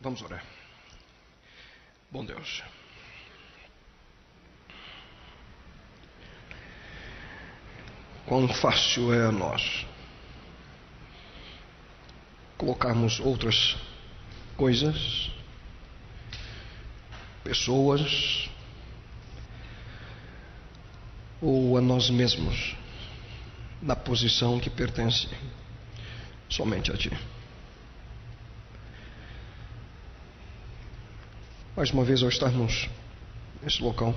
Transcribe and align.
Vamos 0.00 0.22
orar. 0.22 0.44
Bom 2.10 2.24
Deus. 2.24 2.62
Quão 8.26 8.46
fácil 8.46 9.12
é 9.12 9.26
a 9.26 9.32
nós 9.32 9.86
colocarmos 12.56 13.18
outras 13.20 13.76
coisas, 14.56 15.30
pessoas 17.42 18.48
ou 21.40 21.76
a 21.76 21.80
nós 21.80 22.10
mesmos 22.10 22.76
na 23.80 23.96
posição 23.96 24.60
que 24.60 24.68
pertence 24.68 25.28
somente 26.48 26.92
a 26.92 26.96
Ti. 26.96 27.37
Mais 31.78 31.92
uma 31.92 32.02
vez, 32.04 32.24
ao 32.24 32.28
estarmos 32.28 32.88
nesse 33.62 33.80
local, 33.80 34.12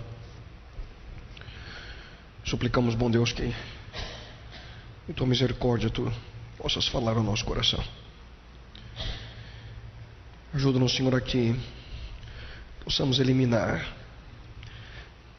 suplicamos, 2.43 2.95
bom 2.95 3.11
Deus, 3.11 3.31
que 3.33 3.53
em 5.07 5.13
Tua 5.13 5.27
misericórdia 5.27 5.87
Tu 5.87 6.11
possas 6.57 6.87
falar 6.87 7.17
ao 7.17 7.21
nosso 7.21 7.45
coração. 7.45 7.79
Ajuda-nos, 10.55 10.95
Senhor, 10.95 11.13
a 11.13 11.21
que 11.21 11.55
possamos 12.83 13.19
eliminar 13.19 13.95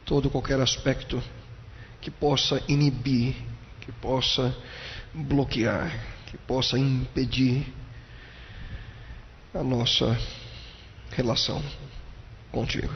todo 0.05 0.31
qualquer 0.31 0.61
aspecto 0.61 1.21
que 2.01 2.09
possa 2.09 2.63
inibir, 2.69 3.35
que 3.81 3.91
possa 3.91 4.57
bloquear, 5.13 5.91
que 6.27 6.39
possa 6.39 6.79
impedir 6.79 7.67
a 9.53 9.65
nossa 9.65 10.17
relação 11.11 11.61
contigo. 12.53 12.93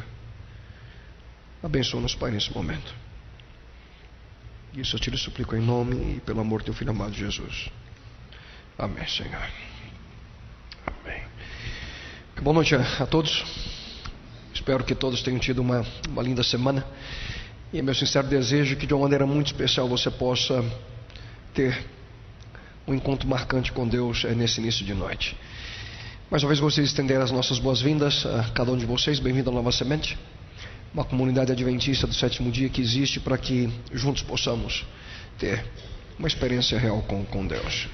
Abençoa-nos, 1.62 2.14
Pai, 2.14 2.30
nesse 2.30 2.52
momento. 2.54 2.94
Isso 4.76 4.94
eu 4.94 5.00
te 5.00 5.10
lhe 5.10 5.16
suplico 5.16 5.56
em 5.56 5.60
nome 5.60 6.16
e 6.16 6.20
pelo 6.20 6.40
amor 6.40 6.60
do 6.60 6.66
teu 6.66 6.74
filho 6.74 6.90
amado 6.90 7.14
Jesus. 7.14 7.70
Amém, 8.78 9.08
Senhor. 9.08 9.48
Amém. 10.86 11.22
Boa 12.42 12.54
noite 12.54 12.74
a, 12.74 13.06
todos. 13.06 13.42
Espero 14.54 14.84
que 14.84 14.94
todos 14.94 15.22
tenham 15.22 15.40
tido 15.40 15.60
uma, 15.60 15.84
uma 16.06 16.22
linda 16.22 16.42
semana. 16.42 16.86
E 17.72 17.78
é 17.78 17.82
meu 17.82 17.94
sincero 17.94 18.28
desejo 18.28 18.76
que 18.76 18.86
de 18.86 18.92
uma 18.92 19.02
maneira 19.02 19.26
muito 19.26 19.46
especial 19.46 19.88
você 19.88 20.10
possa 20.10 20.62
ter 21.54 21.86
um 22.86 22.94
encontro 22.94 23.26
marcante 23.26 23.72
com 23.72 23.88
Deus 23.88 24.24
nesse 24.24 24.60
início 24.60 24.84
de 24.84 24.92
noite. 24.92 25.36
Mais 26.28 26.42
uma 26.42 26.48
vez 26.48 26.58
gostaria 26.58 26.82
de 26.82 26.90
estender 26.90 27.20
as 27.20 27.30
nossas 27.30 27.60
boas-vindas 27.60 28.26
a 28.26 28.50
cada 28.50 28.72
um 28.72 28.76
de 28.76 28.84
vocês. 28.84 29.20
Bem-vindo 29.20 29.48
à 29.48 29.52
Nova 29.52 29.70
Semente, 29.70 30.18
uma 30.92 31.04
comunidade 31.04 31.52
adventista 31.52 32.04
do 32.04 32.12
sétimo 32.12 32.50
dia 32.50 32.68
que 32.68 32.80
existe 32.80 33.20
para 33.20 33.38
que 33.38 33.72
juntos 33.92 34.24
possamos 34.24 34.84
ter 35.38 35.64
uma 36.18 36.26
experiência 36.26 36.80
real 36.80 37.00
com, 37.02 37.24
com 37.24 37.46
Deus. 37.46 37.86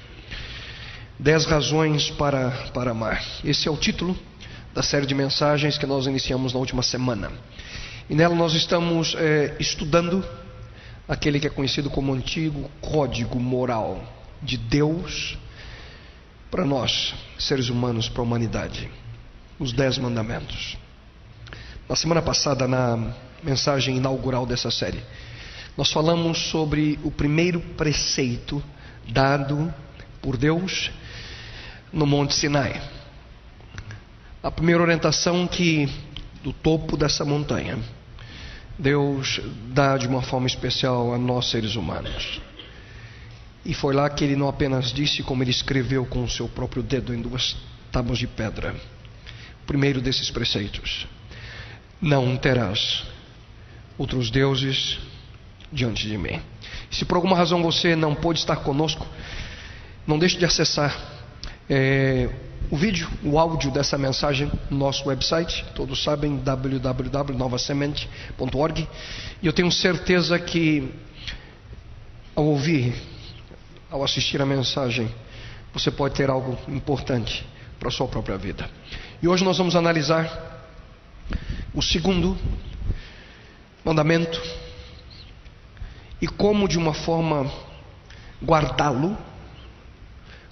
Dez 1.19 1.45
razões 1.45 2.09
para, 2.09 2.49
para 2.73 2.89
amar. 2.89 3.23
Esse 3.45 3.67
é 3.67 3.71
o 3.71 3.77
título 3.77 4.17
da 4.73 4.81
série 4.81 5.05
de 5.05 5.13
mensagens 5.13 5.77
que 5.77 5.85
nós 5.85 6.07
iniciamos 6.07 6.53
na 6.53 6.59
última 6.59 6.81
semana. 6.81 7.31
E 8.09 8.15
nela 8.15 8.33
nós 8.33 8.55
estamos 8.55 9.13
é, 9.15 9.55
estudando 9.59 10.25
aquele 11.07 11.39
que 11.39 11.45
é 11.45 11.51
conhecido 11.51 11.87
como 11.87 12.11
antigo 12.11 12.67
código 12.81 13.39
moral 13.39 14.03
de 14.41 14.57
Deus 14.57 15.37
para 16.53 16.65
nós, 16.65 17.15
seres 17.39 17.69
humanos, 17.69 18.07
para 18.07 18.21
a 18.21 18.23
humanidade. 18.23 18.87
Os 19.57 19.73
Dez 19.73 19.97
Mandamentos. 19.97 20.77
Na 21.89 21.95
semana 21.95 22.21
passada, 22.21 22.67
na 22.67 23.11
mensagem 23.41 23.97
inaugural 23.97 24.45
dessa 24.45 24.69
série, 24.69 25.03
nós 25.75 25.91
falamos 25.91 26.37
sobre 26.51 26.99
o 27.03 27.09
primeiro 27.09 27.59
preceito 27.59 28.63
dado 29.09 29.73
por 30.21 30.37
Deus 30.37 30.91
no 31.91 32.05
Monte 32.05 32.35
Sinai. 32.35 32.79
A 34.43 34.51
primeira 34.51 34.83
orientação 34.83 35.47
que, 35.47 35.89
do 36.43 36.53
topo 36.53 36.95
dessa 36.95 37.25
montanha, 37.25 37.79
Deus 38.77 39.41
dá 39.69 39.97
de 39.97 40.07
uma 40.07 40.21
forma 40.21 40.45
especial 40.45 41.15
a 41.15 41.17
nós 41.17 41.49
seres 41.49 41.75
humanos. 41.75 42.39
E 43.65 43.73
foi 43.73 43.93
lá 43.93 44.09
que 44.09 44.23
ele 44.23 44.35
não 44.35 44.49
apenas 44.49 44.91
disse, 44.91 45.23
como 45.23 45.43
ele 45.43 45.51
escreveu 45.51 46.05
com 46.05 46.23
o 46.23 46.29
seu 46.29 46.49
próprio 46.49 46.83
dedo 46.83 47.13
em 47.13 47.21
duas 47.21 47.55
tábuas 47.91 48.19
de 48.19 48.27
pedra. 48.27 48.75
O 49.63 49.65
primeiro 49.65 49.99
desses 50.01 50.29
preceitos: 50.29 51.07
Não 52.01 52.35
terás 52.35 53.05
outros 53.97 54.29
deuses 54.29 54.99
diante 55.71 56.05
de 56.07 56.17
mim. 56.17 56.41
Se 56.91 57.05
por 57.05 57.15
alguma 57.15 57.37
razão 57.37 57.63
você 57.63 57.95
não 57.95 58.13
pôde 58.13 58.39
estar 58.39 58.57
conosco, 58.57 59.07
não 60.05 60.19
deixe 60.19 60.37
de 60.37 60.43
acessar 60.45 60.93
é, 61.69 62.29
o 62.69 62.75
vídeo, 62.75 63.09
o 63.23 63.39
áudio 63.39 63.71
dessa 63.71 63.97
mensagem 63.97 64.51
no 64.69 64.77
nosso 64.77 65.07
website, 65.07 65.63
todos 65.73 66.03
sabem, 66.03 66.35
www.novasemente.org. 66.37 68.89
E 69.41 69.47
eu 69.47 69.53
tenho 69.53 69.71
certeza 69.71 70.37
que, 70.37 70.91
ao 72.35 72.45
ouvir 72.45 72.93
ao 73.93 74.03
assistir 74.03 74.41
a 74.41 74.45
mensagem, 74.45 75.07
você 75.71 75.91
pode 75.91 76.15
ter 76.15 76.27
algo 76.27 76.57
importante 76.67 77.45
para 77.79 77.89
a 77.89 77.91
sua 77.91 78.07
própria 78.07 78.39
vida. 78.39 78.67
E 79.21 79.27
hoje 79.27 79.43
nós 79.43 79.55
vamos 79.55 79.75
analisar 79.75 80.65
o 81.75 81.79
segundo 81.79 82.35
mandamento 83.85 84.41
e 86.19 86.27
como, 86.27 86.67
de 86.67 86.75
uma 86.75 86.91
forma, 86.91 87.51
guardá-lo 88.43 89.15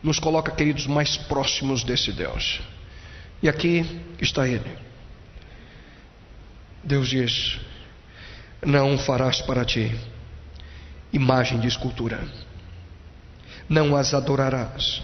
nos 0.03 0.19
coloca, 0.19 0.51
queridos, 0.51 0.85
mais 0.85 1.17
próximos 1.17 1.83
desse 1.83 2.11
Deus. 2.11 2.61
E 3.41 3.49
aqui 3.49 3.83
está 4.19 4.47
ele. 4.47 4.77
Deus 6.83 7.09
diz: 7.09 7.59
Não 8.63 8.99
farás 8.99 9.41
para 9.41 9.65
ti 9.65 9.99
imagem 11.11 11.59
de 11.59 11.67
escultura 11.67 12.23
não 13.71 13.95
as 13.95 14.13
adorarás, 14.13 15.01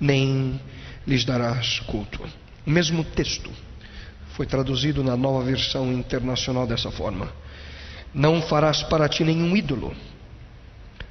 nem 0.00 0.60
lhes 1.06 1.24
darás 1.24 1.78
culto. 1.86 2.20
O 2.66 2.70
mesmo 2.70 3.04
texto 3.04 3.48
foi 4.30 4.44
traduzido 4.44 5.04
na 5.04 5.16
nova 5.16 5.44
versão 5.44 5.92
internacional 5.92 6.66
dessa 6.66 6.90
forma: 6.90 7.32
Não 8.12 8.42
farás 8.42 8.82
para 8.82 9.08
ti 9.08 9.22
nenhum 9.22 9.56
ídolo, 9.56 9.94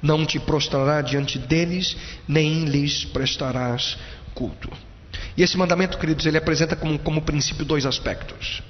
não 0.02 0.26
te 0.26 0.38
prostrarás 0.38 1.08
diante 1.08 1.38
deles, 1.38 1.96
nem 2.28 2.66
lhes 2.66 3.06
prestarás 3.06 3.96
culto. 4.34 4.70
E 5.34 5.42
esse 5.42 5.56
mandamento, 5.56 5.96
queridos, 5.96 6.26
ele 6.26 6.36
apresenta 6.36 6.76
como, 6.76 6.98
como 6.98 7.22
princípio 7.22 7.64
dois 7.64 7.86
aspectos. 7.86 8.62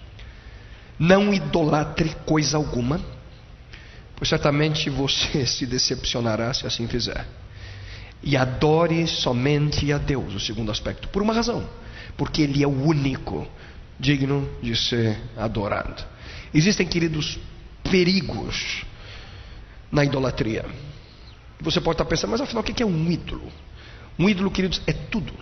Não 0.97 1.35
idolatre 1.35 2.15
coisa 2.25 2.57
alguma, 2.57 3.01
pois 4.15 4.29
certamente 4.29 4.89
você 4.89 5.43
se 5.45 5.67
decepcionará 5.67 6.55
se 6.55 6.69
assim 6.69 6.87
fizer 6.87 7.27
e 8.23 8.37
adore 8.37 9.07
somente 9.07 9.93
a 9.93 9.99
Deus, 9.99 10.35
o 10.35 10.41
segundo 10.41 10.71
aspecto, 10.71 11.09
por 11.09 11.23
uma 11.23 11.33
razão, 11.33 11.69
porque 12.17 12.43
Ele 12.43 12.63
é 12.63 12.67
o 12.67 12.83
único 12.83 13.47
digno 13.99 14.49
de 14.63 14.77
ser 14.77 15.19
adorado. 15.37 16.05
Existem, 16.53 16.87
queridos, 16.87 17.39
perigos 17.83 18.85
na 19.91 20.05
idolatria. 20.05 20.65
Você 21.61 21.81
pode 21.81 21.95
estar 21.95 22.05
pensando, 22.05 22.31
mas 22.31 22.41
afinal, 22.41 22.63
o 22.63 22.65
que 22.67 22.83
é 22.83 22.87
um 22.87 23.11
ídolo? 23.11 23.51
Um 24.19 24.29
ídolo, 24.29 24.51
queridos, 24.51 24.81
é 24.87 24.93
tudo. 24.93 25.33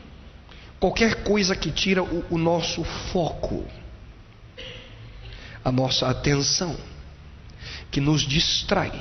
Qualquer 0.79 1.23
coisa 1.23 1.57
que 1.57 1.71
tira 1.71 2.03
o, 2.03 2.25
o 2.31 2.39
nosso 2.39 2.85
foco, 2.85 3.65
a 5.65 5.73
nossa 5.73 6.09
atenção, 6.09 6.77
que 7.91 8.01
nos 8.01 8.23
distrai 8.23 8.93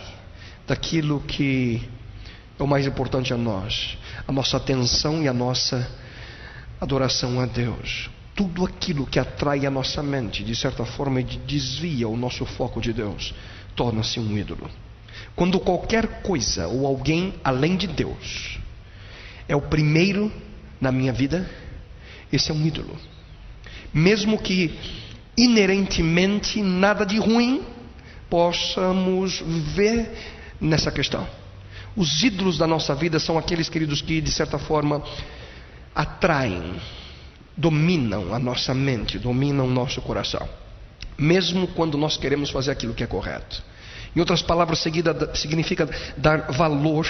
daquilo 0.66 1.20
que 1.22 1.88
é 2.58 2.64
o 2.64 2.68
mais 2.68 2.88
importante 2.88 3.34
a 3.34 3.38
nós, 3.38 3.98
a 4.28 4.32
nossa 4.32 4.58
atenção 4.58 5.22
e 5.22 5.28
a 5.28 5.34
nossa 5.34 5.90
adoração 6.80 7.40
a 7.40 7.46
Deus. 7.46 8.10
Tudo 8.34 8.66
aquilo 8.66 9.06
que 9.06 9.20
atrai 9.20 9.66
a 9.66 9.72
nossa 9.72 10.02
mente, 10.02 10.44
de 10.44 10.56
certa 10.56 10.86
forma, 10.86 11.22
desvia 11.22 12.08
o 12.08 12.18
nosso 12.18 12.46
foco 12.46 12.82
de 12.82 12.94
Deus, 12.94 13.34
torna-se 13.76 14.20
um 14.20 14.38
ídolo. 14.38 14.70
Quando 15.36 15.60
qualquer 15.60 16.22
coisa 16.22 16.68
ou 16.68 16.86
alguém 16.86 17.36
além 17.44 17.76
de 17.76 17.88
Deus 17.88 18.58
é 19.48 19.56
o 19.56 19.62
primeiro 19.62 20.32
na 20.80 20.92
minha 20.92 21.14
vida, 21.14 21.50
esse 22.32 22.52
é 22.52 22.54
um 22.54 22.66
ídolo. 22.66 22.96
Mesmo 23.94 24.38
que 24.38 24.78
inerentemente 25.38 26.62
nada 26.62 27.06
de 27.06 27.18
ruim 27.18 27.64
possamos 28.30 29.42
ver 29.74 30.12
nessa 30.60 30.92
questão. 30.92 31.28
Os 31.96 32.24
ídolos 32.24 32.58
da 32.58 32.68
nossa 32.68 32.94
vida 32.94 33.20
são 33.20 33.38
aqueles, 33.38 33.70
queridos, 33.70 34.02
que 34.02 34.20
de 34.20 34.32
certa 34.32 34.60
forma 34.60 35.02
atraem 35.94 36.76
dominam 37.56 38.34
a 38.34 38.40
nossa 38.40 38.74
mente, 38.74 39.18
dominam 39.18 39.66
o 39.66 39.70
nosso 39.70 40.02
coração, 40.02 40.48
mesmo 41.18 41.68
quando 41.68 41.98
nós 41.98 42.18
queremos 42.18 42.50
fazer 42.50 42.72
aquilo 42.72 42.94
que 42.94 43.04
é 43.04 43.08
correto. 43.08 43.64
Em 44.14 44.20
outras 44.20 44.42
palavras, 44.42 44.80
seguida 44.80 45.34
significa 45.36 45.90
dar 46.18 46.52
valor 46.52 47.08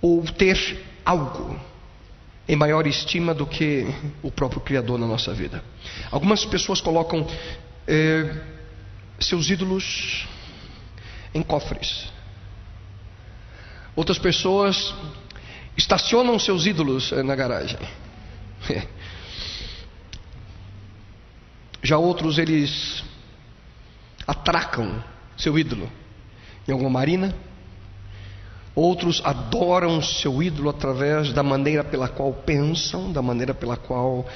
ou 0.00 0.22
ter 0.22 0.82
algo 1.04 1.58
em 2.46 2.56
maior 2.56 2.86
estima 2.86 3.32
do 3.32 3.46
que 3.46 3.86
o 4.22 4.30
próprio 4.30 4.60
Criador 4.60 4.98
na 4.98 5.06
nossa 5.06 5.32
vida. 5.32 5.62
Algumas 6.10 6.44
pessoas 6.44 6.80
colocam 6.80 7.26
eh, 7.86 8.34
seus 9.18 9.48
ídolos 9.48 10.26
em 11.34 11.42
cofres. 11.42 12.12
Outras 13.96 14.18
pessoas 14.18 14.94
estacionam 15.76 16.38
seus 16.38 16.66
ídolos 16.66 17.12
eh, 17.12 17.22
na 17.22 17.34
garagem. 17.34 17.78
Já 21.82 21.98
outros 21.98 22.38
eles 22.38 23.04
atracam 24.26 25.04
seu 25.36 25.58
ídolo 25.58 25.90
em 26.66 26.72
alguma 26.72 26.88
marina 26.88 27.34
Outros 28.74 29.22
adoram 29.24 30.02
seu 30.02 30.42
ídolo 30.42 30.68
através 30.68 31.32
da 31.32 31.44
maneira 31.44 31.84
pela 31.84 32.08
qual 32.08 32.32
pensam, 32.32 33.12
da 33.12 33.22
maneira 33.22 33.54
pela 33.54 33.76
qual 33.76 34.26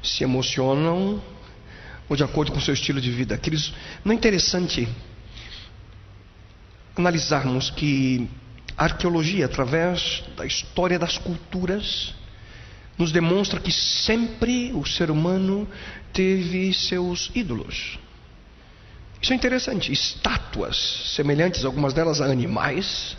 se 0.00 0.22
emocionam, 0.22 1.20
ou 2.08 2.14
de 2.14 2.22
acordo 2.22 2.52
com 2.52 2.60
seu 2.60 2.72
estilo 2.72 3.00
de 3.00 3.10
vida. 3.10 3.34
Aqueles, 3.34 3.72
não 4.04 4.12
é 4.12 4.14
interessante 4.14 4.88
analisarmos 6.96 7.70
que 7.70 8.30
a 8.76 8.84
arqueologia, 8.84 9.46
através 9.46 10.22
da 10.36 10.46
história 10.46 10.98
das 10.98 11.18
culturas, 11.18 12.14
nos 12.96 13.12
demonstra 13.12 13.60
que 13.60 13.72
sempre 13.72 14.72
o 14.72 14.84
ser 14.84 15.10
humano 15.10 15.68
teve 16.12 16.72
seus 16.72 17.30
ídolos. 17.34 17.98
Isso 19.20 19.32
é 19.32 19.36
interessante. 19.36 19.92
Estátuas 19.92 20.76
semelhantes, 21.14 21.64
algumas 21.64 21.92
delas 21.92 22.20
a 22.20 22.26
animais, 22.26 23.16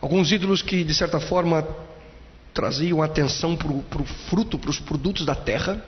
Alguns 0.00 0.32
ídolos 0.32 0.62
que, 0.62 0.82
de 0.82 0.94
certa 0.94 1.20
forma, 1.20 1.66
traziam 2.54 3.02
atenção 3.02 3.54
para 3.54 3.70
o 3.70 4.04
fruto, 4.28 4.58
para 4.58 4.70
os 4.70 4.80
produtos 4.80 5.26
da 5.26 5.34
terra. 5.34 5.84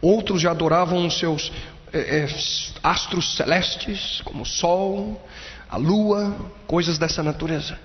Outros 0.00 0.40
já 0.40 0.50
adoravam 0.50 1.06
os 1.06 1.18
seus 1.18 1.52
é, 1.92 2.20
é, 2.20 2.28
astros 2.82 3.36
celestes, 3.36 4.22
como 4.24 4.44
o 4.44 4.46
sol, 4.46 5.22
a 5.68 5.76
lua, 5.76 6.34
coisas 6.66 6.98
dessa 6.98 7.22
natureza. 7.22 7.78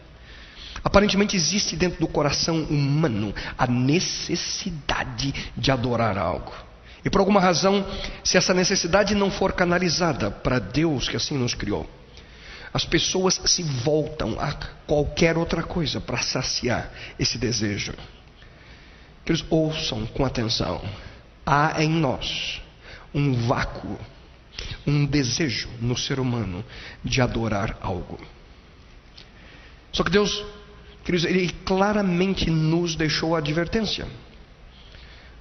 Aparentemente 0.83 1.35
existe 1.35 1.75
dentro 1.75 1.99
do 1.99 2.07
coração 2.07 2.63
humano 2.63 3.33
a 3.57 3.65
necessidade 3.65 5.33
de 5.55 5.71
adorar 5.71 6.17
algo. 6.17 6.53
E 7.05 7.09
por 7.09 7.19
alguma 7.19 7.39
razão, 7.39 7.85
se 8.23 8.37
essa 8.37 8.53
necessidade 8.53 9.13
não 9.13 9.29
for 9.29 9.53
canalizada 9.53 10.31
para 10.31 10.59
Deus 10.59 11.07
que 11.07 11.17
assim 11.17 11.37
nos 11.37 11.53
criou, 11.53 11.89
as 12.73 12.85
pessoas 12.85 13.39
se 13.45 13.61
voltam 13.61 14.37
a 14.39 14.51
qualquer 14.87 15.37
outra 15.37 15.61
coisa 15.61 16.01
para 16.01 16.21
saciar 16.21 16.91
esse 17.19 17.37
desejo. 17.37 17.93
Que 19.23 19.31
eles 19.31 19.45
ouçam 19.49 20.05
com 20.07 20.25
atenção. 20.25 20.81
Há 21.45 21.83
em 21.83 21.89
nós 21.89 22.61
um 23.13 23.33
vácuo, 23.47 23.97
um 24.85 25.05
desejo 25.05 25.69
no 25.81 25.97
ser 25.97 26.19
humano 26.19 26.63
de 27.03 27.21
adorar 27.21 27.77
algo. 27.81 28.19
Só 29.91 30.03
que 30.03 30.11
Deus, 30.11 30.43
queridos, 31.03 31.25
Ele 31.25 31.49
claramente 31.65 32.49
nos 32.49 32.95
deixou 32.95 33.35
a 33.35 33.39
advertência 33.39 34.07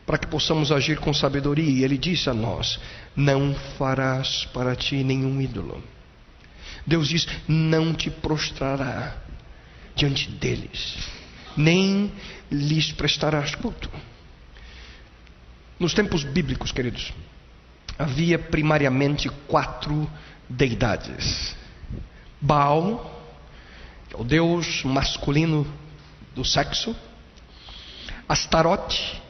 para 0.05 0.19
que 0.19 0.27
possamos 0.27 0.71
agir 0.71 0.99
com 0.99 1.15
sabedoria. 1.15 1.71
E 1.71 1.85
Ele 1.85 1.97
disse 1.97 2.29
a 2.29 2.35
nós: 2.35 2.79
Não 3.17 3.55
farás 3.79 4.45
para 4.53 4.77
ti 4.77 5.03
nenhum 5.03 5.41
ídolo. 5.41 5.83
Deus 6.87 7.09
diz: 7.09 7.27
não 7.47 7.95
te 7.95 8.11
prostrará 8.11 9.17
diante 9.95 10.29
deles, 10.31 10.99
nem 11.57 12.13
lhes 12.51 12.93
prestarás 12.93 13.55
culto. 13.55 13.91
Nos 15.79 15.95
tempos 15.95 16.25
bíblicos, 16.25 16.73
queridos, 16.73 17.13
havia 18.03 18.39
primariamente 18.39 19.29
quatro 19.47 20.11
deidades: 20.49 21.57
Baal, 22.41 23.11
que 24.09 24.17
é 24.17 24.19
o 24.19 24.25
deus 24.25 24.83
masculino 24.85 25.67
do 26.35 26.45
sexo, 26.45 26.95
Astarote, 28.29 29.23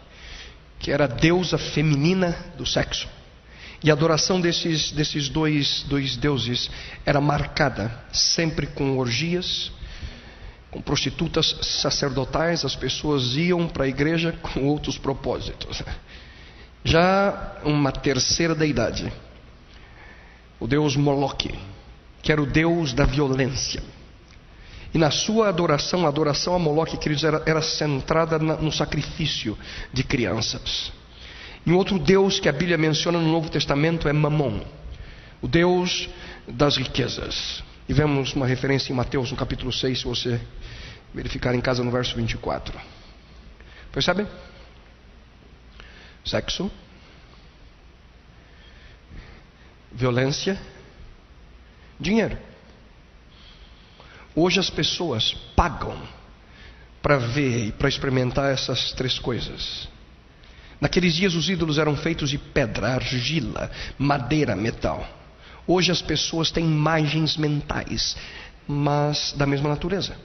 que 0.78 0.90
era 0.90 1.04
a 1.04 1.08
deusa 1.08 1.58
feminina 1.58 2.36
do 2.56 2.64
sexo, 2.64 3.08
e 3.82 3.90
a 3.90 3.94
adoração 3.94 4.40
desses, 4.40 4.92
desses 4.92 5.28
dois, 5.28 5.82
dois 5.88 6.16
deuses 6.16 6.70
era 7.04 7.20
marcada 7.20 8.04
sempre 8.12 8.66
com 8.66 8.96
orgias, 8.96 9.72
com 10.70 10.80
prostitutas 10.80 11.56
sacerdotais, 11.60 12.64
as 12.64 12.74
pessoas 12.74 13.34
iam 13.36 13.68
para 13.68 13.84
a 13.84 13.88
igreja 13.88 14.32
com 14.40 14.66
outros 14.66 14.96
propósitos. 14.96 15.82
Já 16.84 17.58
uma 17.64 17.92
terceira 17.92 18.54
deidade, 18.54 19.12
o 20.58 20.66
deus 20.66 20.96
Moloque, 20.96 21.54
que 22.22 22.32
era 22.32 22.42
o 22.42 22.46
deus 22.46 22.92
da 22.92 23.04
violência. 23.04 23.82
E 24.94 24.98
na 24.98 25.10
sua 25.10 25.48
adoração, 25.48 26.04
a 26.04 26.08
adoração 26.08 26.54
a 26.54 26.58
Moloque, 26.58 26.96
queridos, 26.96 27.24
era, 27.24 27.42
era 27.46 27.62
centrada 27.62 28.38
na, 28.38 28.56
no 28.56 28.70
sacrifício 28.70 29.56
de 29.92 30.04
crianças. 30.04 30.92
E 31.64 31.72
um 31.72 31.76
outro 31.76 31.98
Deus 31.98 32.40
que 32.40 32.48
a 32.48 32.52
Bíblia 32.52 32.76
menciona 32.76 33.18
no 33.18 33.30
Novo 33.30 33.48
Testamento 33.48 34.08
é 34.08 34.12
Mamon, 34.12 34.60
o 35.40 35.48
Deus 35.48 36.08
das 36.46 36.76
riquezas. 36.76 37.62
E 37.88 37.94
vemos 37.94 38.34
uma 38.34 38.46
referência 38.46 38.92
em 38.92 38.96
Mateus, 38.96 39.30
no 39.30 39.36
capítulo 39.36 39.72
6, 39.72 40.00
se 40.00 40.04
você 40.04 40.40
verificar 41.14 41.54
em 41.54 41.60
casa 41.60 41.82
no 41.82 41.90
verso 41.90 42.16
24. 42.16 42.78
Percebe? 43.92 44.26
Sexo, 46.24 46.70
violência, 49.90 50.60
dinheiro. 51.98 52.38
Hoje 54.34 54.60
as 54.60 54.70
pessoas 54.70 55.34
pagam 55.54 56.00
para 57.02 57.18
ver 57.18 57.66
e 57.66 57.72
para 57.72 57.88
experimentar 57.88 58.52
essas 58.52 58.92
três 58.92 59.18
coisas. 59.18 59.88
Naqueles 60.80 61.14
dias 61.14 61.34
os 61.34 61.48
ídolos 61.48 61.78
eram 61.78 61.96
feitos 61.96 62.30
de 62.30 62.38
pedra, 62.38 62.94
argila, 62.94 63.70
madeira, 63.98 64.56
metal. 64.56 65.06
Hoje 65.66 65.92
as 65.92 66.02
pessoas 66.02 66.50
têm 66.50 66.64
imagens 66.64 67.36
mentais, 67.36 68.16
mas 68.66 69.32
da 69.36 69.46
mesma 69.46 69.68
natureza. 69.68 70.16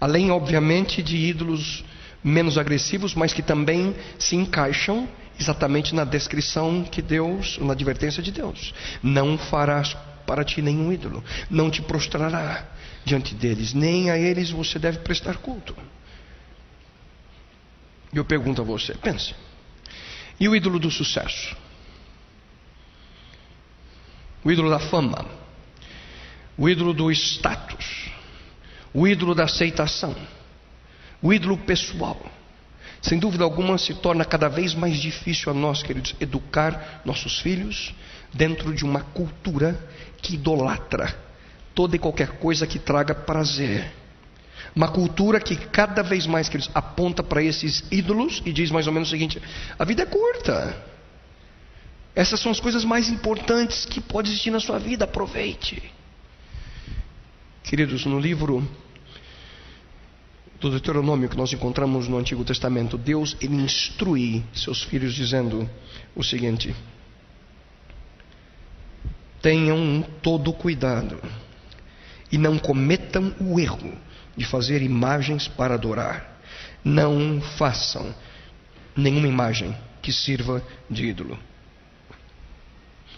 Além, 0.00 0.30
obviamente, 0.30 1.02
de 1.02 1.16
ídolos 1.16 1.84
menos 2.22 2.56
agressivos, 2.56 3.14
mas 3.14 3.32
que 3.32 3.42
também 3.42 3.94
se 4.18 4.36
encaixam 4.36 5.08
exatamente 5.38 5.94
na 5.94 6.04
descrição 6.04 6.84
que 6.84 7.02
Deus, 7.02 7.58
na 7.58 7.72
advertência 7.72 8.22
de 8.22 8.30
Deus. 8.30 8.72
Não 9.02 9.36
farás 9.36 9.96
para 10.26 10.44
ti 10.44 10.62
nenhum 10.62 10.92
ídolo, 10.92 11.22
não 11.50 11.70
te 11.70 11.82
prostrará 11.82 12.66
diante 13.04 13.34
deles, 13.34 13.74
nem 13.74 14.10
a 14.10 14.18
eles 14.18 14.50
você 14.50 14.78
deve 14.78 14.98
prestar 14.98 15.38
culto. 15.38 15.76
Eu 18.12 18.24
pergunto 18.24 18.60
a 18.60 18.64
você, 18.64 18.94
pense. 18.94 19.34
E 20.38 20.48
o 20.48 20.54
ídolo 20.54 20.78
do 20.78 20.90
sucesso? 20.90 21.56
O 24.44 24.50
ídolo 24.50 24.70
da 24.70 24.78
fama? 24.78 25.24
O 26.56 26.68
ídolo 26.68 26.92
do 26.92 27.10
status? 27.10 28.10
O 28.92 29.08
ídolo 29.08 29.34
da 29.34 29.44
aceitação? 29.44 30.14
O 31.22 31.32
ídolo 31.32 31.56
pessoal? 31.56 32.20
Sem 33.00 33.18
dúvida 33.18 33.44
alguma, 33.44 33.78
se 33.78 33.94
torna 33.94 34.24
cada 34.24 34.48
vez 34.48 34.74
mais 34.74 34.96
difícil 34.96 35.50
a 35.50 35.54
nós, 35.54 35.82
queridos, 35.82 36.14
educar 36.20 37.02
nossos 37.04 37.40
filhos 37.40 37.94
dentro 38.32 38.74
de 38.74 38.84
uma 38.84 39.00
cultura 39.00 39.78
que 40.20 40.34
idolatra 40.34 41.32
toda 41.74 41.96
e 41.96 41.98
qualquer 41.98 42.38
coisa 42.38 42.66
que 42.66 42.78
traga 42.78 43.14
prazer. 43.14 43.92
Uma 44.74 44.88
cultura 44.88 45.40
que 45.40 45.56
cada 45.56 46.02
vez 46.02 46.26
mais, 46.26 46.48
queridos, 46.48 46.70
aponta 46.74 47.22
para 47.22 47.42
esses 47.42 47.84
ídolos 47.90 48.42
e 48.44 48.52
diz 48.52 48.70
mais 48.70 48.86
ou 48.86 48.92
menos 48.92 49.08
o 49.08 49.10
seguinte: 49.10 49.40
a 49.78 49.84
vida 49.84 50.02
é 50.02 50.06
curta. 50.06 50.92
Essas 52.14 52.40
são 52.40 52.52
as 52.52 52.60
coisas 52.60 52.84
mais 52.84 53.08
importantes 53.08 53.86
que 53.86 54.00
pode 54.00 54.30
existir 54.30 54.50
na 54.50 54.60
sua 54.60 54.78
vida, 54.78 55.04
aproveite. 55.04 55.82
Queridos, 57.62 58.04
no 58.04 58.18
livro 58.18 58.66
do 60.62 60.70
Deuteronômio 60.70 61.28
que 61.28 61.36
nós 61.36 61.52
encontramos 61.52 62.06
no 62.06 62.16
Antigo 62.16 62.44
Testamento, 62.44 62.96
Deus 62.96 63.36
instrui 63.42 64.44
seus 64.54 64.82
filhos 64.84 65.12
dizendo 65.12 65.68
o 66.14 66.22
seguinte: 66.22 66.74
Tenham 69.42 70.02
todo 70.22 70.52
cuidado 70.52 71.20
e 72.30 72.38
não 72.38 72.58
cometam 72.58 73.34
o 73.40 73.58
erro 73.58 73.92
de 74.36 74.44
fazer 74.44 74.80
imagens 74.82 75.48
para 75.48 75.74
adorar. 75.74 76.40
Não 76.84 77.40
façam 77.40 78.14
nenhuma 78.96 79.26
imagem 79.26 79.76
que 80.00 80.12
sirva 80.12 80.62
de 80.88 81.06
ídolo. 81.06 81.38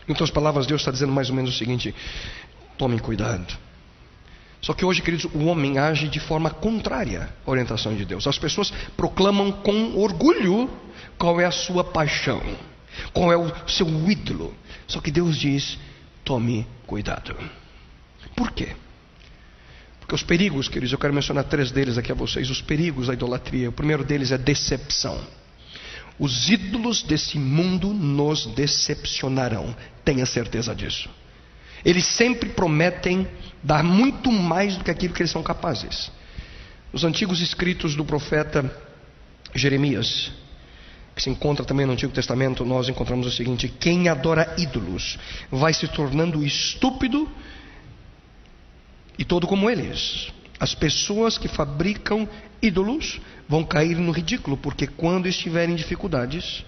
Em 0.09 0.13
outras 0.13 0.31
palavras, 0.31 0.67
Deus 0.67 0.81
está 0.81 0.91
dizendo 0.91 1.13
mais 1.13 1.29
ou 1.29 1.37
menos 1.37 1.55
o 1.55 1.59
seguinte: 1.59 1.95
tomem 2.79 2.99
cuidado. 2.99 3.64
Só 4.65 4.73
que 4.73 4.83
hoje, 4.83 5.03
queridos, 5.03 5.27
o 5.35 5.45
homem 5.45 5.77
age 5.77 6.09
de 6.09 6.19
forma 6.19 6.49
contrária 6.49 7.29
à 7.47 7.51
orientação 7.51 7.95
de 7.95 8.03
Deus. 8.07 8.27
As 8.27 8.39
pessoas 8.39 8.73
proclamam 8.97 9.53
com 9.53 9.95
orgulho 9.99 10.71
qual 11.19 11.39
é 11.39 11.45
a 11.45 11.51
sua 11.51 11.85
paixão, 11.85 12.41
qual 13.13 13.31
é 13.31 13.37
o 13.37 13.53
seu 13.69 13.87
ídolo. 14.11 14.55
Só 14.87 15.03
que 15.03 15.11
Deus 15.11 15.37
diz: 15.37 15.79
tome 16.25 16.67
cuidado. 16.87 17.37
Por 18.35 18.53
quê? 18.53 18.75
Porque 20.01 20.15
os 20.15 20.23
perigos, 20.23 20.67
queridos, 20.67 20.93
eu 20.93 20.99
quero 20.99 21.13
mencionar 21.13 21.45
três 21.45 21.71
deles 21.71 21.99
aqui 21.99 22.11
a 22.11 22.15
vocês: 22.15 22.49
os 22.49 22.63
perigos 22.63 23.09
da 23.09 23.13
idolatria. 23.13 23.69
O 23.69 23.73
primeiro 23.73 24.03
deles 24.03 24.33
é 24.33 24.39
decepção. 24.39 25.21
Os 26.19 26.49
ídolos 26.49 27.03
desse 27.03 27.39
mundo 27.39 27.93
nos 27.93 28.47
decepcionarão, 28.47 29.77
tenha 30.03 30.25
certeza 30.25 30.75
disso. 30.75 31.11
Eles 31.85 32.07
sempre 32.07 32.51
prometem 32.51 33.29
dar 33.63 33.83
muito 33.83 34.33
mais 34.33 34.77
do 34.77 34.85
que 34.85 34.91
aquilo 34.91 35.13
que 35.13 35.23
eles 35.23 35.31
são 35.31 35.43
capazes. 35.43 36.11
Os 36.93 37.05
antigos 37.05 37.41
escritos 37.41 37.95
do 37.95 38.05
profeta 38.05 38.71
Jeremias, 39.55 40.33
que 41.15 41.23
se 41.23 41.31
encontra 41.31 41.65
também 41.65 41.87
no 41.87 41.93
Antigo 41.93 42.13
Testamento, 42.13 42.65
nós 42.65 42.89
encontramos 42.89 43.27
o 43.27 43.31
seguinte: 43.31 43.69
quem 43.69 44.09
adora 44.09 44.55
ídolos 44.57 45.19
vai 45.51 45.75
se 45.75 45.87
tornando 45.89 46.45
estúpido 46.45 47.29
e 49.19 49.25
todo 49.25 49.47
como 49.47 49.69
eles. 49.69 50.33
As 50.59 50.75
pessoas 50.75 51.37
que 51.37 51.49
fabricam 51.49 52.29
ídolos 52.63 53.21
vão 53.49 53.65
cair 53.65 53.97
no 53.97 54.13
ridículo, 54.13 54.57
porque 54.57 54.87
quando 54.87 55.27
estiverem 55.27 55.75
em 55.75 55.77
dificuldades, 55.77 56.65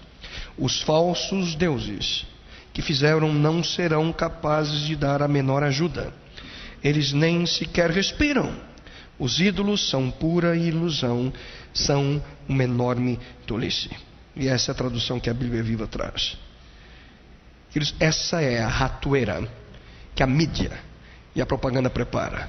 os 0.57 0.81
falsos 0.81 1.55
deuses 1.55 2.25
que 2.77 2.81
fizeram 2.83 3.33
não 3.33 3.63
serão 3.63 4.13
capazes 4.13 4.81
de 4.81 4.95
dar 4.95 5.23
a 5.23 5.27
menor 5.27 5.63
ajuda. 5.63 6.13
Eles 6.83 7.11
nem 7.11 7.43
sequer 7.43 7.89
respiram. 7.89 8.55
Os 9.17 9.39
ídolos 9.39 9.89
são 9.89 10.11
pura 10.11 10.55
ilusão, 10.55 11.33
são 11.73 12.23
uma 12.47 12.63
enorme 12.63 13.19
tolice. 13.47 13.89
E 14.35 14.47
essa 14.47 14.69
é 14.69 14.73
a 14.73 14.75
tradução 14.75 15.19
que 15.19 15.27
a 15.27 15.33
Bíblia 15.33 15.63
Viva 15.63 15.87
traz. 15.87 16.37
Essa 17.99 18.41
é 18.41 18.61
a 18.61 18.67
ratoeira 18.67 19.51
que 20.13 20.21
a 20.21 20.27
mídia 20.27 20.79
e 21.35 21.41
a 21.41 21.47
propaganda 21.47 21.89
prepara. 21.89 22.47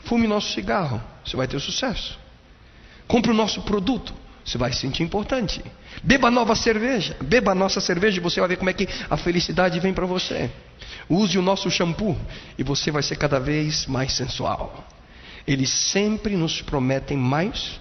Fume 0.00 0.26
nosso 0.26 0.52
cigarro, 0.54 1.00
você 1.24 1.36
vai 1.36 1.46
ter 1.46 1.60
sucesso. 1.60 2.18
Compre 3.06 3.30
o 3.30 3.34
nosso 3.34 3.62
produto, 3.62 4.12
você 4.46 4.56
vai 4.56 4.72
se 4.72 4.78
sentir 4.78 5.02
importante. 5.02 5.60
Beba 6.04 6.30
nova 6.30 6.54
cerveja, 6.54 7.16
beba 7.20 7.50
a 7.50 7.54
nossa 7.54 7.80
cerveja 7.80 8.18
e 8.18 8.20
você 8.20 8.38
vai 8.38 8.50
ver 8.50 8.56
como 8.56 8.70
é 8.70 8.72
que 8.72 8.88
a 9.10 9.16
felicidade 9.16 9.80
vem 9.80 9.92
para 9.92 10.06
você. 10.06 10.48
Use 11.08 11.36
o 11.36 11.42
nosso 11.42 11.68
shampoo 11.70 12.16
e 12.56 12.62
você 12.62 12.92
vai 12.92 13.02
ser 13.02 13.16
cada 13.16 13.40
vez 13.40 13.86
mais 13.86 14.12
sensual. 14.12 14.86
Eles 15.46 15.70
sempre 15.70 16.36
nos 16.36 16.62
prometem 16.62 17.16
mais 17.16 17.80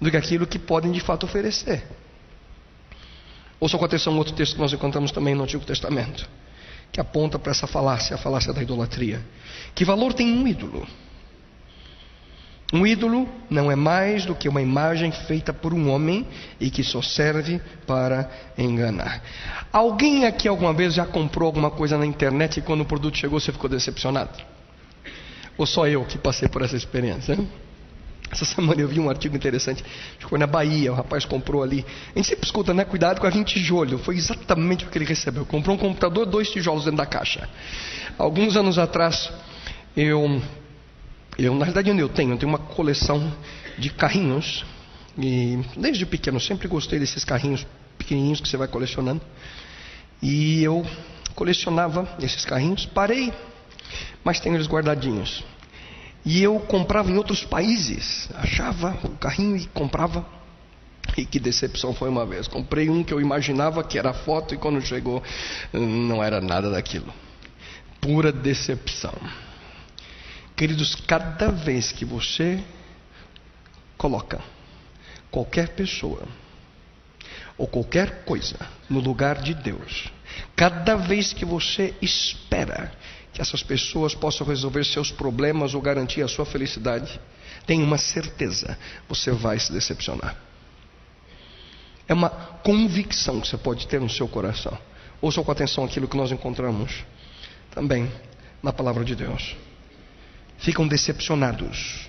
do 0.00 0.10
que 0.10 0.16
aquilo 0.16 0.46
que 0.46 0.58
podem 0.58 0.90
de 0.90 1.00
fato 1.00 1.24
oferecer. 1.26 1.84
Ouça 3.60 3.76
com 3.76 3.84
atenção 3.84 4.16
outro 4.16 4.32
texto 4.32 4.54
que 4.54 4.60
nós 4.60 4.72
encontramos 4.72 5.12
também 5.12 5.34
no 5.34 5.44
Antigo 5.44 5.64
Testamento 5.64 6.26
que 6.92 7.00
aponta 7.00 7.38
para 7.38 7.50
essa 7.50 7.66
falácia, 7.66 8.14
a 8.14 8.18
falácia 8.18 8.52
da 8.52 8.62
idolatria. 8.62 9.24
Que 9.74 9.82
valor 9.82 10.12
tem 10.12 10.30
um 10.30 10.46
ídolo? 10.46 10.86
Um 12.72 12.86
ídolo 12.86 13.28
não 13.50 13.70
é 13.70 13.76
mais 13.76 14.24
do 14.24 14.34
que 14.34 14.48
uma 14.48 14.62
imagem 14.62 15.12
feita 15.12 15.52
por 15.52 15.74
um 15.74 15.90
homem 15.90 16.26
e 16.58 16.70
que 16.70 16.82
só 16.82 17.02
serve 17.02 17.60
para 17.86 18.30
enganar. 18.56 19.22
Alguém 19.70 20.24
aqui 20.24 20.48
alguma 20.48 20.72
vez 20.72 20.94
já 20.94 21.04
comprou 21.04 21.46
alguma 21.46 21.70
coisa 21.70 21.98
na 21.98 22.06
internet 22.06 22.58
e 22.58 22.62
quando 22.62 22.80
o 22.80 22.86
produto 22.86 23.18
chegou 23.18 23.38
você 23.38 23.52
ficou 23.52 23.68
decepcionado? 23.68 24.42
Ou 25.58 25.66
só 25.66 25.86
eu 25.86 26.04
que 26.06 26.16
passei 26.16 26.48
por 26.48 26.62
essa 26.62 26.74
experiência? 26.74 27.38
Essa 28.32 28.46
semana 28.46 28.80
eu 28.80 28.88
vi 28.88 28.98
um 28.98 29.10
artigo 29.10 29.36
interessante, 29.36 29.84
acho 29.84 30.18
que 30.20 30.24
foi 30.24 30.38
na 30.38 30.46
Bahia, 30.46 30.90
o 30.90 30.94
rapaz 30.94 31.26
comprou 31.26 31.62
ali. 31.62 31.84
A 32.14 32.18
gente 32.18 32.28
sempre 32.28 32.46
escuta, 32.46 32.72
né? 32.72 32.82
Cuidado 32.82 33.20
com 33.20 33.26
a 33.26 33.30
20 33.30 33.46
tijolo. 33.46 33.98
Foi 33.98 34.16
exatamente 34.16 34.86
o 34.86 34.88
que 34.88 34.96
ele 34.96 35.04
recebeu. 35.04 35.44
Comprou 35.44 35.76
um 35.76 35.78
computador, 35.78 36.24
dois 36.24 36.50
tijolos 36.50 36.84
dentro 36.84 36.96
da 36.96 37.04
caixa. 37.04 37.46
Alguns 38.16 38.56
anos 38.56 38.78
atrás, 38.78 39.30
eu, 39.94 40.40
eu 41.38 41.54
na 41.54 41.64
verdade 41.64 41.88
eu 41.88 42.08
tenho, 42.08 42.32
eu 42.32 42.38
tenho 42.38 42.50
uma 42.50 42.58
coleção 42.58 43.32
de 43.78 43.90
carrinhos. 43.90 44.64
E 45.18 45.58
desde 45.76 46.06
pequeno 46.06 46.40
sempre 46.40 46.68
gostei 46.68 46.98
desses 46.98 47.24
carrinhos 47.24 47.66
pequenininhos 47.98 48.40
que 48.40 48.48
você 48.48 48.56
vai 48.56 48.68
colecionando. 48.68 49.20
E 50.22 50.62
eu 50.62 50.86
colecionava 51.34 52.08
esses 52.20 52.44
carrinhos, 52.44 52.86
parei, 52.86 53.32
mas 54.22 54.40
tenho 54.40 54.56
eles 54.56 54.66
guardadinhos. 54.66 55.44
E 56.24 56.42
eu 56.42 56.60
comprava 56.60 57.10
em 57.10 57.16
outros 57.16 57.44
países, 57.44 58.28
achava 58.34 58.96
o 59.04 59.10
carrinho 59.16 59.56
e 59.56 59.66
comprava. 59.66 60.24
E 61.16 61.26
que 61.26 61.40
decepção 61.40 61.92
foi 61.92 62.08
uma 62.08 62.24
vez. 62.24 62.46
Comprei 62.46 62.88
um 62.88 63.02
que 63.02 63.12
eu 63.12 63.20
imaginava 63.20 63.82
que 63.82 63.98
era 63.98 64.14
foto 64.14 64.54
e 64.54 64.58
quando 64.58 64.80
chegou 64.80 65.22
não 65.72 66.22
era 66.22 66.40
nada 66.40 66.70
daquilo. 66.70 67.12
Pura 68.00 68.30
decepção. 68.32 69.14
Queridos, 70.56 70.94
cada 70.94 71.50
vez 71.50 71.92
que 71.92 72.04
você 72.04 72.62
coloca 73.96 74.40
qualquer 75.30 75.70
pessoa 75.70 76.26
ou 77.56 77.66
qualquer 77.66 78.24
coisa 78.24 78.56
no 78.88 79.00
lugar 79.00 79.40
de 79.40 79.54
Deus, 79.54 80.10
cada 80.54 80.96
vez 80.96 81.32
que 81.32 81.44
você 81.44 81.94
espera 82.02 82.92
que 83.32 83.40
essas 83.40 83.62
pessoas 83.62 84.14
possam 84.14 84.46
resolver 84.46 84.84
seus 84.84 85.10
problemas 85.10 85.74
ou 85.74 85.80
garantir 85.80 86.22
a 86.22 86.28
sua 86.28 86.44
felicidade, 86.44 87.18
tenha 87.66 87.82
uma 87.82 87.96
certeza, 87.96 88.78
você 89.08 89.30
vai 89.30 89.58
se 89.58 89.72
decepcionar. 89.72 90.36
É 92.06 92.12
uma 92.12 92.28
convicção 92.28 93.40
que 93.40 93.48
você 93.48 93.56
pode 93.56 93.86
ter 93.86 94.00
no 94.00 94.10
seu 94.10 94.28
coração. 94.28 94.76
Ouça 95.20 95.42
com 95.42 95.50
atenção 95.50 95.84
aquilo 95.84 96.08
que 96.08 96.16
nós 96.16 96.30
encontramos 96.30 97.04
também 97.70 98.10
na 98.62 98.72
palavra 98.72 99.04
de 99.04 99.14
Deus. 99.14 99.56
Ficam 100.62 100.88
decepcionados 100.88 102.08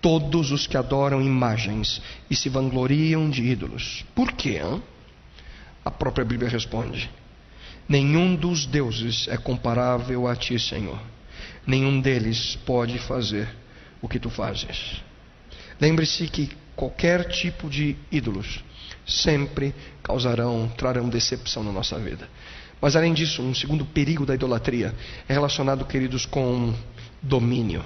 todos 0.00 0.50
os 0.50 0.66
que 0.66 0.76
adoram 0.76 1.20
imagens 1.20 2.02
e 2.28 2.34
se 2.34 2.48
vangloriam 2.48 3.30
de 3.30 3.42
ídolos. 3.42 4.04
Por 4.14 4.32
quê? 4.32 4.60
Hein? 4.62 4.82
A 5.84 5.90
própria 5.90 6.24
Bíblia 6.24 6.48
responde 6.48 7.10
Nenhum 7.88 8.34
dos 8.36 8.66
deuses 8.66 9.26
é 9.28 9.36
comparável 9.36 10.26
a 10.26 10.36
ti, 10.36 10.58
Senhor. 10.58 10.98
Nenhum 11.66 12.00
deles 12.00 12.56
pode 12.64 12.98
fazer 12.98 13.48
o 14.00 14.08
que 14.08 14.18
tu 14.18 14.30
fazes. 14.30 15.02
Lembre-se 15.80 16.28
que 16.28 16.50
qualquer 16.76 17.28
tipo 17.28 17.68
de 17.68 17.96
ídolos 18.10 18.62
sempre 19.04 19.74
causarão, 20.02 20.72
trarão 20.76 21.08
decepção 21.08 21.62
na 21.62 21.72
nossa 21.72 21.98
vida. 21.98 22.28
Mas 22.80 22.96
além 22.96 23.12
disso, 23.12 23.42
um 23.42 23.54
segundo 23.54 23.84
perigo 23.84 24.24
da 24.24 24.34
idolatria 24.34 24.94
é 25.28 25.32
relacionado, 25.32 25.84
queridos, 25.84 26.24
com 26.24 26.74
domínio. 27.22 27.84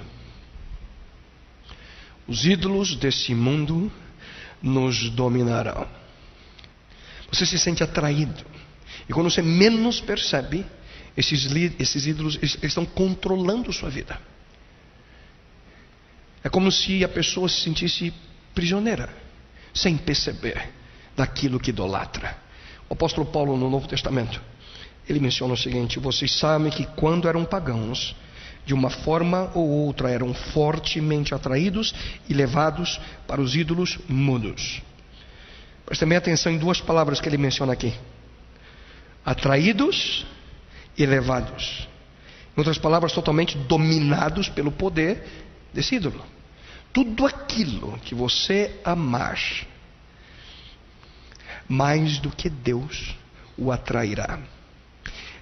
Os 2.27 2.45
ídolos 2.45 2.95
desse 2.95 3.33
mundo 3.33 3.91
nos 4.61 5.09
dominarão. 5.11 5.87
Você 7.31 7.45
se 7.45 7.59
sente 7.59 7.83
atraído 7.83 8.43
e 9.07 9.13
quando 9.13 9.29
você 9.29 9.41
menos 9.41 10.01
percebe, 10.01 10.65
esses, 11.15 11.47
esses 11.79 12.05
ídolos 12.05 12.37
estão 12.41 12.85
controlando 12.85 13.71
sua 13.71 13.89
vida. 13.89 14.19
É 16.43 16.49
como 16.49 16.71
se 16.71 17.03
a 17.03 17.09
pessoa 17.09 17.49
se 17.49 17.61
sentisse 17.61 18.13
prisioneira, 18.53 19.09
sem 19.73 19.97
perceber 19.97 20.69
daquilo 21.15 21.59
que 21.59 21.71
idolatra. 21.71 22.37
O 22.89 22.93
apóstolo 22.93 23.25
Paulo, 23.25 23.57
no 23.57 23.69
Novo 23.69 23.87
Testamento, 23.87 24.41
ele 25.07 25.19
menciona 25.19 25.53
o 25.53 25.57
seguinte: 25.57 25.99
vocês 25.99 26.31
sabem 26.31 26.71
que 26.71 26.85
quando 26.85 27.27
eram 27.27 27.43
pagãos, 27.43 28.15
de 28.67 28.73
uma 28.73 28.89
forma 28.89 29.49
ou 29.55 29.65
outra 29.65 30.11
eram 30.11 30.33
fortemente 30.33 31.33
atraídos 31.33 31.95
e 32.27 32.33
levados 32.33 32.99
para 33.25 33.39
os 33.39 33.55
ídolos 33.55 33.97
mudos. 34.09 34.81
Preste 35.85 36.01
também 36.01 36.17
atenção 36.17 36.51
em 36.51 36.57
duas 36.57 36.81
palavras 36.81 37.21
que 37.21 37.29
ele 37.29 37.37
menciona 37.37 37.71
aqui: 37.71 37.93
atraídos 39.25 40.27
e 40.97 41.05
levados. 41.05 41.87
Em 42.57 42.59
outras 42.59 42.77
palavras, 42.77 43.13
totalmente 43.13 43.57
dominados 43.57 44.49
pelo 44.49 44.71
poder 44.71 45.23
desse 45.73 45.95
ídolo. 45.95 46.21
Tudo 46.91 47.25
aquilo 47.25 47.97
que 47.99 48.13
você 48.13 48.81
amar, 48.83 49.39
mais 51.69 52.19
do 52.19 52.29
que 52.29 52.49
Deus 52.49 53.15
o 53.57 53.71
atrairá. 53.71 54.39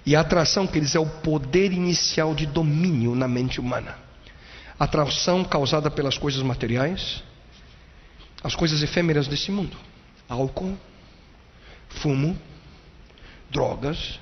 E 0.06 0.16
a 0.16 0.22
atração, 0.22 0.68
que 0.68 0.78
eles 0.78 0.94
é 0.94 1.00
o 1.00 1.06
poder 1.06 1.72
inicial 1.74 2.36
de 2.36 2.46
domínio 2.46 3.16
na 3.16 3.28
mente 3.28 3.60
humana. 3.60 3.98
Atração 4.80 5.44
causada 5.44 5.90
pelas 5.90 6.18
coisas 6.18 6.44
materiais, 6.44 7.24
as 8.44 8.56
coisas 8.56 8.84
efêmeras 8.84 9.28
desse 9.28 9.52
mundo. 9.52 9.76
Álcool, 10.30 10.78
fumo, 11.90 12.38
drogas, 13.50 14.20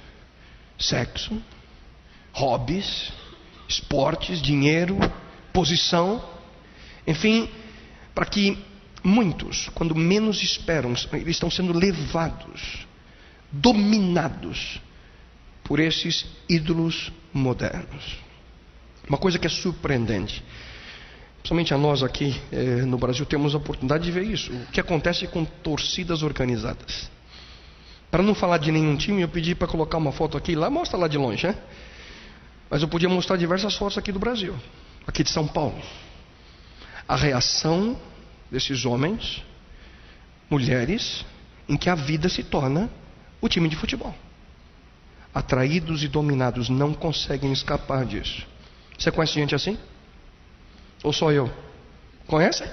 sexo, 0.80 1.42
hobbies, 2.32 3.12
esportes, 3.68 4.42
dinheiro, 4.42 4.98
posição, 5.52 6.24
enfim, 7.06 7.50
para 8.16 8.26
que 8.26 8.58
muitos, 9.04 9.70
quando 9.74 9.94
menos 9.94 10.42
esperam, 10.42 10.94
eles 11.12 11.28
estão 11.36 11.52
sendo 11.52 11.74
levados, 11.74 12.88
dominados 13.52 14.80
por 15.74 15.80
esses 15.80 16.28
ídolos 16.48 17.12
modernos. 17.34 18.20
Uma 19.10 19.18
coisa 19.18 19.40
que 19.40 19.48
é 19.48 19.50
surpreendente, 19.50 20.44
principalmente 21.40 21.74
a 21.74 21.78
nós 21.80 22.04
aqui 22.04 22.40
eh, 22.52 22.86
no 22.86 22.96
Brasil 22.96 23.26
temos 23.26 23.56
a 23.56 23.58
oportunidade 23.58 24.04
de 24.04 24.12
ver 24.12 24.22
isso. 24.22 24.54
O 24.54 24.68
que 24.68 24.80
acontece 24.80 25.26
com 25.26 25.44
torcidas 25.44 26.22
organizadas. 26.22 27.10
Para 28.12 28.22
não 28.22 28.36
falar 28.36 28.60
de 28.60 28.72
nenhum 28.72 28.96
time, 28.96 29.24
eu 29.24 29.28
pedi 29.28 29.56
para 29.56 29.68
colocar 29.68 29.98
uma 29.98 30.12
foto 30.12 30.38
aqui, 30.38 30.54
lá 30.54 30.70
mostra 30.70 30.96
lá 30.96 31.08
de 31.08 31.18
longe, 31.18 31.48
né? 31.48 31.58
Mas 32.70 32.84
eu 32.84 32.88
podia 32.88 33.10
mostrar 33.10 33.36
diversas 33.36 33.76
fotos 33.76 33.98
aqui 33.98 34.12
do 34.12 34.20
Brasil, 34.20 34.56
aqui 35.08 35.24
de 35.24 35.32
São 35.32 35.48
Paulo. 35.48 35.82
A 37.08 37.16
reação 37.16 38.00
desses 38.52 38.86
homens, 38.86 39.44
mulheres, 40.52 41.26
em 41.68 41.76
que 41.76 41.90
a 41.90 41.96
vida 41.96 42.30
se 42.30 42.44
torna 42.44 42.92
o 43.42 43.50
time 43.50 43.68
de 43.68 43.76
futebol. 43.76 44.16
Atraídos 45.34 46.04
e 46.04 46.08
dominados 46.08 46.70
não 46.70 46.94
conseguem 46.94 47.52
escapar 47.52 48.06
disso. 48.06 48.46
Você 48.98 49.12
conhece 49.12 49.34
gente 49.34 49.56
assim? 49.56 49.78
Ou 51.04 51.12
só 51.12 51.32
eu? 51.32 51.52
Conhece? 52.28 52.64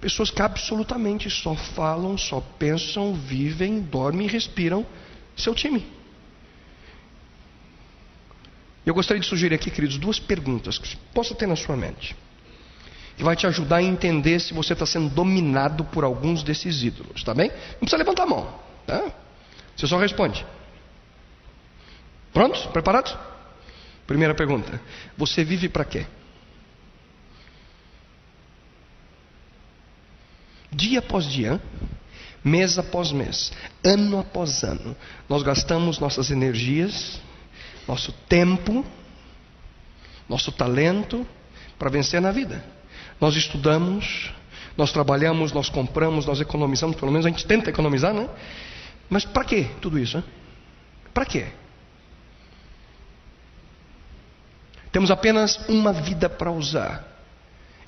Pessoas 0.00 0.30
que 0.30 0.42
absolutamente 0.42 1.30
só 1.30 1.54
falam, 1.54 2.18
só 2.18 2.40
pensam, 2.58 3.14
vivem, 3.14 3.80
dormem 3.80 4.26
e 4.26 4.30
respiram 4.30 4.84
seu 5.36 5.54
time. 5.54 5.86
Eu 8.84 8.92
gostaria 8.92 9.20
de 9.20 9.28
sugerir 9.28 9.54
aqui, 9.54 9.70
queridos, 9.70 9.96
duas 9.96 10.18
perguntas 10.18 10.76
que 10.76 10.96
possa 11.14 11.36
ter 11.36 11.46
na 11.46 11.54
sua 11.54 11.76
mente. 11.76 12.16
Que 13.16 13.22
vai 13.22 13.36
te 13.36 13.46
ajudar 13.46 13.76
a 13.76 13.82
entender 13.82 14.40
se 14.40 14.52
você 14.52 14.72
está 14.72 14.84
sendo 14.84 15.08
dominado 15.08 15.84
por 15.84 16.02
alguns 16.02 16.42
desses 16.42 16.82
ídolos, 16.82 17.22
tá 17.22 17.32
bem? 17.32 17.48
Não 17.48 17.80
precisa 17.80 17.98
levantar 17.98 18.24
a 18.24 18.26
mão, 18.26 18.52
tá? 18.84 19.12
Você 19.76 19.86
só 19.86 19.98
responde. 19.98 20.44
Prontos? 22.32 22.66
Preparados? 22.66 23.16
Primeira 24.06 24.34
pergunta: 24.34 24.80
Você 25.16 25.44
vive 25.44 25.68
para 25.68 25.84
quê? 25.84 26.06
Dia 30.70 31.00
após 31.00 31.26
dia, 31.26 31.60
mês 32.42 32.78
após 32.78 33.12
mês, 33.12 33.52
ano 33.84 34.18
após 34.18 34.62
ano, 34.64 34.96
nós 35.28 35.42
gastamos 35.42 35.98
nossas 35.98 36.30
energias, 36.30 37.20
nosso 37.86 38.10
tempo, 38.26 38.84
nosso 40.28 40.50
talento 40.50 41.26
para 41.78 41.90
vencer 41.90 42.20
na 42.22 42.32
vida. 42.32 42.64
Nós 43.20 43.36
estudamos, 43.36 44.32
nós 44.76 44.90
trabalhamos, 44.90 45.52
nós 45.52 45.68
compramos, 45.68 46.24
nós 46.24 46.40
economizamos, 46.40 46.96
pelo 46.96 47.12
menos 47.12 47.26
a 47.26 47.28
gente 47.28 47.46
tenta 47.46 47.68
economizar, 47.68 48.14
né? 48.14 48.28
Mas 49.10 49.26
para 49.26 49.44
quê 49.44 49.68
tudo 49.80 49.98
isso? 49.98 50.24
Para 51.12 51.26
quê? 51.26 51.46
Temos 54.92 55.10
apenas 55.10 55.56
uma 55.68 55.92
vida 55.92 56.28
para 56.28 56.52
usar. 56.52 57.08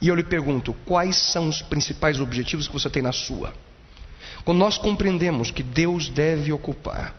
E 0.00 0.08
eu 0.08 0.14
lhe 0.14 0.24
pergunto: 0.24 0.72
quais 0.86 1.16
são 1.16 1.48
os 1.48 1.60
principais 1.60 2.18
objetivos 2.18 2.66
que 2.66 2.72
você 2.72 2.88
tem 2.88 3.02
na 3.02 3.12
sua? 3.12 3.52
Quando 4.44 4.58
nós 4.58 4.78
compreendemos 4.78 5.50
que 5.50 5.62
Deus 5.62 6.08
deve 6.08 6.50
ocupar 6.50 7.14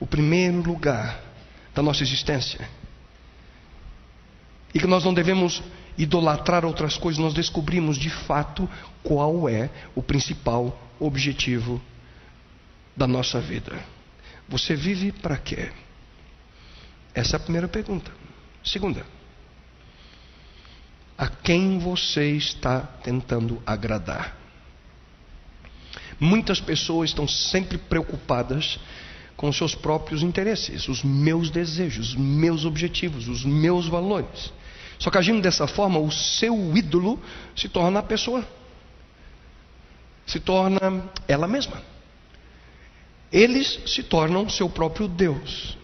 o 0.00 0.06
primeiro 0.06 0.62
lugar 0.62 1.20
da 1.74 1.82
nossa 1.82 2.02
existência, 2.02 2.68
e 4.74 4.78
que 4.78 4.86
nós 4.86 5.04
não 5.04 5.14
devemos 5.14 5.62
idolatrar 5.96 6.64
outras 6.64 6.96
coisas, 6.96 7.22
nós 7.22 7.34
descobrimos 7.34 7.96
de 7.96 8.10
fato 8.10 8.68
qual 9.02 9.48
é 9.48 9.70
o 9.94 10.02
principal 10.02 10.78
objetivo 11.00 11.80
da 12.96 13.06
nossa 13.06 13.40
vida. 13.40 13.78
Você 14.48 14.74
vive 14.74 15.12
para 15.12 15.36
quê? 15.36 15.70
Essa 17.14 17.36
é 17.36 17.38
a 17.38 17.40
primeira 17.40 17.66
pergunta. 17.66 18.10
Segunda, 18.64 19.04
a 21.18 21.26
quem 21.26 21.80
você 21.80 22.30
está 22.30 22.80
tentando 23.02 23.60
agradar. 23.66 24.36
Muitas 26.20 26.60
pessoas 26.60 27.10
estão 27.10 27.26
sempre 27.26 27.76
preocupadas 27.76 28.78
com 29.36 29.52
seus 29.52 29.74
próprios 29.74 30.22
interesses, 30.22 30.88
os 30.88 31.02
meus 31.02 31.50
desejos, 31.50 32.10
os 32.10 32.14
meus 32.16 32.64
objetivos, 32.64 33.26
os 33.26 33.44
meus 33.44 33.88
valores. 33.88 34.52
Só 34.98 35.10
que 35.10 35.18
agindo 35.18 35.40
dessa 35.40 35.66
forma, 35.66 35.98
o 35.98 36.10
seu 36.10 36.76
ídolo 36.76 37.20
se 37.54 37.68
torna 37.68 38.00
a 38.00 38.02
pessoa, 38.02 38.46
se 40.26 40.38
torna 40.38 41.04
ela 41.26 41.48
mesma. 41.48 41.82
Eles 43.32 43.80
se 43.86 44.02
tornam 44.02 44.48
seu 44.48 44.68
próprio 44.68 45.08
Deus 45.08 45.77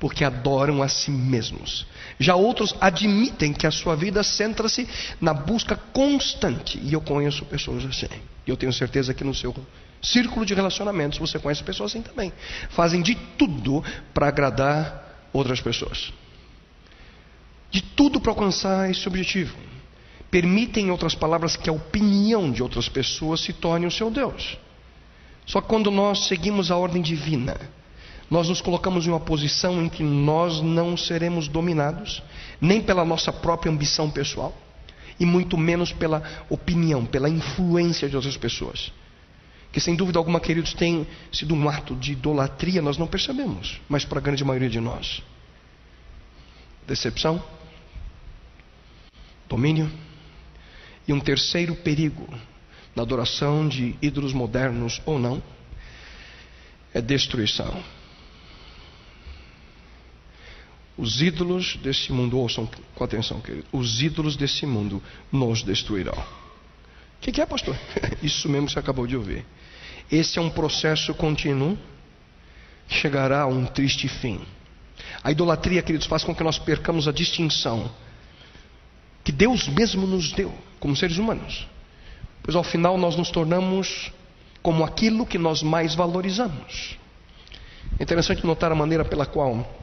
porque 0.00 0.24
adoram 0.24 0.82
a 0.82 0.88
si 0.88 1.10
mesmos. 1.10 1.86
Já 2.18 2.34
outros 2.34 2.74
admitem 2.80 3.52
que 3.52 3.66
a 3.66 3.70
sua 3.70 3.94
vida 3.94 4.22
centra-se 4.22 4.88
na 5.20 5.34
busca 5.34 5.76
constante. 5.76 6.80
E 6.82 6.94
eu 6.94 7.02
conheço 7.02 7.44
pessoas 7.44 7.84
assim. 7.84 8.08
E 8.46 8.50
eu 8.50 8.56
tenho 8.56 8.72
certeza 8.72 9.12
que 9.12 9.22
no 9.22 9.34
seu 9.34 9.54
círculo 10.02 10.46
de 10.46 10.54
relacionamentos 10.54 11.18
você 11.18 11.38
conhece 11.38 11.62
pessoas 11.62 11.90
assim 11.90 12.00
também. 12.00 12.32
Fazem 12.70 13.02
de 13.02 13.14
tudo 13.14 13.84
para 14.14 14.28
agradar 14.28 15.28
outras 15.34 15.60
pessoas. 15.60 16.10
De 17.70 17.82
tudo 17.82 18.20
para 18.20 18.32
alcançar 18.32 18.90
esse 18.90 19.06
objetivo. 19.06 19.54
Permitem, 20.30 20.86
em 20.86 20.90
outras 20.90 21.14
palavras, 21.14 21.56
que 21.56 21.68
a 21.68 21.74
opinião 21.74 22.50
de 22.50 22.62
outras 22.62 22.88
pessoas 22.88 23.42
se 23.42 23.52
torne 23.52 23.86
o 23.86 23.90
seu 23.90 24.10
Deus. 24.10 24.56
Só 25.44 25.60
quando 25.60 25.90
nós 25.90 26.26
seguimos 26.26 26.70
a 26.70 26.76
ordem 26.76 27.02
divina, 27.02 27.60
nós 28.30 28.48
nos 28.48 28.60
colocamos 28.60 29.06
em 29.06 29.10
uma 29.10 29.18
posição 29.18 29.82
em 29.82 29.88
que 29.88 30.04
nós 30.04 30.62
não 30.62 30.96
seremos 30.96 31.48
dominados, 31.48 32.22
nem 32.60 32.80
pela 32.80 33.04
nossa 33.04 33.32
própria 33.32 33.72
ambição 33.72 34.08
pessoal, 34.08 34.56
e 35.18 35.26
muito 35.26 35.58
menos 35.58 35.92
pela 35.92 36.22
opinião, 36.48 37.04
pela 37.04 37.28
influência 37.28 38.08
de 38.08 38.14
outras 38.14 38.36
pessoas. 38.36 38.92
Que 39.72 39.80
sem 39.80 39.96
dúvida 39.96 40.18
alguma, 40.18 40.40
queridos, 40.40 40.72
tem 40.72 41.06
sido 41.32 41.54
um 41.54 41.68
ato 41.68 41.96
de 41.96 42.12
idolatria, 42.12 42.80
nós 42.80 42.96
não 42.96 43.06
percebemos, 43.06 43.80
mas 43.88 44.04
para 44.04 44.18
a 44.18 44.22
grande 44.22 44.44
maioria 44.44 44.70
de 44.70 44.80
nós. 44.80 45.22
Decepção, 46.86 47.42
domínio, 49.48 49.90
e 51.06 51.12
um 51.12 51.20
terceiro 51.20 51.74
perigo 51.74 52.26
na 52.94 53.02
adoração 53.02 53.66
de 53.68 53.96
ídolos 54.00 54.32
modernos 54.32 55.02
ou 55.04 55.18
não, 55.18 55.42
é 56.94 57.00
destruição. 57.00 57.82
Os 61.00 61.22
ídolos 61.22 61.76
desse 61.76 62.12
mundo, 62.12 62.38
ouçam 62.38 62.68
com 62.94 63.02
atenção, 63.02 63.40
querido, 63.40 63.64
os 63.72 64.02
ídolos 64.02 64.36
desse 64.36 64.66
mundo 64.66 65.02
nos 65.32 65.62
destruirão. 65.62 66.12
O 66.12 67.22
que, 67.22 67.32
que 67.32 67.40
é, 67.40 67.46
pastor? 67.46 67.74
Isso 68.22 68.50
mesmo 68.50 68.66
que 68.66 68.74
você 68.74 68.80
acabou 68.80 69.06
de 69.06 69.16
ouvir. 69.16 69.46
Esse 70.12 70.38
é 70.38 70.42
um 70.42 70.50
processo 70.50 71.14
contínuo 71.14 71.78
que 72.86 72.96
chegará 72.96 73.40
a 73.40 73.46
um 73.46 73.64
triste 73.64 74.08
fim. 74.08 74.42
A 75.24 75.32
idolatria, 75.32 75.80
queridos, 75.80 76.06
faz 76.06 76.22
com 76.22 76.34
que 76.34 76.44
nós 76.44 76.58
percamos 76.58 77.08
a 77.08 77.12
distinção 77.12 77.90
que 79.24 79.32
Deus 79.32 79.68
mesmo 79.68 80.06
nos 80.06 80.32
deu 80.32 80.52
como 80.78 80.94
seres 80.94 81.16
humanos. 81.16 81.66
Pois 82.42 82.54
ao 82.54 82.62
final 82.62 82.98
nós 82.98 83.16
nos 83.16 83.30
tornamos 83.30 84.12
como 84.60 84.84
aquilo 84.84 85.24
que 85.24 85.38
nós 85.38 85.62
mais 85.62 85.94
valorizamos. 85.94 86.98
É 87.98 88.02
interessante 88.02 88.44
notar 88.44 88.70
a 88.70 88.74
maneira 88.74 89.02
pela 89.02 89.24
qual 89.24 89.79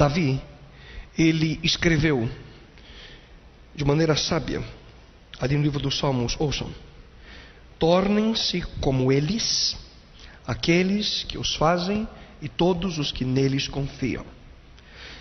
Davi, 0.00 0.40
ele 1.18 1.60
escreveu 1.62 2.26
de 3.74 3.84
maneira 3.84 4.16
sábia, 4.16 4.64
ali 5.38 5.58
no 5.58 5.62
livro 5.62 5.78
dos 5.78 5.98
Salmos, 5.98 6.36
ouçam: 6.38 6.70
tornem-se 7.78 8.62
como 8.80 9.12
eles, 9.12 9.76
aqueles 10.46 11.24
que 11.24 11.36
os 11.36 11.54
fazem 11.54 12.08
e 12.40 12.48
todos 12.48 12.96
os 12.96 13.12
que 13.12 13.26
neles 13.26 13.68
confiam. 13.68 14.24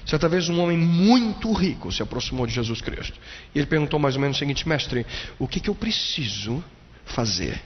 Certa 0.06 0.30
vez 0.30 0.48
um 0.48 0.62
homem 0.62 0.78
muito 0.78 1.52
rico 1.52 1.92
se 1.92 2.02
aproximou 2.02 2.48
de 2.48 2.54
Jesus 2.54 2.80
Cristo. 2.80 3.20
E 3.54 3.60
ele 3.60 3.68
perguntou 3.68 4.00
mais 4.00 4.15
ou 4.15 4.22
menos 4.22 4.38
o 4.38 4.39
seguinte: 4.39 4.65
Mestre, 4.65 5.06
o 5.38 5.46
que, 5.46 5.60
que 5.60 5.70
eu 5.70 5.76
preciso 5.76 6.63
fazer 7.04 7.62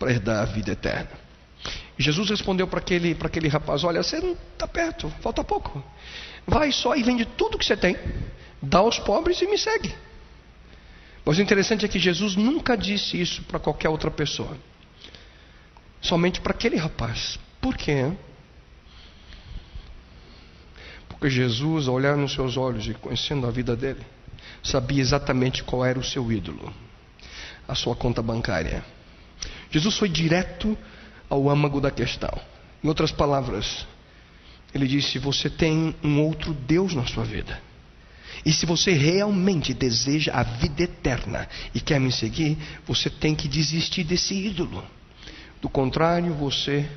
para 0.00 0.10
herdar 0.10 0.42
a 0.42 0.46
vida 0.46 0.72
eterna? 0.72 1.12
E 1.96 2.02
Jesus 2.02 2.28
respondeu 2.28 2.66
para 2.66 2.80
aquele, 2.80 3.14
para 3.14 3.28
aquele 3.28 3.46
rapaz: 3.46 3.84
Olha, 3.84 4.02
você 4.02 4.18
não 4.18 4.32
está 4.32 4.66
perto, 4.66 5.08
falta 5.20 5.44
pouco. 5.44 5.80
Vai 6.46 6.72
só 6.72 6.94
e 6.96 7.02
vende 7.02 7.24
tudo 7.24 7.58
que 7.58 7.64
você 7.64 7.76
tem, 7.76 7.96
dá 8.60 8.78
aos 8.78 8.98
pobres 8.98 9.40
e 9.40 9.46
me 9.46 9.56
segue. 9.58 9.94
Mas 11.24 11.38
o 11.38 11.42
interessante 11.42 11.84
é 11.84 11.88
que 11.88 11.98
Jesus 11.98 12.34
nunca 12.34 12.76
disse 12.76 13.20
isso 13.20 13.42
para 13.44 13.58
qualquer 13.58 13.88
outra 13.88 14.10
pessoa. 14.10 14.56
somente 16.00 16.40
para 16.40 16.52
aquele 16.52 16.76
rapaz. 16.76 17.38
Por 17.60 17.76
quê? 17.76 18.10
Porque 21.08 21.28
Jesus, 21.28 21.88
ao 21.88 21.94
olhar 21.94 22.16
nos 22.16 22.32
seus 22.32 22.56
olhos 22.56 22.86
e 22.86 22.94
conhecendo 22.94 23.46
a 23.46 23.50
vida 23.50 23.76
dele, 23.76 24.00
sabia 24.62 25.00
exatamente 25.00 25.62
qual 25.62 25.84
era 25.84 25.98
o 25.98 26.04
seu 26.04 26.32
ídolo, 26.32 26.72
a 27.68 27.74
sua 27.74 27.94
conta 27.94 28.22
bancária. 28.22 28.82
Jesus 29.70 29.98
foi 29.98 30.08
direto 30.08 30.76
ao 31.28 31.48
âmago 31.48 31.80
da 31.80 31.90
questão. 31.90 32.32
Em 32.82 32.88
outras 32.88 33.12
palavras, 33.12 33.86
ele 34.74 34.86
disse: 34.86 35.18
Você 35.18 35.50
tem 35.50 35.94
um 36.02 36.20
outro 36.22 36.54
Deus 36.54 36.94
na 36.94 37.06
sua 37.06 37.24
vida. 37.24 37.60
E 38.44 38.52
se 38.52 38.64
você 38.64 38.92
realmente 38.92 39.74
deseja 39.74 40.32
a 40.32 40.42
vida 40.42 40.82
eterna 40.82 41.48
e 41.74 41.80
quer 41.80 42.00
me 42.00 42.10
seguir, 42.10 42.56
você 42.86 43.10
tem 43.10 43.34
que 43.34 43.48
desistir 43.48 44.04
desse 44.04 44.34
ídolo. 44.34 44.82
Do 45.60 45.68
contrário, 45.68 46.32
você 46.34 46.88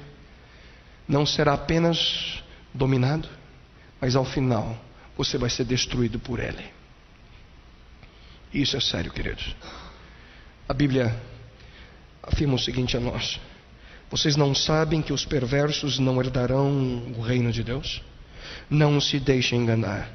não 1.08 1.26
será 1.26 1.54
apenas 1.54 2.42
dominado, 2.74 3.28
mas 4.00 4.16
ao 4.16 4.24
final 4.24 4.78
você 5.18 5.38
vai 5.38 5.50
ser 5.50 5.66
destruído 5.66 6.18
por 6.18 6.40
ele. 6.40 6.64
Isso 8.54 8.78
é 8.78 8.80
sério, 8.80 9.12
queridos. 9.12 9.56
A 10.70 10.74
Bíblia 10.74 11.20
afirma 12.22 12.54
o 12.54 12.60
seguinte 12.60 12.96
a 12.96 13.00
nós: 13.00 13.40
Vocês 14.14 14.36
não 14.36 14.54
sabem 14.54 15.02
que 15.02 15.12
os 15.12 15.26
perversos 15.26 15.98
não 15.98 16.22
herdarão 16.22 17.02
o 17.18 17.22
reino 17.24 17.52
de 17.52 17.64
Deus? 17.64 18.00
Não 18.70 19.02
se 19.02 19.20
deixem 19.20 19.60
enganar 19.60 20.08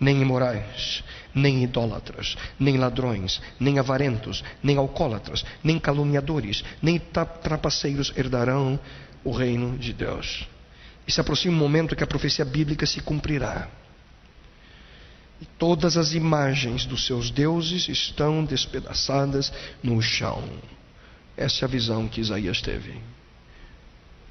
nem 0.00 0.22
imorais, 0.22 1.04
nem 1.34 1.62
idólatras, 1.62 2.38
nem 2.58 2.78
ladrões, 2.78 3.42
nem 3.60 3.78
avarentos, 3.78 4.42
nem 4.62 4.78
alcoólatras, 4.78 5.44
nem 5.62 5.78
caluniadores, 5.78 6.64
nem 6.80 6.98
trapaceiros 6.98 8.14
herdarão 8.16 8.80
o 9.22 9.30
reino 9.30 9.76
de 9.76 9.92
Deus. 9.92 10.48
E 11.06 11.12
se 11.12 11.20
aproxima 11.20 11.54
um 11.54 11.58
momento 11.58 11.94
que 11.94 12.04
a 12.04 12.06
profecia 12.06 12.46
bíblica 12.46 12.86
se 12.86 13.02
cumprirá. 13.02 13.68
E 15.38 15.44
todas 15.44 15.98
as 15.98 16.14
imagens 16.14 16.86
dos 16.86 17.04
seus 17.04 17.30
deuses 17.30 17.90
estão 17.90 18.42
despedaçadas 18.42 19.52
no 19.82 20.00
chão. 20.00 20.42
Essa 21.36 21.64
é 21.64 21.66
a 21.66 21.68
visão 21.68 22.08
que 22.08 22.22
Isaías 22.22 22.62
teve, 22.62 22.98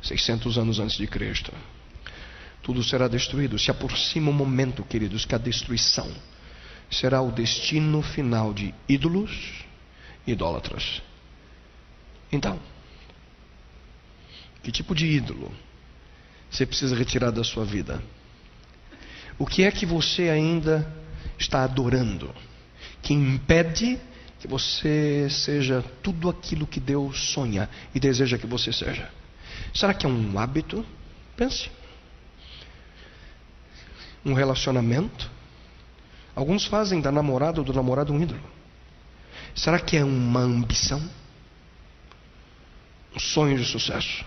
600 0.01 0.57
anos 0.57 0.79
antes 0.79 0.97
de 0.97 1.07
Cristo 1.07 1.51
tudo 2.67 2.83
será 2.83 3.07
destruído. 3.07 3.57
Se 3.57 3.71
aproxima 3.71 4.29
o 4.29 4.33
um 4.33 4.36
momento, 4.36 4.83
queridos, 4.83 5.23
que 5.23 5.33
a 5.33 5.38
destruição 5.38 6.12
será 6.91 7.21
o 7.21 7.31
destino 7.31 8.01
final 8.01 8.53
de 8.53 8.75
ídolos 8.89 9.63
e 10.27 10.33
idólatras. 10.33 11.01
Então, 12.29 12.60
que 14.62 14.69
tipo 14.69 14.93
de 14.93 15.05
ídolo 15.05 15.49
você 16.51 16.65
precisa 16.65 16.93
retirar 16.93 17.31
da 17.31 17.41
sua 17.41 17.63
vida? 17.63 18.03
O 19.39 19.45
que 19.45 19.63
é 19.63 19.71
que 19.71 19.86
você 19.86 20.23
ainda 20.23 20.93
está 21.39 21.63
adorando 21.63 22.36
que 23.01 23.13
impede 23.13 23.97
que 24.41 24.47
você 24.47 25.29
seja 25.29 25.81
tudo 26.03 26.29
aquilo 26.29 26.67
que 26.67 26.81
Deus 26.81 27.31
sonha 27.31 27.69
e 27.95 27.99
deseja 27.99 28.38
que 28.38 28.45
você 28.45 28.73
seja? 28.73 29.10
Será 29.78 29.94
que 29.94 30.08
é 30.08 30.10
um 30.10 30.40
hábito? 30.40 30.84
Pense 31.36 31.70
um 34.26 34.34
relacionamento. 34.34 35.30
Alguns 36.36 36.66
fazem 36.66 37.00
da 37.00 37.12
namorada 37.12 37.60
ou 37.60 37.66
do 37.66 37.74
namorado 37.74 38.12
um 38.12 38.22
ídolo. 38.22 38.42
Será 39.56 39.80
que 39.80 39.96
é 39.96 40.04
uma 40.04 40.40
ambição? 40.40 41.00
Um 43.16 43.20
sonho 43.20 43.56
de 43.56 43.66
sucesso? 43.66 44.26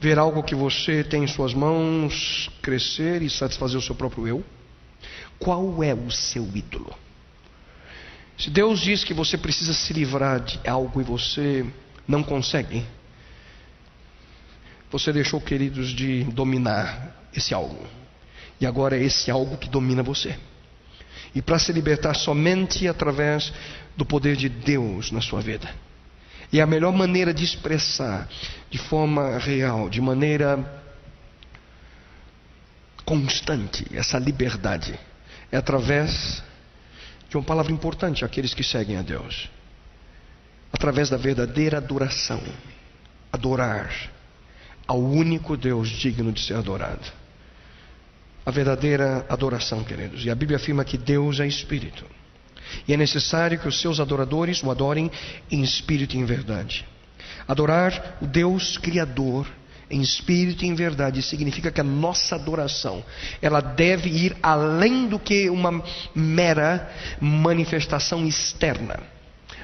Ver 0.00 0.18
algo 0.18 0.42
que 0.42 0.54
você 0.54 1.04
tem 1.04 1.24
em 1.24 1.26
suas 1.26 1.52
mãos 1.52 2.50
crescer 2.62 3.20
e 3.20 3.28
satisfazer 3.28 3.78
o 3.78 3.82
seu 3.82 3.94
próprio 3.94 4.26
eu? 4.26 4.44
Qual 5.38 5.84
é 5.84 5.94
o 5.94 6.10
seu 6.10 6.44
ídolo? 6.56 6.96
Se 8.38 8.48
Deus 8.48 8.80
diz 8.80 9.04
que 9.04 9.12
você 9.12 9.36
precisa 9.36 9.74
se 9.74 9.92
livrar 9.92 10.40
de 10.40 10.60
algo 10.66 10.98
e 11.00 11.04
você 11.04 11.66
não 12.06 12.22
consegue, 12.22 12.86
você 14.90 15.12
deixou, 15.12 15.40
queridos, 15.40 15.90
de 15.90 16.24
dominar 16.24 17.14
esse 17.34 17.52
algo. 17.52 17.86
E 18.60 18.66
agora 18.66 18.96
é 18.96 19.02
esse 19.02 19.30
algo 19.30 19.56
que 19.56 19.68
domina 19.68 20.02
você. 20.02 20.36
E 21.34 21.42
para 21.42 21.58
se 21.58 21.72
libertar 21.72 22.14
somente 22.14 22.88
através 22.88 23.52
do 23.96 24.04
poder 24.04 24.36
de 24.36 24.48
Deus 24.48 25.10
na 25.10 25.20
sua 25.20 25.40
vida. 25.40 25.68
E 26.50 26.60
a 26.60 26.66
melhor 26.66 26.92
maneira 26.92 27.34
de 27.34 27.44
expressar 27.44 28.26
de 28.70 28.78
forma 28.78 29.38
real, 29.38 29.90
de 29.90 30.00
maneira 30.00 30.82
constante, 33.04 33.86
essa 33.94 34.18
liberdade, 34.18 34.98
é 35.52 35.56
através 35.56 36.42
de 37.28 37.36
uma 37.36 37.42
palavra 37.42 37.72
importante 37.72 38.24
àqueles 38.24 38.54
que 38.54 38.64
seguem 38.64 38.96
a 38.96 39.02
Deus. 39.02 39.50
Através 40.72 41.10
da 41.10 41.16
verdadeira 41.16 41.76
adoração. 41.76 42.42
Adorar 43.30 43.90
ao 44.88 44.98
único 44.98 45.54
Deus 45.54 45.90
digno 45.90 46.32
de 46.32 46.40
ser 46.40 46.54
adorado. 46.54 47.12
A 48.44 48.50
verdadeira 48.50 49.26
adoração, 49.28 49.84
queridos. 49.84 50.24
E 50.24 50.30
a 50.30 50.34
Bíblia 50.34 50.56
afirma 50.56 50.82
que 50.82 50.96
Deus 50.96 51.38
é 51.38 51.46
espírito. 51.46 52.06
E 52.86 52.94
é 52.94 52.96
necessário 52.96 53.58
que 53.58 53.68
os 53.68 53.78
seus 53.78 54.00
adoradores 54.00 54.62
o 54.62 54.70
adorem 54.70 55.10
em 55.50 55.62
espírito 55.62 56.16
e 56.16 56.18
em 56.18 56.24
verdade. 56.24 56.86
Adorar 57.46 58.16
o 58.22 58.26
Deus 58.26 58.78
Criador 58.78 59.46
em 59.90 60.00
espírito 60.00 60.64
e 60.64 60.68
em 60.68 60.74
verdade 60.74 61.22
significa 61.22 61.70
que 61.70 61.80
a 61.80 61.84
nossa 61.84 62.34
adoração 62.34 63.04
ela 63.40 63.60
deve 63.60 64.08
ir 64.08 64.36
além 64.42 65.06
do 65.06 65.18
que 65.18 65.50
uma 65.50 65.82
mera 66.14 66.90
manifestação 67.20 68.26
externa. 68.26 69.00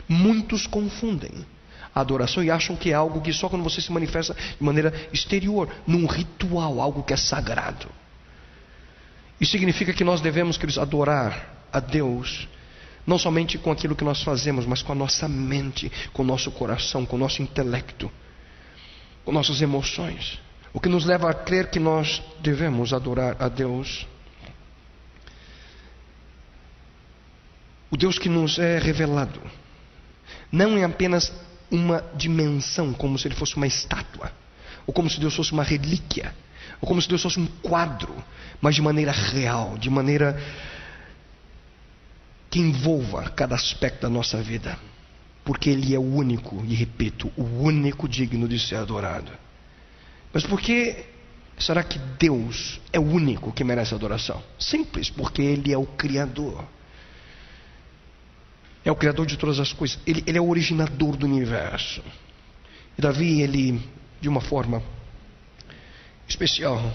Muitos 0.06 0.66
confundem 0.66 1.46
a 1.94 2.00
adoração 2.00 2.42
e 2.42 2.50
acham 2.50 2.74
que 2.74 2.90
é 2.90 2.94
algo 2.94 3.20
que 3.20 3.32
só 3.32 3.48
quando 3.48 3.62
você 3.62 3.80
se 3.80 3.92
manifesta 3.92 4.34
de 4.34 4.64
maneira 4.64 4.92
exterior, 5.12 5.68
num 5.86 6.06
ritual, 6.06 6.80
algo 6.80 7.02
que 7.02 7.12
é 7.12 7.16
sagrado. 7.16 7.86
Isso 9.40 9.52
significa 9.52 9.92
que 9.92 10.04
nós 10.04 10.20
devemos, 10.20 10.56
queridos, 10.56 10.78
adorar 10.78 11.66
a 11.72 11.78
Deus, 11.78 12.48
não 13.06 13.18
somente 13.18 13.58
com 13.58 13.70
aquilo 13.70 13.94
que 13.94 14.04
nós 14.04 14.22
fazemos, 14.22 14.66
mas 14.66 14.82
com 14.82 14.92
a 14.92 14.94
nossa 14.94 15.28
mente, 15.28 15.90
com 16.12 16.22
o 16.22 16.26
nosso 16.26 16.50
coração, 16.50 17.06
com 17.06 17.16
o 17.16 17.18
nosso 17.18 17.42
intelecto, 17.42 18.10
com 19.24 19.32
nossas 19.32 19.60
emoções. 19.62 20.40
O 20.72 20.80
que 20.80 20.88
nos 20.88 21.04
leva 21.04 21.30
a 21.30 21.34
crer 21.34 21.70
que 21.70 21.78
nós 21.78 22.22
devemos 22.40 22.92
adorar 22.92 23.36
a 23.38 23.48
Deus. 23.48 24.06
O 27.90 27.96
Deus 27.96 28.18
que 28.18 28.28
nos 28.28 28.58
é 28.58 28.78
revelado 28.78 29.40
não 30.50 30.76
é 30.76 30.84
apenas 30.84 31.32
uma 31.70 32.04
dimensão, 32.14 32.92
como 32.92 33.18
se 33.18 33.28
ele 33.28 33.34
fosse 33.34 33.56
uma 33.56 33.66
estátua, 33.66 34.32
ou 34.86 34.92
como 34.92 35.08
se 35.08 35.18
Deus 35.18 35.34
fosse 35.34 35.52
uma 35.52 35.62
relíquia, 35.62 36.34
ou 36.80 36.88
como 36.88 37.00
se 37.00 37.08
Deus 37.08 37.22
fosse 37.22 37.40
um 37.40 37.46
quadro, 37.46 38.14
mas 38.60 38.74
de 38.74 38.82
maneira 38.82 39.12
real, 39.12 39.76
de 39.78 39.90
maneira 39.90 40.40
que 42.50 42.60
envolva 42.60 43.30
cada 43.30 43.54
aspecto 43.54 44.02
da 44.02 44.08
nossa 44.08 44.40
vida, 44.42 44.78
porque 45.44 45.70
Ele 45.70 45.94
é 45.94 45.98
o 45.98 46.02
único, 46.02 46.64
e 46.66 46.74
repito, 46.74 47.32
o 47.36 47.42
único 47.42 48.08
digno 48.08 48.46
de 48.46 48.58
ser 48.58 48.76
adorado. 48.76 49.32
Mas 50.32 50.44
por 50.44 50.60
que 50.60 51.04
será 51.58 51.82
que 51.82 51.98
Deus 52.18 52.80
é 52.92 52.98
o 52.98 53.02
único 53.02 53.52
que 53.52 53.64
merece 53.64 53.94
adoração? 53.94 54.42
Simples, 54.58 55.10
porque 55.10 55.42
Ele 55.42 55.72
é 55.72 55.78
o 55.78 55.86
Criador 55.86 56.64
é 58.84 58.92
o 58.92 58.96
Criador 58.96 59.26
de 59.26 59.36
todas 59.36 59.58
as 59.58 59.72
coisas, 59.72 59.98
ele, 60.06 60.22
ele 60.26 60.38
é 60.38 60.40
o 60.40 60.48
originador 60.48 61.16
do 61.16 61.26
universo. 61.26 62.02
E 62.96 63.00
Davi, 63.00 63.40
ele, 63.40 63.80
de 64.20 64.28
uma 64.28 64.40
forma 64.40 64.82
especial, 66.28 66.92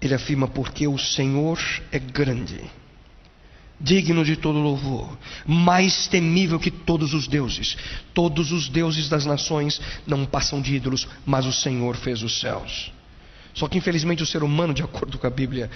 ele 0.00 0.14
afirma: 0.14 0.46
Porque 0.46 0.86
o 0.86 0.98
Senhor 0.98 1.58
é 1.90 1.98
grande, 1.98 2.60
digno 3.80 4.22
de 4.22 4.36
todo 4.36 4.58
louvor, 4.58 5.16
mais 5.46 6.06
temível 6.06 6.60
que 6.60 6.70
todos 6.70 7.14
os 7.14 7.26
deuses. 7.26 7.76
Todos 8.12 8.52
os 8.52 8.68
deuses 8.68 9.08
das 9.08 9.24
nações 9.24 9.80
não 10.06 10.26
passam 10.26 10.60
de 10.60 10.74
ídolos, 10.74 11.08
mas 11.24 11.46
o 11.46 11.52
Senhor 11.52 11.96
fez 11.96 12.22
os 12.22 12.40
céus. 12.40 12.92
Só 13.54 13.66
que 13.68 13.78
infelizmente 13.78 14.22
o 14.22 14.26
ser 14.26 14.42
humano, 14.42 14.74
de 14.74 14.82
acordo 14.82 15.18
com 15.18 15.26
a 15.26 15.30
Bíblia, 15.30 15.70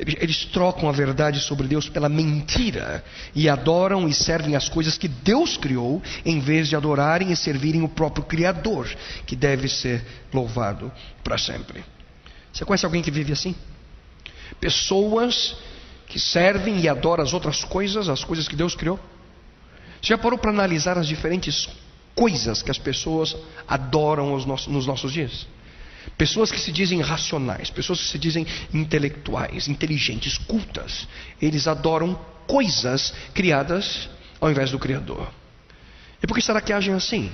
eles 0.00 0.46
trocam 0.46 0.88
a 0.88 0.92
verdade 0.92 1.40
sobre 1.40 1.68
Deus 1.68 1.88
pela 1.88 2.08
mentira 2.08 3.04
e 3.34 3.48
adoram 3.48 4.08
e 4.08 4.14
servem 4.14 4.56
as 4.56 4.68
coisas 4.68 4.96
que 4.96 5.06
Deus 5.06 5.58
criou, 5.58 6.02
em 6.24 6.40
vez 6.40 6.68
de 6.68 6.76
adorarem 6.76 7.30
e 7.30 7.36
servirem 7.36 7.82
o 7.82 7.88
próprio 7.88 8.24
Criador, 8.24 8.88
que 9.26 9.36
deve 9.36 9.68
ser 9.68 10.02
louvado 10.32 10.90
para 11.22 11.36
sempre. 11.36 11.84
Você 12.50 12.64
conhece 12.64 12.86
alguém 12.86 13.02
que 13.02 13.10
vive 13.10 13.32
assim? 13.32 13.54
Pessoas 14.58 15.56
que 16.06 16.18
servem 16.18 16.80
e 16.80 16.88
adoram 16.88 17.22
as 17.22 17.34
outras 17.34 17.62
coisas, 17.62 18.08
as 18.08 18.24
coisas 18.24 18.48
que 18.48 18.56
Deus 18.56 18.74
criou? 18.74 18.98
Você 20.00 20.08
já 20.08 20.18
parou 20.18 20.38
para 20.38 20.50
analisar 20.50 20.96
as 20.96 21.06
diferentes 21.06 21.68
coisas 22.14 22.62
que 22.62 22.70
as 22.70 22.78
pessoas 22.78 23.36
adoram 23.68 24.34
nos 24.36 24.86
nossos 24.86 25.12
dias? 25.12 25.46
Pessoas 26.16 26.50
que 26.50 26.58
se 26.58 26.72
dizem 26.72 27.00
racionais, 27.00 27.70
pessoas 27.70 28.00
que 28.00 28.08
se 28.08 28.18
dizem 28.18 28.46
intelectuais, 28.72 29.68
inteligentes, 29.68 30.38
cultas, 30.38 31.06
eles 31.40 31.66
adoram 31.66 32.14
coisas 32.46 33.12
criadas 33.34 34.08
ao 34.40 34.50
invés 34.50 34.70
do 34.70 34.78
Criador. 34.78 35.30
E 36.22 36.26
por 36.26 36.34
que 36.34 36.42
será 36.42 36.60
que 36.60 36.72
agem 36.72 36.94
assim? 36.94 37.30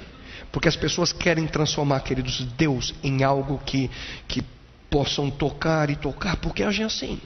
Porque 0.52 0.68
as 0.68 0.76
pessoas 0.76 1.12
querem 1.12 1.46
transformar, 1.46 2.00
queridos, 2.00 2.40
Deus 2.56 2.94
em 3.02 3.24
algo 3.24 3.58
que, 3.64 3.90
que 4.28 4.42
possam 4.90 5.30
tocar 5.30 5.90
e 5.90 5.96
tocar, 5.96 6.36
porque 6.36 6.62
agem 6.62 6.84
assim. 6.84 7.20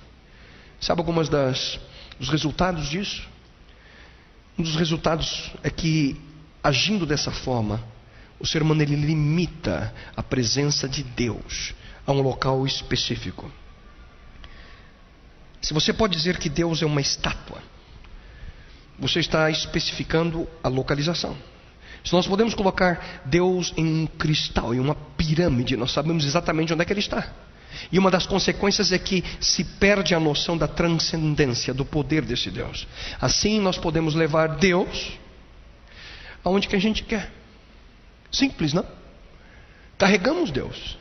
Sabe 0.80 1.00
algumas 1.00 1.28
das 1.28 1.78
dos 2.18 2.28
resultados 2.28 2.88
disso? 2.88 3.26
Um 4.58 4.62
dos 4.62 4.76
resultados 4.76 5.50
é 5.62 5.70
que 5.70 6.20
agindo 6.62 7.06
dessa 7.06 7.30
forma, 7.30 7.82
o 8.40 8.46
ser 8.46 8.62
humano 8.62 8.82
ele 8.82 8.96
limita 8.96 9.94
a 10.16 10.22
presença 10.22 10.88
de 10.88 11.02
Deus 11.02 11.74
a 12.06 12.12
um 12.12 12.22
local 12.22 12.66
específico. 12.66 13.50
Se 15.60 15.74
você 15.74 15.92
pode 15.92 16.16
dizer 16.16 16.38
que 16.38 16.48
Deus 16.48 16.82
é 16.82 16.86
uma 16.86 17.02
estátua, 17.02 17.62
você 18.98 19.20
está 19.20 19.50
especificando 19.50 20.48
a 20.62 20.68
localização. 20.68 21.36
Se 22.02 22.14
nós 22.14 22.26
podemos 22.26 22.54
colocar 22.54 23.22
Deus 23.26 23.74
em 23.76 23.84
um 23.84 24.06
cristal, 24.06 24.74
em 24.74 24.80
uma 24.80 24.94
pirâmide, 24.94 25.76
nós 25.76 25.92
sabemos 25.92 26.24
exatamente 26.24 26.72
onde 26.72 26.80
é 26.80 26.84
que 26.84 26.92
ele 26.92 27.00
está. 27.00 27.30
E 27.92 27.98
uma 27.98 28.10
das 28.10 28.26
consequências 28.26 28.90
é 28.90 28.98
que 28.98 29.22
se 29.38 29.64
perde 29.64 30.14
a 30.14 30.20
noção 30.20 30.56
da 30.56 30.66
transcendência, 30.66 31.74
do 31.74 31.84
poder 31.84 32.22
desse 32.22 32.50
Deus. 32.50 32.86
Assim 33.20 33.60
nós 33.60 33.76
podemos 33.76 34.14
levar 34.14 34.56
Deus 34.56 35.12
aonde 36.42 36.68
que 36.68 36.76
a 36.76 36.80
gente 36.80 37.02
quer. 37.02 37.39
Simples, 38.30 38.72
não? 38.72 38.86
Carregamos 39.98 40.50
Deus. 40.50 40.96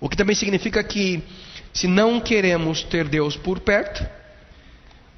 O 0.00 0.08
que 0.08 0.16
também 0.16 0.34
significa 0.34 0.82
que, 0.82 1.22
se 1.72 1.86
não 1.86 2.20
queremos 2.20 2.82
ter 2.82 3.08
Deus 3.08 3.36
por 3.36 3.60
perto, 3.60 4.06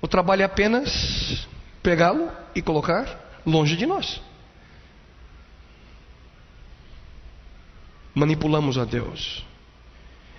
o 0.00 0.08
trabalho 0.08 0.42
é 0.42 0.44
apenas 0.44 1.46
pegá-lo 1.82 2.30
e 2.54 2.62
colocar 2.62 3.40
longe 3.46 3.76
de 3.76 3.86
nós. 3.86 4.20
Manipulamos 8.14 8.78
a 8.78 8.84
Deus. 8.84 9.44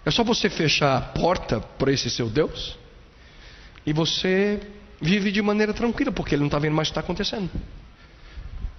É 0.06 0.12
só 0.12 0.24
você 0.24 0.50
fechar 0.50 0.98
a 0.98 1.02
porta 1.02 1.60
para 1.60 1.92
esse 1.92 2.10
seu 2.10 2.30
Deus 2.30 2.78
e 3.86 3.92
você 3.92 4.62
vive 5.02 5.32
de 5.32 5.42
maneira 5.42 5.74
tranquila, 5.74 6.12
porque 6.12 6.36
ele 6.36 6.42
não 6.42 6.48
está 6.48 6.60
vendo 6.60 6.76
mais 6.76 6.88
o 6.88 6.92
que 6.92 7.00
está 7.00 7.02
acontecendo 7.02 7.50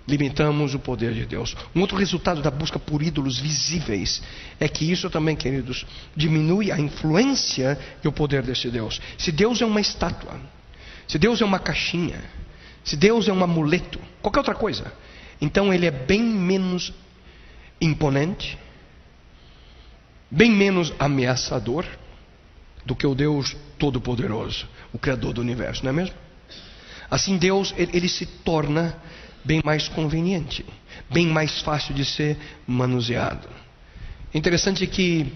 limitamos 0.06 0.74
o 0.74 0.78
poder 0.78 1.12
de 1.12 1.26
Deus. 1.26 1.56
Um 1.74 1.80
outro 1.80 1.96
resultado 1.96 2.40
da 2.40 2.50
busca 2.50 2.78
por 2.78 3.02
ídolos 3.02 3.38
visíveis 3.38 4.22
é 4.60 4.68
que 4.68 4.90
isso 4.90 5.10
também, 5.10 5.34
queridos, 5.34 5.84
diminui 6.14 6.70
a 6.70 6.78
influência 6.78 7.78
e 8.02 8.08
o 8.08 8.12
poder 8.12 8.42
desse 8.42 8.70
Deus. 8.70 9.00
Se 9.18 9.32
Deus 9.32 9.60
é 9.60 9.66
uma 9.66 9.80
estátua, 9.80 10.40
se 11.08 11.18
Deus 11.18 11.40
é 11.40 11.44
uma 11.44 11.58
caixinha, 11.58 12.22
se 12.84 12.96
Deus 12.96 13.28
é 13.28 13.32
um 13.32 13.42
amuleto, 13.42 13.98
qualquer 14.22 14.40
outra 14.40 14.54
coisa, 14.54 14.92
então 15.40 15.74
ele 15.74 15.86
é 15.86 15.90
bem 15.90 16.22
menos 16.22 16.92
imponente, 17.80 18.56
bem 20.30 20.50
menos 20.50 20.92
ameaçador 20.98 21.84
do 22.84 22.94
que 22.94 23.06
o 23.06 23.14
Deus 23.14 23.56
Todo-Poderoso, 23.78 24.68
o 24.92 24.98
Criador 24.98 25.32
do 25.34 25.40
universo, 25.40 25.82
não 25.82 25.90
é 25.90 25.92
mesmo? 25.92 26.14
Assim, 27.10 27.36
Deus 27.36 27.74
ele, 27.76 27.90
ele 27.94 28.08
se 28.08 28.24
torna 28.24 28.96
bem 29.46 29.62
mais 29.64 29.88
conveniente, 29.88 30.66
bem 31.08 31.26
mais 31.26 31.62
fácil 31.62 31.94
de 31.94 32.04
ser 32.04 32.36
manuseado. 32.66 33.48
Interessante 34.34 34.86
que 34.86 35.32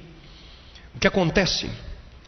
o 0.94 0.99
que 0.99 1.07
acontece 1.07 1.70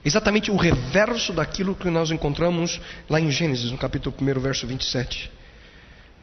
exatamente 0.04 0.50
o 0.50 0.56
reverso 0.56 1.32
daquilo 1.32 1.74
que 1.74 1.90
nós 1.90 2.10
encontramos 2.10 2.80
lá 3.10 3.20
em 3.20 3.30
Gênesis, 3.30 3.70
no 3.72 3.76
capítulo 3.76 4.14
1, 4.18 4.40
verso 4.40 4.66
27. 4.66 5.30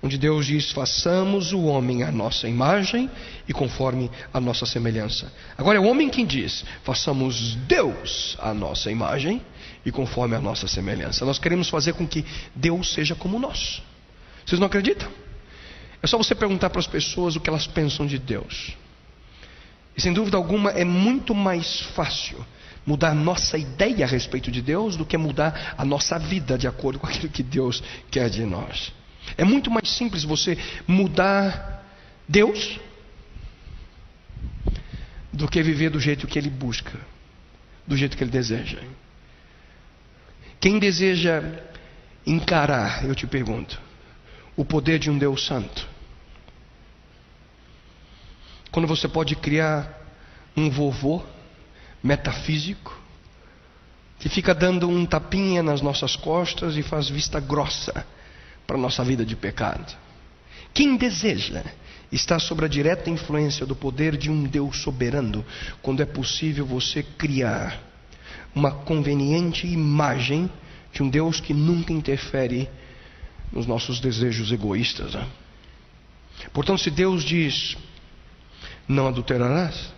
Onde 0.01 0.17
Deus 0.17 0.45
diz: 0.45 0.71
façamos 0.71 1.51
o 1.51 1.65
homem 1.65 2.03
à 2.03 2.11
nossa 2.11 2.47
imagem 2.47 3.09
e 3.45 3.51
conforme 3.51 4.09
a 4.33 4.39
nossa 4.39 4.65
semelhança. 4.65 5.31
Agora 5.57 5.77
é 5.77 5.81
o 5.81 5.85
homem 5.85 6.09
quem 6.09 6.25
diz: 6.25 6.63
façamos 6.85 7.55
Deus 7.67 8.37
à 8.39 8.53
nossa 8.53 8.89
imagem 8.89 9.41
e 9.85 9.91
conforme 9.91 10.37
a 10.37 10.39
nossa 10.39 10.69
semelhança. 10.69 11.25
Nós 11.25 11.37
queremos 11.37 11.67
fazer 11.67 11.93
com 11.93 12.07
que 12.07 12.25
Deus 12.55 12.93
seja 12.93 13.13
como 13.13 13.37
nós. 13.37 13.83
Vocês 14.45 14.57
não 14.57 14.67
acreditam? 14.67 15.11
É 16.01 16.07
só 16.07 16.17
você 16.17 16.33
perguntar 16.33 16.69
para 16.69 16.79
as 16.79 16.87
pessoas 16.87 17.35
o 17.35 17.39
que 17.39 17.49
elas 17.49 17.67
pensam 17.67 18.05
de 18.05 18.17
Deus. 18.17 18.75
E 19.95 20.01
sem 20.01 20.13
dúvida 20.13 20.37
alguma 20.37 20.71
é 20.71 20.85
muito 20.85 21.35
mais 21.35 21.81
fácil 21.93 22.45
mudar 22.85 23.13
nossa 23.13 23.57
ideia 23.57 24.05
a 24.05 24.07
respeito 24.07 24.49
de 24.49 24.61
Deus 24.61 24.95
do 24.95 25.05
que 25.05 25.17
mudar 25.17 25.75
a 25.77 25.83
nossa 25.83 26.17
vida 26.17 26.57
de 26.57 26.67
acordo 26.67 26.99
com 26.99 27.07
aquilo 27.07 27.29
que 27.29 27.43
Deus 27.43 27.83
quer 28.09 28.29
de 28.29 28.45
nós. 28.45 28.93
É 29.37 29.43
muito 29.43 29.69
mais 29.69 29.89
simples 29.89 30.23
você 30.23 30.57
mudar 30.87 31.85
Deus 32.27 32.79
do 35.31 35.47
que 35.47 35.61
viver 35.61 35.89
do 35.89 35.99
jeito 35.99 36.27
que 36.27 36.39
Ele 36.39 36.49
busca, 36.49 36.97
do 37.85 37.95
jeito 37.95 38.17
que 38.17 38.23
Ele 38.23 38.31
deseja. 38.31 38.79
Quem 40.59 40.79
deseja 40.79 41.43
encarar, 42.25 43.05
eu 43.05 43.13
te 43.13 43.27
pergunto, 43.27 43.79
o 44.59 44.65
poder 44.65 44.99
de 44.99 45.09
um 45.09 45.17
Deus 45.17 45.45
Santo. 45.45 45.87
Quando 48.69 48.89
você 48.89 49.07
pode 49.07 49.33
criar 49.37 49.89
um 50.55 50.69
vovô 50.69 51.23
metafísico 52.03 52.93
que 54.19 54.27
fica 54.27 54.53
dando 54.53 54.89
um 54.89 55.05
tapinha 55.05 55.63
nas 55.63 55.81
nossas 55.81 56.17
costas 56.17 56.75
e 56.75 56.83
faz 56.83 57.07
vista 57.07 57.39
grossa 57.39 58.05
para 58.67 58.75
a 58.75 58.79
nossa 58.79 59.01
vida 59.01 59.25
de 59.25 59.33
pecado. 59.33 59.95
Quem 60.73 60.97
deseja 60.97 61.63
está 62.11 62.37
sob 62.37 62.65
a 62.65 62.67
direta 62.67 63.09
influência 63.09 63.65
do 63.65 63.77
poder 63.77 64.17
de 64.17 64.29
um 64.29 64.43
Deus 64.43 64.81
soberano, 64.81 65.45
quando 65.81 66.03
é 66.03 66.05
possível 66.05 66.65
você 66.65 67.01
criar 67.01 67.81
uma 68.53 68.71
conveniente 68.71 69.65
imagem 69.65 70.51
de 70.91 71.01
um 71.01 71.07
Deus 71.07 71.39
que 71.39 71.53
nunca 71.53 71.93
interfere 71.93 72.69
nos 73.51 73.65
nossos 73.65 73.99
desejos 73.99 74.51
egoístas. 74.51 75.13
Né? 75.13 75.27
Portanto, 76.53 76.81
se 76.81 76.91
Deus 76.91 77.23
diz: 77.23 77.77
não 78.87 79.07
adulterarás, 79.07 79.93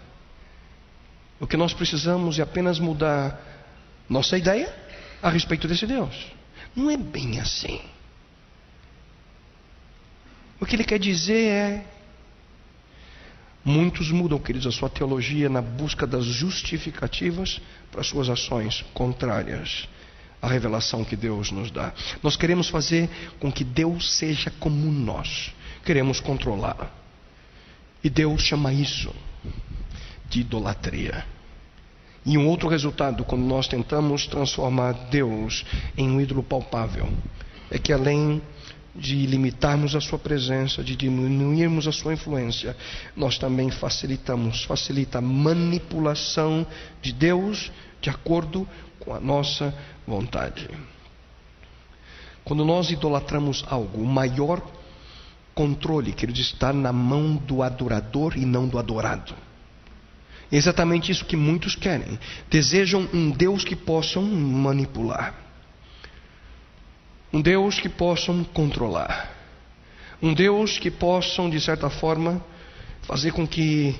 o 1.39 1.47
que 1.47 1.57
nós 1.57 1.73
precisamos 1.73 2.39
é 2.39 2.41
apenas 2.41 2.79
mudar 2.79 3.39
nossa 4.09 4.37
ideia 4.37 4.73
a 5.21 5.29
respeito 5.29 5.67
desse 5.67 5.85
Deus. 5.85 6.15
Não 6.75 6.89
é 6.89 6.97
bem 6.97 7.39
assim. 7.39 7.81
O 10.59 10.65
que 10.65 10.75
ele 10.75 10.83
quer 10.83 10.99
dizer 10.99 11.47
é. 11.47 11.85
Muitos 13.63 14.09
mudam, 14.09 14.39
queridos, 14.39 14.65
a 14.65 14.71
sua 14.71 14.89
teologia 14.89 15.47
na 15.47 15.61
busca 15.61 16.07
das 16.07 16.25
justificativas 16.25 17.61
para 17.91 18.01
suas 18.01 18.27
ações 18.27 18.83
contrárias 18.91 19.87
a 20.41 20.47
revelação 20.47 21.04
que 21.04 21.15
Deus 21.15 21.51
nos 21.51 21.69
dá. 21.69 21.93
Nós 22.23 22.36
queremos 22.36 22.67
fazer 22.67 23.10
com 23.39 23.51
que 23.51 23.63
Deus 23.63 24.12
seja 24.17 24.51
como 24.60 24.91
nós, 24.91 25.54
queremos 25.86 26.19
controlá 26.19 26.91
E 28.04 28.10
Deus 28.10 28.41
chama 28.41 28.73
isso 28.73 29.13
de 30.30 30.41
idolatria. 30.41 31.25
E 32.25 32.38
um 32.38 32.47
outro 32.47 32.69
resultado, 32.69 33.23
quando 33.23 33.43
nós 33.43 33.67
tentamos 33.67 34.27
transformar 34.27 34.93
Deus 35.10 35.65
em 35.97 36.10
um 36.10 36.21
ídolo 36.21 36.43
palpável, 36.43 37.10
é 37.69 37.80
que 37.80 37.91
além 37.91 38.41
de 38.95 39.25
limitarmos 39.25 39.95
a 39.95 40.01
sua 40.01 40.19
presença, 40.19 40.84
de 40.84 40.95
diminuirmos 40.95 41.88
a 41.88 41.91
sua 41.91 42.13
influência, 42.13 42.75
nós 43.15 43.38
também 43.38 43.71
facilitamos, 43.71 44.63
facilita 44.65 45.17
a 45.17 45.21
manipulação 45.21 46.67
de 47.01 47.13
Deus 47.13 47.71
de 48.01 48.10
acordo 48.10 48.67
com 49.03 49.13
a 49.13 49.19
nossa 49.19 49.73
vontade. 50.07 50.69
Quando 52.43 52.65
nós 52.65 52.89
idolatramos 52.89 53.63
algo, 53.67 54.01
o 54.01 54.05
maior 54.05 54.61
controle, 55.53 56.13
queridos, 56.13 56.41
está 56.41 56.73
na 56.73 56.91
mão 56.91 57.35
do 57.35 57.61
adorador 57.61 58.37
e 58.37 58.45
não 58.45 58.67
do 58.67 58.79
adorado. 58.79 59.35
É 60.51 60.57
exatamente 60.57 61.11
isso 61.11 61.25
que 61.25 61.35
muitos 61.35 61.75
querem. 61.75 62.19
Desejam 62.49 63.07
um 63.13 63.31
Deus 63.31 63.63
que 63.63 63.75
possam 63.75 64.23
manipular. 64.23 65.33
Um 67.31 67.41
Deus 67.41 67.79
que 67.79 67.87
possam 67.87 68.43
controlar. 68.43 69.31
Um 70.21 70.33
Deus 70.33 70.77
que 70.77 70.91
possam, 70.91 71.49
de 71.49 71.59
certa 71.59 71.89
forma, 71.89 72.43
fazer 73.03 73.31
com 73.31 73.47
que 73.47 73.95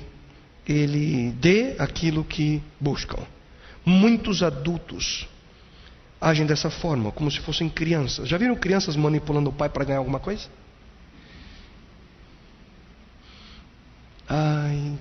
ele 0.68 1.32
dê 1.32 1.74
aquilo 1.78 2.22
que 2.22 2.62
buscam. 2.78 3.18
Muitos 3.84 4.42
adultos 4.42 5.28
agem 6.20 6.46
dessa 6.46 6.70
forma, 6.70 7.10
como 7.10 7.30
se 7.30 7.40
fossem 7.40 7.68
crianças. 7.68 8.28
Já 8.28 8.38
viram 8.38 8.54
crianças 8.54 8.94
manipulando 8.94 9.50
o 9.50 9.52
pai 9.52 9.68
para 9.68 9.84
ganhar 9.84 9.98
alguma 9.98 10.20
coisa? 10.20 10.48
Ai, 14.28 14.96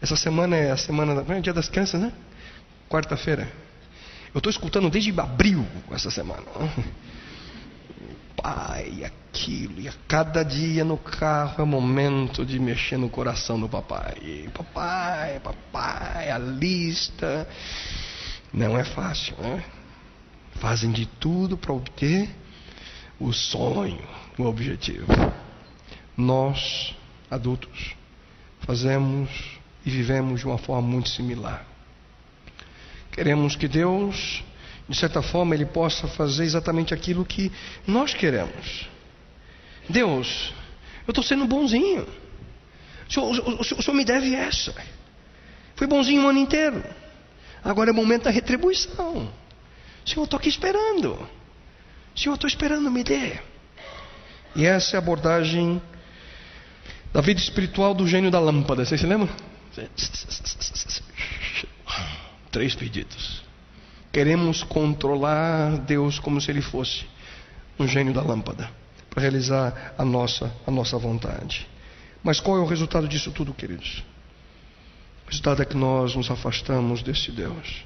essa 0.00 0.14
semana 0.14 0.56
é 0.56 0.70
a 0.70 0.76
semana 0.76 1.22
da, 1.22 1.34
é 1.34 1.40
dia 1.40 1.54
das 1.54 1.68
crianças, 1.68 2.00
né? 2.00 2.12
Quarta-feira. 2.88 3.50
Eu 4.34 4.38
estou 4.38 4.50
escutando 4.50 4.90
desde 4.90 5.18
abril 5.18 5.66
essa 5.90 6.10
semana. 6.10 6.44
Pai, 8.36 9.10
aquilo, 9.36 9.80
e 9.80 9.86
a 9.86 9.92
cada 10.08 10.42
dia 10.42 10.82
no 10.82 10.96
carro 10.96 11.62
é 11.62 11.64
momento 11.64 12.44
de 12.44 12.58
mexer 12.58 12.96
no 12.96 13.10
coração 13.10 13.60
do 13.60 13.68
papai. 13.68 14.48
Papai, 14.54 15.38
papai, 15.40 16.30
a 16.30 16.38
lista. 16.38 17.46
Não 18.52 18.78
é 18.78 18.84
fácil, 18.84 19.36
né? 19.38 19.62
Fazem 20.54 20.90
de 20.90 21.04
tudo 21.04 21.58
para 21.58 21.72
obter 21.72 22.30
o 23.20 23.30
sonho, 23.32 24.02
o 24.38 24.44
objetivo. 24.44 25.06
Nós, 26.16 26.94
adultos, 27.30 27.94
fazemos 28.60 29.30
e 29.84 29.90
vivemos 29.90 30.40
de 30.40 30.46
uma 30.46 30.56
forma 30.56 30.88
muito 30.88 31.10
similar. 31.10 31.66
Queremos 33.12 33.54
que 33.54 33.68
Deus, 33.68 34.42
de 34.88 34.96
certa 34.96 35.20
forma, 35.20 35.54
Ele 35.54 35.66
possa 35.66 36.08
fazer 36.08 36.44
exatamente 36.44 36.94
aquilo 36.94 37.24
que 37.24 37.52
nós 37.86 38.14
queremos. 38.14 38.95
Deus, 39.88 40.52
eu 41.06 41.12
estou 41.12 41.22
sendo 41.22 41.46
bonzinho. 41.46 42.06
O 43.08 43.12
senhor, 43.12 43.38
o, 43.38 43.60
o, 43.60 43.64
senhor, 43.64 43.94
me 43.94 44.04
deve 44.04 44.34
essa. 44.34 44.74
Fui 45.76 45.86
bonzinho 45.86 46.24
o 46.24 46.28
ano 46.28 46.38
inteiro. 46.38 46.82
Agora 47.62 47.90
é 47.90 47.92
o 47.92 47.96
momento 47.96 48.24
da 48.24 48.30
retribuição. 48.30 49.30
Senhor, 50.04 50.22
eu 50.22 50.24
estou 50.24 50.38
aqui 50.38 50.48
esperando. 50.48 51.16
Senhor, 52.14 52.32
eu 52.32 52.34
estou 52.34 52.48
esperando, 52.48 52.90
me 52.90 53.04
dê. 53.04 53.38
E 54.54 54.64
essa 54.64 54.96
é 54.96 54.98
a 54.98 55.00
abordagem 55.02 55.80
da 57.12 57.20
vida 57.20 57.40
espiritual 57.40 57.94
do 57.94 58.06
gênio 58.06 58.30
da 58.30 58.40
lâmpada. 58.40 58.84
Vocês 58.84 59.00
se 59.00 59.06
lembram? 59.06 59.28
Três 62.50 62.74
pedidos. 62.74 63.42
Queremos 64.12 64.62
controlar 64.64 65.76
Deus 65.78 66.18
como 66.18 66.40
se 66.40 66.50
Ele 66.50 66.62
fosse 66.62 67.04
um 67.78 67.86
gênio 67.86 68.14
da 68.14 68.22
lâmpada 68.22 68.70
para 69.16 69.22
realizar 69.22 69.94
a 69.96 70.04
nossa, 70.04 70.54
a 70.66 70.70
nossa 70.70 70.98
vontade. 70.98 71.66
Mas 72.22 72.38
qual 72.38 72.58
é 72.58 72.60
o 72.60 72.66
resultado 72.66 73.08
disso 73.08 73.32
tudo, 73.32 73.54
queridos? 73.54 74.04
O 75.24 75.30
resultado 75.30 75.62
é 75.62 75.64
que 75.64 75.74
nós 75.74 76.14
nos 76.14 76.30
afastamos 76.30 77.02
desse 77.02 77.32
Deus. 77.32 77.82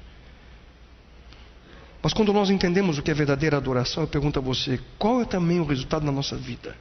Mas 2.03 2.11
quando 2.11 2.33
nós 2.33 2.49
entendemos 2.49 2.97
o 2.97 3.01
que 3.01 3.11
é 3.11 3.13
verdadeira 3.13 3.55
adoração, 3.55 4.03
eu 4.03 4.09
pergunto 4.09 4.39
a 4.39 4.41
você: 4.41 4.77
qual 4.99 5.21
é 5.21 5.25
também 5.25 5.61
o 5.61 5.63
resultado 5.63 6.05
na 6.05 6.11
nossa 6.11 6.35
vida? 6.35 6.75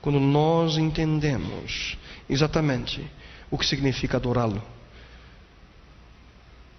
Quando 0.00 0.18
nós 0.18 0.78
entendemos 0.78 1.98
exatamente 2.26 3.06
o 3.50 3.58
que 3.58 3.66
significa 3.66 4.16
adorá-lo, 4.16 4.62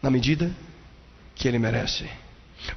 na 0.01 0.09
medida 0.09 0.51
que 1.35 1.47
ele 1.47 1.59
merece. 1.59 2.09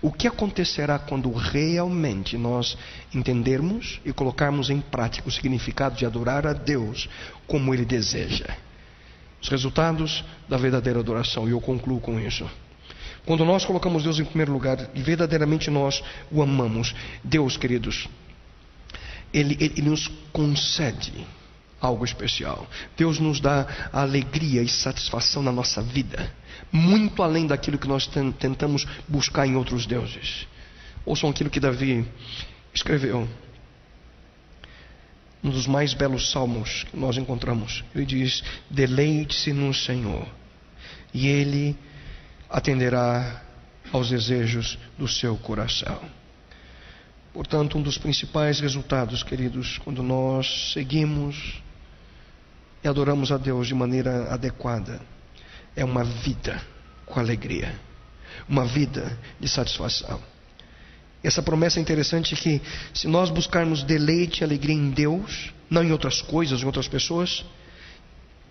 O 0.00 0.10
que 0.10 0.26
acontecerá 0.26 0.98
quando 0.98 1.30
realmente 1.32 2.36
nós 2.36 2.76
entendermos 3.14 4.00
e 4.04 4.12
colocarmos 4.12 4.70
em 4.70 4.80
prática 4.80 5.28
o 5.28 5.32
significado 5.32 5.96
de 5.96 6.06
adorar 6.06 6.46
a 6.46 6.52
Deus 6.52 7.08
como 7.46 7.72
Ele 7.74 7.84
deseja? 7.84 8.46
Os 9.42 9.48
resultados 9.48 10.24
da 10.48 10.56
verdadeira 10.56 11.00
adoração, 11.00 11.46
e 11.46 11.50
eu 11.50 11.60
concluo 11.60 12.00
com 12.00 12.18
isso. 12.18 12.48
Quando 13.26 13.44
nós 13.44 13.64
colocamos 13.64 14.02
Deus 14.02 14.18
em 14.18 14.24
primeiro 14.24 14.52
lugar 14.52 14.90
e 14.94 15.02
verdadeiramente 15.02 15.70
nós 15.70 16.02
o 16.30 16.42
amamos, 16.42 16.94
Deus, 17.22 17.56
queridos, 17.56 18.08
Ele, 19.32 19.56
Ele 19.60 19.82
nos 19.82 20.08
concede 20.32 21.26
algo 21.80 22.04
especial. 22.04 22.66
Deus 22.96 23.18
nos 23.18 23.40
dá 23.40 23.66
alegria 23.92 24.62
e 24.62 24.68
satisfação 24.68 25.42
na 25.42 25.52
nossa 25.52 25.82
vida, 25.82 26.32
muito 26.74 27.22
além 27.22 27.46
daquilo 27.46 27.78
que 27.78 27.86
nós 27.86 28.10
tentamos 28.40 28.84
buscar 29.06 29.46
em 29.46 29.54
outros 29.54 29.86
deuses. 29.86 30.48
Ouçam 31.06 31.30
aquilo 31.30 31.48
que 31.48 31.60
Davi 31.60 32.04
escreveu. 32.74 33.28
Um 35.42 35.50
dos 35.50 35.68
mais 35.68 35.94
belos 35.94 36.32
salmos 36.32 36.84
que 36.90 36.96
nós 36.96 37.16
encontramos. 37.16 37.84
Ele 37.94 38.04
diz: 38.04 38.42
Deleite-se 38.68 39.52
no 39.52 39.72
Senhor, 39.72 40.26
e 41.12 41.28
Ele 41.28 41.78
atenderá 42.50 43.40
aos 43.92 44.10
desejos 44.10 44.76
do 44.98 45.06
seu 45.06 45.36
coração. 45.36 46.00
Portanto, 47.32 47.78
um 47.78 47.82
dos 47.82 47.98
principais 47.98 48.58
resultados, 48.58 49.22
queridos, 49.22 49.78
quando 49.78 50.02
nós 50.02 50.72
seguimos 50.72 51.62
e 52.82 52.88
adoramos 52.88 53.30
a 53.30 53.36
Deus 53.36 53.68
de 53.68 53.74
maneira 53.74 54.32
adequada, 54.32 55.00
é 55.76 55.84
uma 55.84 56.04
vida 56.04 56.60
com 57.06 57.18
alegria, 57.18 57.74
uma 58.48 58.64
vida 58.64 59.18
de 59.38 59.48
satisfação. 59.48 60.20
Essa 61.22 61.42
promessa 61.42 61.78
é 61.78 61.82
interessante 61.82 62.36
que 62.36 62.60
se 62.92 63.08
nós 63.08 63.30
buscarmos 63.30 63.82
deleite 63.82 64.42
e 64.42 64.44
alegria 64.44 64.74
em 64.74 64.90
Deus, 64.90 65.52
não 65.70 65.82
em 65.82 65.90
outras 65.90 66.20
coisas, 66.20 66.60
em 66.62 66.66
outras 66.66 66.86
pessoas, 66.86 67.44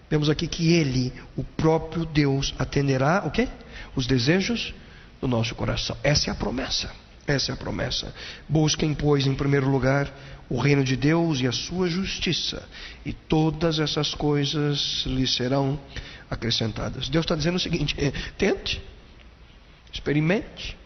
vemos 0.10 0.30
aqui 0.30 0.48
que 0.48 0.74
Ele, 0.74 1.14
o 1.36 1.44
próprio 1.44 2.06
Deus, 2.06 2.54
atenderá 2.58 3.24
o 3.26 3.32
quê? 3.32 3.48
Os 3.96 4.08
desejos 4.08 4.74
do 5.22 5.28
nosso 5.28 5.54
coração. 5.54 5.96
Essa 6.04 6.30
é 6.30 6.32
a 6.32 6.36
promessa. 6.36 6.92
Essa 7.28 7.52
é 7.52 7.54
a 7.54 7.58
promessa. 7.58 8.14
Busquem, 8.50 8.94
pois, 8.94 9.26
em 9.26 9.36
primeiro 9.36 9.70
lugar 9.70 10.12
o 10.50 10.60
reino 10.60 10.84
de 10.84 10.96
Deus 10.96 11.40
e 11.40 11.48
a 11.48 11.52
sua 11.52 11.88
justiça, 11.88 12.68
e 13.06 13.14
todas 13.14 13.80
essas 13.80 14.14
coisas 14.14 15.04
lhe 15.06 15.26
serão 15.26 15.80
acrescentadas. 16.34 17.10
Deus 17.10 17.24
está 17.24 17.36
dizendo 17.36 17.56
o 17.56 17.60
seguinte: 17.60 17.96
é, 17.98 18.12
tente, 18.38 18.82
experimente, 19.92 20.78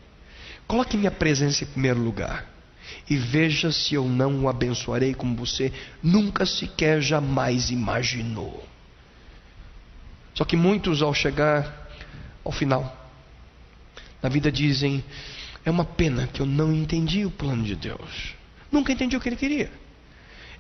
coloque 0.67 0.97
minha 0.97 1.11
presença 1.11 1.63
em 1.63 1.67
primeiro 1.67 1.99
lugar, 1.99 2.45
e 3.09 3.15
veja 3.15 3.71
se 3.71 3.95
eu 3.95 4.07
não 4.07 4.43
o 4.43 4.49
abençoarei 4.49 5.13
como 5.13 5.35
você 5.35 5.71
nunca 6.01 6.45
sequer 6.45 7.01
jamais 7.01 7.69
imaginou. 7.69 8.67
Só 10.33 10.45
que 10.45 10.55
muitos, 10.55 11.01
ao 11.01 11.13
chegar 11.13 11.89
ao 12.43 12.51
final 12.51 13.09
da 14.21 14.29
vida, 14.29 14.51
dizem: 14.51 15.03
é 15.65 15.71
uma 15.71 15.85
pena 15.85 16.27
que 16.27 16.41
eu 16.41 16.45
não 16.45 16.73
entendi 16.73 17.25
o 17.25 17.31
plano 17.31 17.63
de 17.63 17.75
Deus. 17.75 18.35
Nunca 18.71 18.91
entendi 18.91 19.17
o 19.17 19.19
que 19.19 19.29
ele 19.29 19.35
queria. 19.35 19.71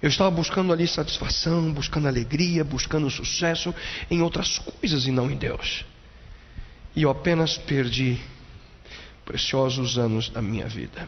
Eu 0.01 0.09
estava 0.09 0.29
buscando 0.29 0.71
ali 0.71 0.87
satisfação, 0.87 1.71
buscando 1.73 2.07
alegria, 2.07 2.63
buscando 2.63 3.09
sucesso 3.09 3.73
em 4.09 4.21
outras 4.21 4.59
coisas 4.59 5.07
e 5.07 5.11
não 5.11 5.29
em 5.29 5.35
Deus. 5.35 5.85
E 6.95 7.03
eu 7.03 7.09
apenas 7.09 7.57
perdi 7.57 8.19
preciosos 9.25 9.97
anos 9.97 10.29
da 10.29 10.41
minha 10.41 10.67
vida, 10.67 11.07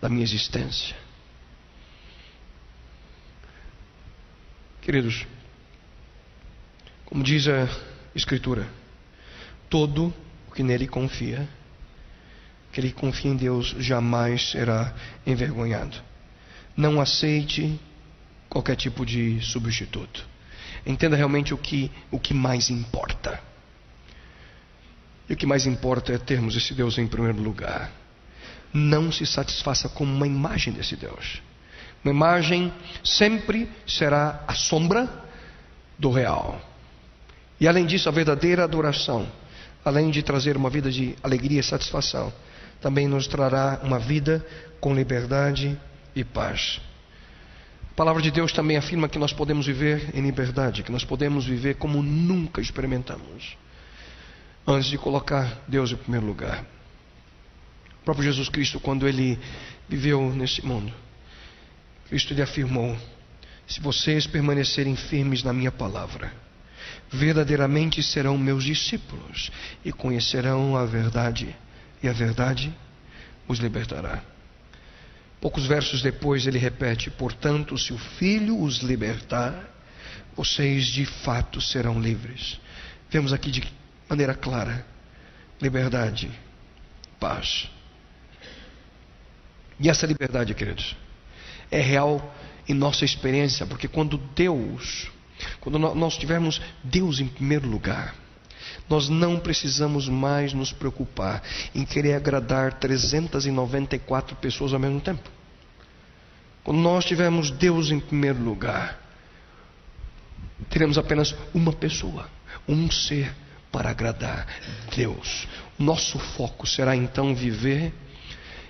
da 0.00 0.08
minha 0.08 0.24
existência. 0.24 0.96
Queridos, 4.82 5.26
como 7.04 7.22
diz 7.22 7.46
a 7.46 7.68
Escritura, 8.14 8.68
todo 9.68 10.12
o 10.48 10.50
que 10.52 10.62
nele 10.62 10.88
confia 10.88 11.48
que 12.72 12.92
confia 12.92 13.30
em 13.30 13.36
Deus 13.36 13.74
jamais 13.78 14.50
será 14.50 14.94
envergonhado. 15.26 15.96
Não 16.76 17.00
aceite 17.00 17.78
qualquer 18.48 18.76
tipo 18.76 19.04
de 19.04 19.40
substituto. 19.40 20.26
Entenda 20.86 21.16
realmente 21.16 21.52
o 21.52 21.58
que, 21.58 21.90
o 22.10 22.18
que 22.18 22.32
mais 22.32 22.70
importa. 22.70 23.40
E 25.28 25.34
o 25.34 25.36
que 25.36 25.46
mais 25.46 25.66
importa 25.66 26.12
é 26.12 26.18
termos 26.18 26.56
esse 26.56 26.72
Deus 26.72 26.96
em 26.98 27.06
primeiro 27.06 27.40
lugar. 27.40 27.90
Não 28.72 29.12
se 29.12 29.26
satisfaça 29.26 29.88
com 29.88 30.04
uma 30.04 30.26
imagem 30.26 30.72
desse 30.72 30.96
Deus. 30.96 31.42
Uma 32.02 32.12
imagem 32.12 32.72
sempre 33.04 33.68
será 33.86 34.42
a 34.46 34.54
sombra 34.54 35.08
do 35.98 36.10
real. 36.10 36.60
E 37.60 37.66
além 37.66 37.84
disso, 37.84 38.08
a 38.08 38.12
verdadeira 38.12 38.64
adoração, 38.64 39.26
além 39.84 40.10
de 40.10 40.22
trazer 40.22 40.56
uma 40.56 40.70
vida 40.70 40.90
de 40.90 41.16
alegria 41.22 41.60
e 41.60 41.64
satisfação, 41.64 42.32
também 42.80 43.08
nos 43.08 43.26
trará 43.26 43.80
uma 43.82 43.98
vida 43.98 44.46
com 44.80 44.94
liberdade 44.94 45.78
e 46.14 46.22
paz. 46.22 46.80
A 47.98 48.04
palavra 48.06 48.22
de 48.22 48.30
Deus 48.30 48.52
também 48.52 48.76
afirma 48.76 49.08
que 49.08 49.18
nós 49.18 49.32
podemos 49.32 49.66
viver 49.66 50.14
em 50.14 50.22
liberdade, 50.22 50.84
que 50.84 50.92
nós 50.92 51.04
podemos 51.04 51.44
viver 51.44 51.74
como 51.74 52.00
nunca 52.00 52.60
experimentamos, 52.60 53.56
antes 54.64 54.88
de 54.88 54.96
colocar 54.96 55.64
Deus 55.66 55.90
em 55.90 55.96
primeiro 55.96 56.24
lugar. 56.24 56.64
O 58.00 58.04
próprio 58.04 58.24
Jesus 58.24 58.48
Cristo, 58.48 58.78
quando 58.78 59.08
ele 59.08 59.36
viveu 59.88 60.32
nesse 60.32 60.64
mundo, 60.64 60.94
Cristo 62.08 62.32
lhe 62.34 62.40
afirmou: 62.40 62.96
Se 63.66 63.80
vocês 63.80 64.28
permanecerem 64.28 64.94
firmes 64.94 65.42
na 65.42 65.52
minha 65.52 65.72
palavra, 65.72 66.32
verdadeiramente 67.10 68.00
serão 68.00 68.38
meus 68.38 68.62
discípulos 68.62 69.50
e 69.84 69.90
conhecerão 69.90 70.76
a 70.76 70.86
verdade 70.86 71.52
e 72.00 72.08
a 72.08 72.12
verdade 72.12 72.72
os 73.48 73.58
libertará. 73.58 74.22
Poucos 75.40 75.66
versos 75.66 76.02
depois 76.02 76.46
ele 76.46 76.58
repete: 76.58 77.10
Portanto, 77.10 77.78
se 77.78 77.92
o 77.92 77.98
Filho 77.98 78.60
os 78.60 78.78
libertar, 78.78 79.68
vocês 80.36 80.86
de 80.86 81.04
fato 81.04 81.60
serão 81.60 82.00
livres. 82.00 82.60
vemos 83.10 83.32
aqui 83.32 83.50
de 83.50 83.62
maneira 84.08 84.34
clara: 84.34 84.84
liberdade, 85.60 86.30
paz. 87.20 87.68
E 89.80 89.88
essa 89.88 90.06
liberdade, 90.06 90.54
queridos, 90.54 90.96
é 91.70 91.80
real 91.80 92.34
em 92.68 92.74
nossa 92.74 93.04
experiência, 93.04 93.64
porque 93.64 93.86
quando 93.86 94.18
Deus, 94.18 95.10
quando 95.60 95.78
nós 95.78 96.16
tivermos 96.16 96.60
Deus 96.82 97.20
em 97.20 97.28
primeiro 97.28 97.68
lugar, 97.68 98.14
nós 98.88 99.08
não 99.08 99.38
precisamos 99.38 100.08
mais 100.08 100.52
nos 100.52 100.72
preocupar 100.72 101.42
em 101.74 101.84
querer 101.84 102.14
agradar 102.14 102.74
394 102.74 104.36
pessoas 104.36 104.72
ao 104.72 104.80
mesmo 104.80 105.00
tempo. 105.00 105.28
Quando 106.64 106.78
nós 106.78 107.04
tivermos 107.04 107.50
Deus 107.50 107.90
em 107.90 108.00
primeiro 108.00 108.42
lugar, 108.42 109.00
teremos 110.68 110.98
apenas 110.98 111.34
uma 111.54 111.72
pessoa, 111.72 112.28
um 112.68 112.90
ser 112.90 113.34
para 113.70 113.90
agradar 113.90 114.46
Deus. 114.94 115.46
Nosso 115.78 116.18
foco 116.18 116.66
será 116.66 116.96
então 116.96 117.34
viver 117.34 117.92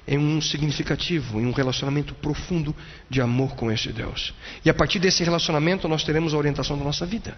em 0.06 0.18
um 0.18 0.40
significativo, 0.40 1.38
em 1.38 1.46
um 1.46 1.52
relacionamento 1.52 2.14
profundo 2.14 2.74
de 3.10 3.20
amor 3.20 3.54
com 3.54 3.70
esse 3.70 3.92
Deus. 3.92 4.34
E 4.64 4.70
a 4.70 4.74
partir 4.74 4.98
desse 4.98 5.22
relacionamento 5.22 5.86
nós 5.86 6.02
teremos 6.02 6.32
a 6.32 6.38
orientação 6.38 6.78
da 6.78 6.84
nossa 6.84 7.04
vida. 7.04 7.36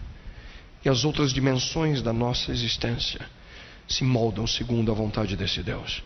E 0.85 0.89
as 0.89 1.05
outras 1.05 1.33
dimensões 1.33 2.03
da 2.03 2.13
nossa 2.13 2.51
existência 2.51 3.21
se 3.87 4.05
moldam 4.05 4.47
segundo 4.47 4.91
a 4.91 4.95
vontade 4.95 5.37
desse 5.37 5.63
Deus. 5.63 6.03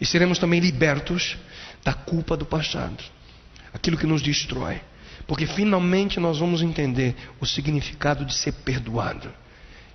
E 0.00 0.06
seremos 0.06 0.38
também 0.38 0.60
libertos 0.60 1.36
da 1.82 1.92
culpa 1.92 2.36
do 2.36 2.44
passado, 2.44 3.02
aquilo 3.72 3.96
que 3.96 4.06
nos 4.06 4.22
destrói. 4.22 4.80
Porque 5.26 5.46
finalmente 5.46 6.20
nós 6.20 6.38
vamos 6.38 6.60
entender 6.62 7.16
o 7.40 7.46
significado 7.46 8.24
de 8.24 8.34
ser 8.34 8.52
perdoado 8.52 9.32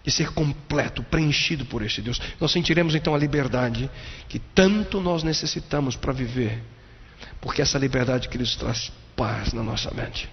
de 0.04 0.12
ser 0.12 0.32
completo, 0.32 1.04
preenchido 1.04 1.66
por 1.66 1.82
esse 1.82 2.02
Deus. 2.02 2.20
Nós 2.40 2.52
sentiremos 2.52 2.96
então 2.96 3.14
a 3.14 3.18
liberdade 3.18 3.90
que 4.28 4.40
tanto 4.40 5.00
nós 5.00 5.24
necessitamos 5.24 5.96
para 5.96 6.14
viver, 6.14 6.64
porque 7.42 7.62
essa 7.62 7.78
liberdade 7.78 8.30
que 8.30 8.38
Ele 8.38 8.46
traz 8.46 8.92
paz 9.16 9.54
na 9.54 9.64
nossa 9.64 9.94
mente. 9.94 10.30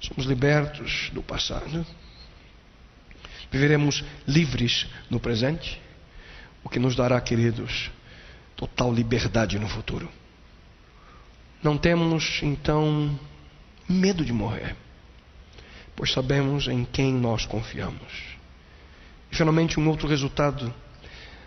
Somos 0.00 0.26
libertos 0.26 1.10
do 1.12 1.22
passado, 1.22 1.84
viveremos 3.50 4.04
livres 4.26 4.86
no 5.10 5.18
presente, 5.18 5.80
o 6.62 6.68
que 6.68 6.78
nos 6.78 6.94
dará, 6.94 7.20
queridos, 7.20 7.90
total 8.56 8.92
liberdade 8.92 9.58
no 9.58 9.68
futuro. 9.68 10.08
Não 11.62 11.76
temos 11.76 12.40
então 12.42 13.18
medo 13.88 14.24
de 14.24 14.32
morrer, 14.32 14.76
pois 15.96 16.12
sabemos 16.12 16.68
em 16.68 16.84
quem 16.84 17.12
nós 17.12 17.46
confiamos. 17.46 18.36
E 19.30 19.36
finalmente, 19.36 19.80
um 19.80 19.88
outro 19.88 20.08
resultado 20.08 20.72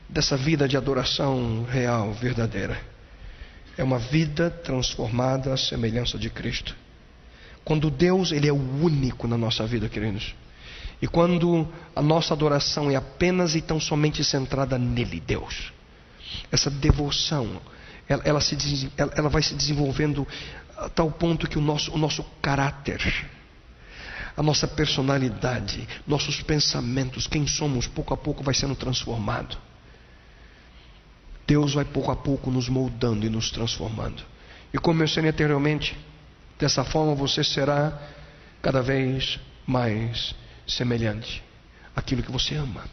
dessa 0.07 0.35
vida 0.35 0.67
de 0.67 0.75
adoração 0.75 1.63
real, 1.63 2.13
verdadeira, 2.13 2.81
é 3.77 3.83
uma 3.83 3.97
vida 3.97 4.49
transformada 4.49 5.53
à 5.53 5.57
semelhança 5.57 6.17
de 6.17 6.29
Cristo. 6.29 6.75
Quando 7.63 7.89
Deus, 7.89 8.31
Ele 8.31 8.47
é 8.47 8.51
o 8.51 8.83
único 8.83 9.27
na 9.27 9.37
nossa 9.37 9.65
vida, 9.65 9.87
queridos. 9.87 10.35
E 11.01 11.07
quando 11.07 11.67
a 11.95 12.01
nossa 12.01 12.33
adoração 12.33 12.91
é 12.91 12.95
apenas 12.95 13.55
e 13.55 13.61
tão 13.61 13.79
somente 13.79 14.23
centrada 14.23 14.77
nele, 14.77 15.19
Deus. 15.19 15.73
Essa 16.51 16.69
devoção, 16.69 17.59
ela, 18.07 18.21
ela, 18.23 18.41
se, 18.41 18.91
ela, 18.95 19.11
ela 19.15 19.29
vai 19.29 19.41
se 19.41 19.55
desenvolvendo 19.55 20.27
a 20.77 20.89
tal 20.89 21.11
ponto 21.11 21.47
que 21.47 21.57
o 21.57 21.61
nosso, 21.61 21.91
o 21.91 21.97
nosso 21.97 22.23
caráter, 22.41 23.01
a 24.37 24.43
nossa 24.43 24.67
personalidade, 24.67 25.87
nossos 26.05 26.41
pensamentos, 26.41 27.25
quem 27.25 27.47
somos, 27.47 27.87
pouco 27.87 28.13
a 28.13 28.17
pouco 28.17 28.43
vai 28.43 28.53
sendo 28.53 28.75
transformado. 28.75 29.57
Deus 31.47 31.73
vai 31.73 31.83
pouco 31.83 32.11
a 32.11 32.15
pouco 32.15 32.51
nos 32.51 32.69
moldando 32.69 33.25
e 33.25 33.29
nos 33.29 33.49
transformando. 33.49 34.23
E 34.71 34.77
como 34.77 34.99
mencionei 34.99 35.31
anteriormente, 35.31 35.97
dessa 36.59 36.83
forma 36.83 37.15
você 37.15 37.43
será 37.43 37.99
cada 38.61 38.81
vez 38.81 39.39
mais 39.65 40.33
semelhante 40.75 41.43
àquilo 41.95 42.23
que 42.23 42.31
você 42.31 42.55
ama. 42.55 42.83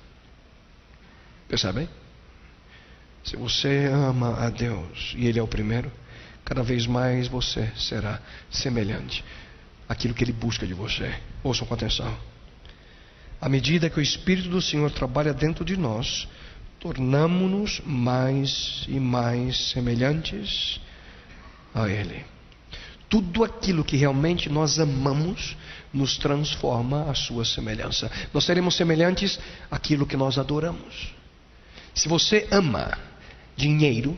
Percebem? 1.48 1.88
Se 3.24 3.36
você 3.36 3.86
ama 3.86 4.38
a 4.38 4.50
Deus 4.50 5.14
e 5.16 5.26
Ele 5.26 5.38
é 5.38 5.42
o 5.42 5.48
primeiro, 5.48 5.90
cada 6.44 6.62
vez 6.62 6.86
mais 6.86 7.28
você 7.28 7.70
será 7.76 8.20
semelhante 8.50 9.24
aquilo 9.88 10.14
que 10.14 10.24
Ele 10.24 10.32
busca 10.32 10.66
de 10.66 10.74
você. 10.74 11.14
Ouçam 11.42 11.66
com 11.66 11.74
atenção. 11.74 12.16
À 13.40 13.48
medida 13.48 13.88
que 13.88 13.98
o 13.98 14.02
Espírito 14.02 14.48
do 14.48 14.60
Senhor 14.60 14.90
trabalha 14.90 15.32
dentro 15.32 15.64
de 15.64 15.76
nós, 15.76 16.28
tornamos-nos 16.80 17.80
mais 17.84 18.84
e 18.88 18.98
mais 18.98 19.70
semelhantes 19.70 20.80
a 21.74 21.88
Ele. 21.88 22.24
Tudo 23.08 23.42
aquilo 23.42 23.84
que 23.84 23.96
realmente 23.96 24.50
nós 24.50 24.78
amamos 24.78 25.56
nos 25.92 26.18
transforma 26.18 27.10
à 27.10 27.14
sua 27.14 27.44
semelhança. 27.44 28.10
Nós 28.34 28.44
seremos 28.44 28.76
semelhantes 28.76 29.38
àquilo 29.70 30.06
que 30.06 30.16
nós 30.16 30.38
adoramos. 30.38 31.14
Se 31.94 32.08
você 32.08 32.46
ama 32.50 32.98
dinheiro, 33.56 34.16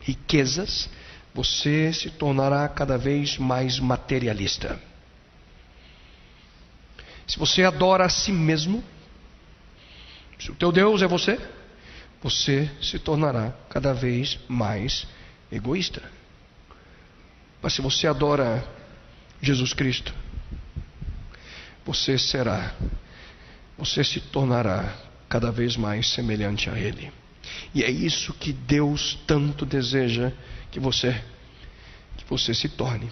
riquezas, 0.00 0.88
você 1.34 1.92
se 1.92 2.10
tornará 2.10 2.68
cada 2.68 2.96
vez 2.96 3.38
mais 3.38 3.78
materialista. 3.78 4.80
Se 7.26 7.38
você 7.38 7.64
adora 7.64 8.04
a 8.04 8.08
si 8.08 8.30
mesmo, 8.30 8.84
se 10.38 10.50
o 10.50 10.54
teu 10.54 10.70
Deus 10.70 11.02
é 11.02 11.06
você, 11.06 11.38
você 12.22 12.70
se 12.80 12.98
tornará 12.98 13.52
cada 13.68 13.92
vez 13.92 14.38
mais 14.48 15.06
egoísta. 15.50 16.02
Mas 17.62 17.74
se 17.74 17.80
você 17.80 18.08
adora 18.08 18.66
Jesus 19.40 19.72
Cristo, 19.72 20.12
você 21.84 22.18
será, 22.18 22.74
você 23.78 24.02
se 24.02 24.20
tornará 24.20 24.94
cada 25.28 25.50
vez 25.50 25.76
mais 25.76 26.10
semelhante 26.10 26.68
a 26.68 26.78
Ele. 26.78 27.12
E 27.74 27.82
é 27.82 27.90
isso 27.90 28.34
que 28.34 28.52
Deus 28.52 29.18
tanto 29.26 29.64
deseja 29.64 30.32
que 30.70 30.80
você, 30.80 31.12
que 32.16 32.24
você 32.28 32.52
se 32.52 32.68
torne 32.68 33.10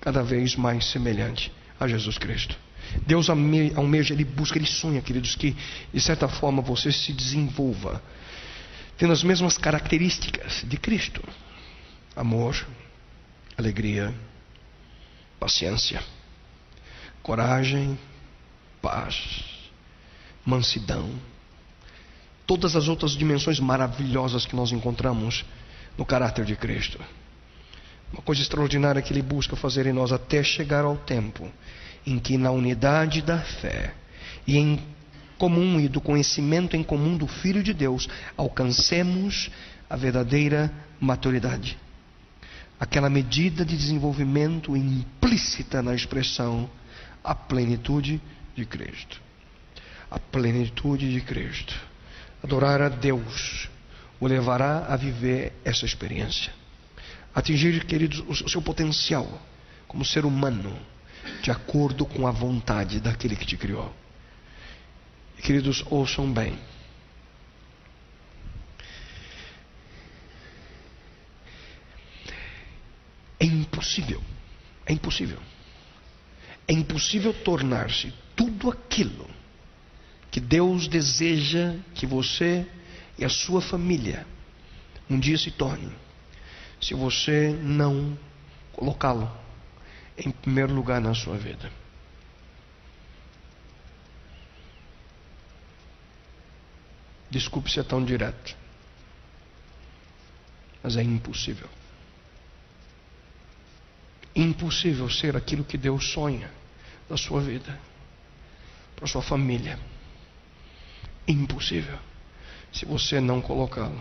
cada 0.00 0.22
vez 0.22 0.54
mais 0.56 0.86
semelhante 0.86 1.52
a 1.78 1.86
Jesus 1.86 2.18
Cristo. 2.18 2.56
Deus 3.06 3.28
almeja, 3.28 4.14
Ele 4.14 4.24
busca, 4.24 4.58
Ele 4.58 4.66
sonha, 4.66 5.02
queridos, 5.02 5.34
que 5.34 5.56
de 5.92 6.00
certa 6.00 6.28
forma 6.28 6.62
você 6.62 6.90
se 6.90 7.12
desenvolva, 7.12 8.02
tendo 8.96 9.12
as 9.12 9.22
mesmas 9.22 9.58
características 9.58 10.64
de 10.66 10.76
Cristo: 10.76 11.22
amor, 12.16 12.66
alegria, 13.58 14.14
paciência, 15.40 16.00
coragem, 17.20 17.98
paz, 18.80 19.70
mansidão, 20.46 21.10
todas 22.46 22.76
as 22.76 22.86
outras 22.86 23.16
dimensões 23.16 23.58
maravilhosas 23.58 24.46
que 24.46 24.54
nós 24.54 24.70
encontramos 24.70 25.44
no 25.98 26.06
caráter 26.06 26.44
de 26.44 26.54
Cristo. 26.54 27.00
Uma 28.12 28.22
coisa 28.22 28.40
extraordinária 28.40 29.02
que 29.02 29.12
Ele 29.12 29.22
busca 29.22 29.56
fazer 29.56 29.86
em 29.86 29.92
nós 29.92 30.12
até 30.12 30.40
chegar 30.44 30.84
ao 30.84 30.96
tempo 30.96 31.50
em 32.06 32.16
que, 32.16 32.38
na 32.38 32.52
unidade 32.52 33.20
da 33.20 33.38
fé 33.38 33.92
e 34.46 34.56
em 34.56 34.80
comum 35.36 35.80
e 35.80 35.88
do 35.88 36.00
conhecimento 36.00 36.76
em 36.76 36.82
comum 36.84 37.16
do 37.16 37.26
Filho 37.26 37.62
de 37.62 37.74
Deus, 37.74 38.08
alcancemos 38.36 39.50
a 39.90 39.96
verdadeira 39.96 40.72
maturidade. 41.00 41.76
Aquela 42.78 43.10
medida 43.10 43.64
de 43.64 43.76
desenvolvimento 43.76 44.76
implícita 44.76 45.82
na 45.82 45.94
expressão 45.94 46.70
a 47.24 47.34
plenitude 47.34 48.20
de 48.54 48.64
Cristo. 48.64 49.20
A 50.10 50.18
plenitude 50.18 51.12
de 51.12 51.20
Cristo. 51.20 51.74
Adorar 52.42 52.80
a 52.80 52.88
Deus 52.88 53.68
o 54.20 54.26
levará 54.26 54.86
a 54.88 54.96
viver 54.96 55.52
essa 55.64 55.84
experiência. 55.84 56.52
Atingir, 57.34 57.84
queridos, 57.84 58.42
o 58.44 58.48
seu 58.48 58.62
potencial 58.62 59.26
como 59.86 60.04
ser 60.04 60.24
humano 60.24 60.76
de 61.42 61.50
acordo 61.50 62.04
com 62.06 62.26
a 62.26 62.30
vontade 62.30 63.00
daquele 63.00 63.36
que 63.36 63.46
te 63.46 63.56
criou. 63.56 63.92
Queridos, 65.42 65.84
ouçam 65.88 66.30
bem. 66.32 66.58
É 73.40 73.44
impossível, 73.78 74.22
é 74.84 74.92
impossível, 74.92 75.38
é 76.66 76.72
impossível 76.72 77.32
tornar-se 77.32 78.12
tudo 78.34 78.70
aquilo 78.70 79.28
que 80.30 80.40
Deus 80.40 80.88
deseja 80.88 81.76
que 81.94 82.04
você 82.04 82.66
e 83.16 83.24
a 83.24 83.28
sua 83.28 83.60
família 83.60 84.26
um 85.08 85.18
dia 85.18 85.38
se 85.38 85.50
tornem, 85.50 85.92
se 86.80 86.92
você 86.92 87.50
não 87.62 88.18
colocá-lo 88.72 89.30
em 90.16 90.30
primeiro 90.30 90.74
lugar 90.74 91.00
na 91.00 91.14
sua 91.14 91.36
vida. 91.38 91.72
Desculpe 97.30 97.70
ser 97.70 97.84
tão 97.84 98.04
direto, 98.04 98.56
mas 100.82 100.96
é 100.96 101.02
impossível. 101.02 101.77
Impossível 104.38 105.10
ser 105.10 105.36
aquilo 105.36 105.64
que 105.64 105.76
Deus 105.76 106.12
sonha 106.12 106.48
da 107.08 107.16
sua 107.16 107.40
vida, 107.40 107.76
para 108.94 109.04
sua 109.08 109.20
família. 109.20 109.76
Impossível 111.26 111.98
se 112.72 112.84
você 112.84 113.20
não 113.20 113.40
colocá-lo 113.40 114.00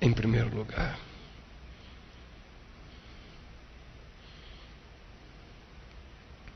em 0.00 0.12
primeiro 0.12 0.54
lugar. 0.56 0.96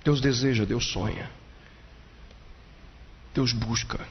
Deus 0.04 0.20
deseja, 0.20 0.64
Deus 0.64 0.86
sonha. 0.86 1.28
Deus 3.34 3.52
busca. 3.52 4.06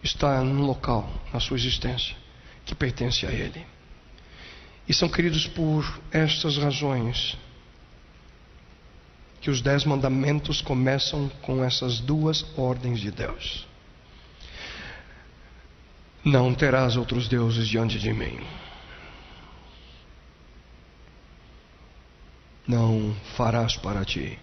Está 0.00 0.44
num 0.44 0.64
local 0.64 1.12
na 1.32 1.40
sua 1.40 1.56
existência 1.56 2.16
que 2.64 2.72
pertence 2.72 3.26
a 3.26 3.32
Ele. 3.32 3.66
E 4.88 4.94
são 4.94 5.08
queridos 5.08 5.46
por 5.46 6.00
estas 6.10 6.56
razões 6.58 7.36
que 9.40 9.50
os 9.50 9.60
dez 9.60 9.84
mandamentos 9.84 10.60
começam 10.60 11.28
com 11.42 11.64
essas 11.64 11.98
duas 11.98 12.46
ordens 12.56 13.00
de 13.00 13.10
Deus. 13.10 13.66
Não 16.24 16.54
terás 16.54 16.96
outros 16.96 17.26
deuses 17.28 17.66
diante 17.66 17.98
de 17.98 18.12
mim. 18.12 18.38
Não 22.66 23.16
farás 23.36 23.76
para 23.76 24.04
ti 24.04 24.38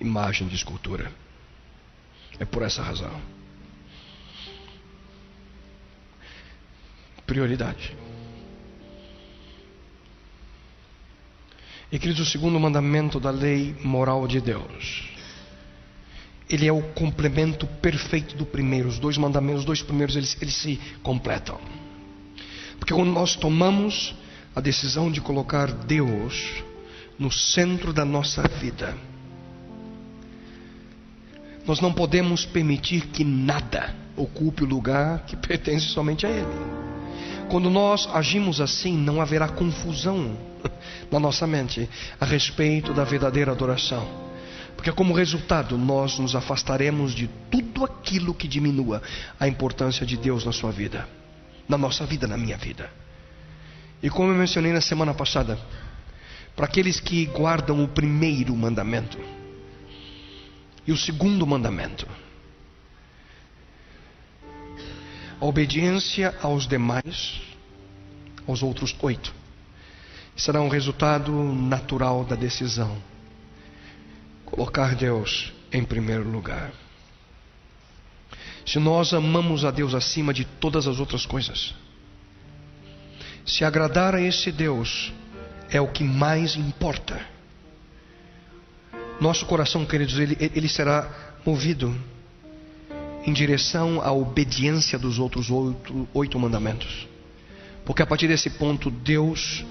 imagem 0.00 0.48
de 0.48 0.54
escultura. 0.54 1.12
É 2.38 2.44
por 2.46 2.62
essa 2.62 2.82
razão. 2.82 3.20
Prioridade. 7.26 7.94
E 11.94 11.98
queridos, 12.00 12.26
o 12.26 12.28
segundo 12.28 12.58
mandamento 12.58 13.20
da 13.20 13.30
lei 13.30 13.72
moral 13.84 14.26
de 14.26 14.40
Deus. 14.40 15.04
Ele 16.50 16.66
é 16.66 16.72
o 16.72 16.82
complemento 16.82 17.68
perfeito 17.68 18.34
do 18.34 18.44
primeiro. 18.44 18.88
Os 18.88 18.98
dois 18.98 19.16
mandamentos, 19.16 19.60
os 19.60 19.64
dois 19.64 19.80
primeiros, 19.80 20.16
eles, 20.16 20.36
eles 20.42 20.56
se 20.56 20.80
completam. 21.04 21.56
Porque 22.80 22.92
quando 22.92 23.12
nós 23.12 23.36
tomamos 23.36 24.12
a 24.56 24.60
decisão 24.60 25.08
de 25.08 25.20
colocar 25.20 25.70
Deus 25.70 26.64
no 27.16 27.30
centro 27.30 27.92
da 27.92 28.04
nossa 28.04 28.42
vida, 28.42 28.98
nós 31.64 31.78
não 31.78 31.92
podemos 31.92 32.44
permitir 32.44 33.06
que 33.06 33.22
nada 33.22 33.94
ocupe 34.16 34.64
o 34.64 34.66
lugar 34.66 35.24
que 35.26 35.36
pertence 35.46 35.86
somente 35.86 36.26
a 36.26 36.28
Ele. 36.28 36.74
Quando 37.48 37.70
nós 37.70 38.08
agimos 38.12 38.60
assim, 38.60 38.98
não 38.98 39.20
haverá 39.20 39.46
confusão 39.46 40.36
na 41.10 41.18
nossa 41.20 41.46
mente 41.46 41.88
a 42.20 42.24
respeito 42.24 42.92
da 42.92 43.04
verdadeira 43.04 43.52
adoração. 43.52 44.06
Porque, 44.76 44.92
como 44.92 45.14
resultado, 45.14 45.78
nós 45.78 46.18
nos 46.18 46.34
afastaremos 46.34 47.14
de 47.14 47.28
tudo 47.50 47.84
aquilo 47.84 48.34
que 48.34 48.48
diminua 48.48 49.02
a 49.38 49.48
importância 49.48 50.04
de 50.04 50.16
Deus 50.16 50.44
na 50.44 50.52
sua 50.52 50.70
vida, 50.70 51.08
na 51.68 51.78
nossa 51.78 52.04
vida, 52.04 52.26
na 52.26 52.36
minha 52.36 52.56
vida. 52.56 52.90
E 54.02 54.10
como 54.10 54.30
eu 54.30 54.36
mencionei 54.36 54.72
na 54.72 54.80
semana 54.80 55.14
passada, 55.14 55.58
para 56.54 56.66
aqueles 56.66 57.00
que 57.00 57.24
guardam 57.26 57.82
o 57.82 57.88
primeiro 57.88 58.54
mandamento 58.54 59.18
e 60.86 60.92
o 60.92 60.96
segundo 60.96 61.46
mandamento, 61.46 62.06
a 65.40 65.44
obediência 65.46 66.34
aos 66.42 66.66
demais, 66.66 67.40
aos 68.46 68.62
outros 68.62 68.94
oito, 69.00 69.34
será 70.36 70.60
um 70.60 70.68
resultado 70.68 71.32
natural 71.32 72.24
da 72.24 72.34
decisão. 72.36 72.96
Colocar 74.44 74.94
Deus 74.94 75.52
em 75.72 75.84
primeiro 75.84 76.28
lugar. 76.28 76.72
Se 78.66 78.78
nós 78.78 79.12
amamos 79.12 79.64
a 79.64 79.70
Deus 79.70 79.94
acima 79.94 80.32
de 80.32 80.44
todas 80.44 80.86
as 80.86 80.98
outras 80.98 81.26
coisas, 81.26 81.74
se 83.44 83.64
agradar 83.64 84.14
a 84.14 84.20
esse 84.20 84.50
Deus 84.50 85.12
é 85.70 85.80
o 85.80 85.88
que 85.88 86.02
mais 86.02 86.56
importa. 86.56 87.20
Nosso 89.20 89.44
coração, 89.46 89.84
queridos, 89.84 90.18
ele, 90.18 90.36
ele 90.40 90.68
será 90.68 91.08
movido 91.44 91.94
em 93.24 93.32
direção 93.32 94.00
à 94.02 94.12
obediência 94.12 94.98
dos 94.98 95.18
outros 95.18 95.50
oito, 95.50 96.08
oito 96.12 96.38
mandamentos. 96.38 97.06
Porque 97.84 98.02
a 98.02 98.06
partir 98.06 98.28
desse 98.28 98.50
ponto, 98.50 98.90
Deus 98.90 99.64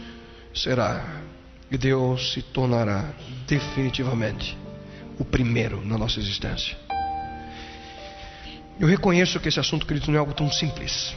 será 0.54 1.22
e 1.72 1.78
Deus 1.78 2.34
se 2.34 2.42
tornará 2.42 3.14
definitivamente 3.48 4.58
o 5.18 5.26
primeiro 5.26 5.84
na 5.84 5.98
nossa 5.98 6.20
existência. 6.20 6.78
Eu 8.80 8.88
reconheço 8.88 9.40
que 9.40 9.50
esse 9.50 9.60
assunto, 9.60 9.86
querido, 9.86 10.08
não 10.08 10.16
é 10.16 10.20
algo 10.20 10.34
tão 10.34 10.52
simples 10.52 11.16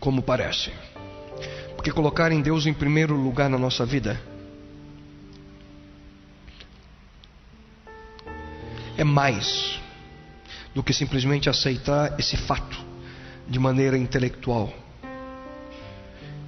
como 0.00 0.22
parece. 0.22 0.72
Porque 1.74 1.90
colocar 1.90 2.32
em 2.32 2.40
Deus 2.40 2.66
em 2.66 2.74
primeiro 2.74 3.14
lugar 3.14 3.48
na 3.48 3.58
nossa 3.58 3.84
vida 3.84 4.20
é 8.96 9.04
mais 9.04 9.80
do 10.74 10.82
que 10.82 10.92
simplesmente 10.92 11.48
aceitar 11.48 12.18
esse 12.18 12.36
fato 12.36 12.78
de 13.48 13.58
maneira 13.58 13.96
intelectual 13.96 14.72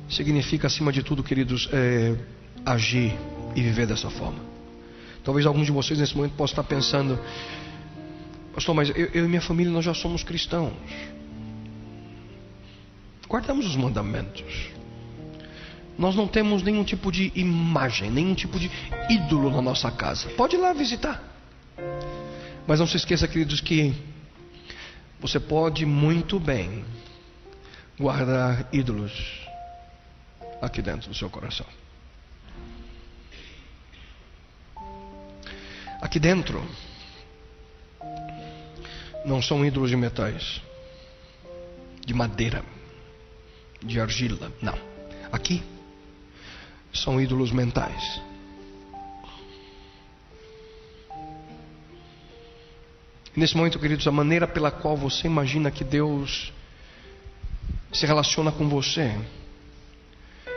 significa, 0.09 0.67
acima 0.67 0.93
de 0.93 1.03
tudo, 1.03 1.23
queridos, 1.23 1.69
é, 1.73 2.17
agir 2.65 3.17
e 3.55 3.63
viver 3.63 3.87
dessa 3.87 4.11
forma. 4.11 4.41
Talvez 5.23 5.47
alguns 5.47 5.67
de 5.67 5.73
vocês 5.73 5.99
nesse 5.99 6.17
momento 6.17 6.33
possam 6.33 6.55
estar 6.55 6.65
pensando, 6.65 7.19
pastor, 8.55 8.75
mas 8.75 8.89
eu, 8.91 9.07
eu 9.13 9.25
e 9.25 9.29
minha 9.29 9.41
família 9.41 9.73
nós 9.73 9.85
já 9.85 9.95
somos 9.95 10.23
cristãos. 10.23 10.73
Guardamos 13.29 13.67
os 13.67 13.77
mandamentos. 13.77 14.71
Nós 15.99 16.15
não 16.15 16.27
temos 16.27 16.63
nenhum 16.63 16.85
tipo 16.85 17.11
de 17.13 17.31
imagem, 17.35 18.11
nenhum 18.11 18.35
tipo 18.35 18.59
de 18.59 18.71
ídolo 19.11 19.51
na 19.51 19.61
nossa 19.61 19.91
casa. 19.91 20.29
Pode 20.31 20.57
ir 20.57 20.59
lá 20.59 20.73
visitar. 20.73 21.23
Mas 22.67 22.79
não 22.79 22.87
se 22.87 22.97
esqueça, 22.97 23.27
queridos, 23.27 23.61
que 23.61 23.95
você 25.21 25.41
pode 25.41 25.85
muito 25.85 26.39
bem 26.39 26.85
guardar 27.99 28.69
ídolos 28.73 29.48
aqui 30.61 30.83
dentro 30.83 31.09
do 31.09 31.15
seu 31.15 31.31
coração. 31.31 31.67
Aqui 36.01 36.19
dentro 36.21 36.63
não 39.25 39.43
são 39.43 39.65
ídolos 39.65 39.91
de 39.91 39.97
metais, 39.97 40.63
de 42.07 42.15
madeira, 42.15 42.65
de 43.83 44.01
argila, 44.01 44.53
não. 44.63 44.79
Aqui 45.33 45.63
são 46.93 47.21
ídolos 47.21 47.51
mentais. 47.51 48.21
Nesse 53.37 53.57
momento, 53.57 53.79
queridos, 53.79 54.07
a 54.07 54.11
maneira 54.11 54.49
pela 54.49 54.71
qual 54.71 54.97
você 54.97 55.27
imagina 55.27 55.71
que 55.71 55.85
Deus 55.85 56.53
se 57.93 58.05
relaciona 58.05 58.51
com 58.51 58.69
você 58.69 59.15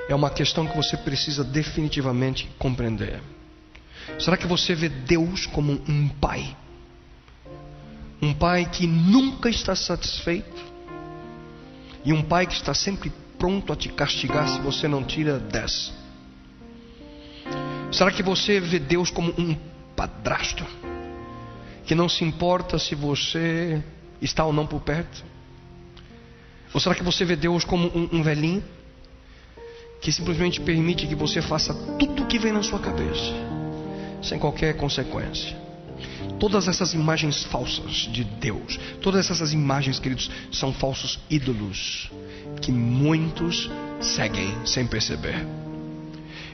é 0.08 0.16
uma 0.16 0.30
questão 0.30 0.68
que 0.68 0.76
você 0.76 0.98
precisa 0.98 1.44
definitivamente 1.44 2.50
compreender. 2.58 3.22
Será 4.20 4.36
que 4.36 4.48
você 4.48 4.74
vê 4.74 4.90
Deus 4.90 5.46
como 5.46 5.74
um 5.88 6.10
pai? 6.10 6.56
Um 8.22 8.34
pai 8.34 8.66
que 8.66 8.86
nunca 8.86 9.50
está 9.50 9.76
satisfeito? 9.76 10.72
E 12.04 12.12
um 12.12 12.22
pai 12.22 12.48
que 12.48 12.54
está 12.54 12.74
sempre 12.74 13.12
pronto 13.38 13.72
a 13.72 13.76
te 13.76 13.90
castigar 13.90 14.48
se 14.48 14.60
você 14.60 14.88
não 14.88 15.04
tira 15.04 15.40
dez? 15.40 15.94
Será 17.92 18.12
que 18.12 18.24
você 18.24 18.60
vê 18.60 18.80
Deus 18.80 19.10
como 19.10 19.34
um 19.38 19.56
padrasto? 19.96 20.66
Que 21.86 21.96
não 21.96 22.08
se 22.08 22.24
importa 22.24 22.80
se 22.80 22.96
você 22.96 23.84
está 24.22 24.46
ou 24.46 24.54
não 24.54 24.66
por 24.66 24.82
perto? 24.82 25.24
Ou 26.74 26.80
será 26.80 26.96
que 26.96 27.04
você 27.04 27.26
vê 27.26 27.36
Deus 27.36 27.64
como 27.64 27.88
um, 27.88 28.10
um 28.14 28.24
velhinho? 28.24 28.64
Que 30.02 30.12
simplesmente 30.12 30.60
permite 30.60 31.06
que 31.06 31.14
você 31.14 31.42
faça 31.42 31.74
tudo 32.00 32.24
o 32.24 32.26
que 32.26 32.40
vem 32.40 32.52
na 32.52 32.64
sua 32.64 32.80
cabeça, 32.80 33.32
sem 34.22 34.40
qualquer 34.40 34.76
consequência. 34.76 35.56
Todas 36.40 36.68
essas 36.68 36.96
imagens 36.96 37.44
falsas 37.44 38.10
de 38.12 38.24
Deus, 38.24 38.80
todas 39.00 39.30
essas 39.30 39.54
imagens, 39.54 40.00
queridos, 40.00 40.32
são 40.52 40.74
falsos 40.74 41.20
ídolos 41.30 42.10
que 42.60 42.72
muitos 42.72 43.70
seguem 44.00 44.66
sem 44.66 44.88
perceber. 44.88 45.46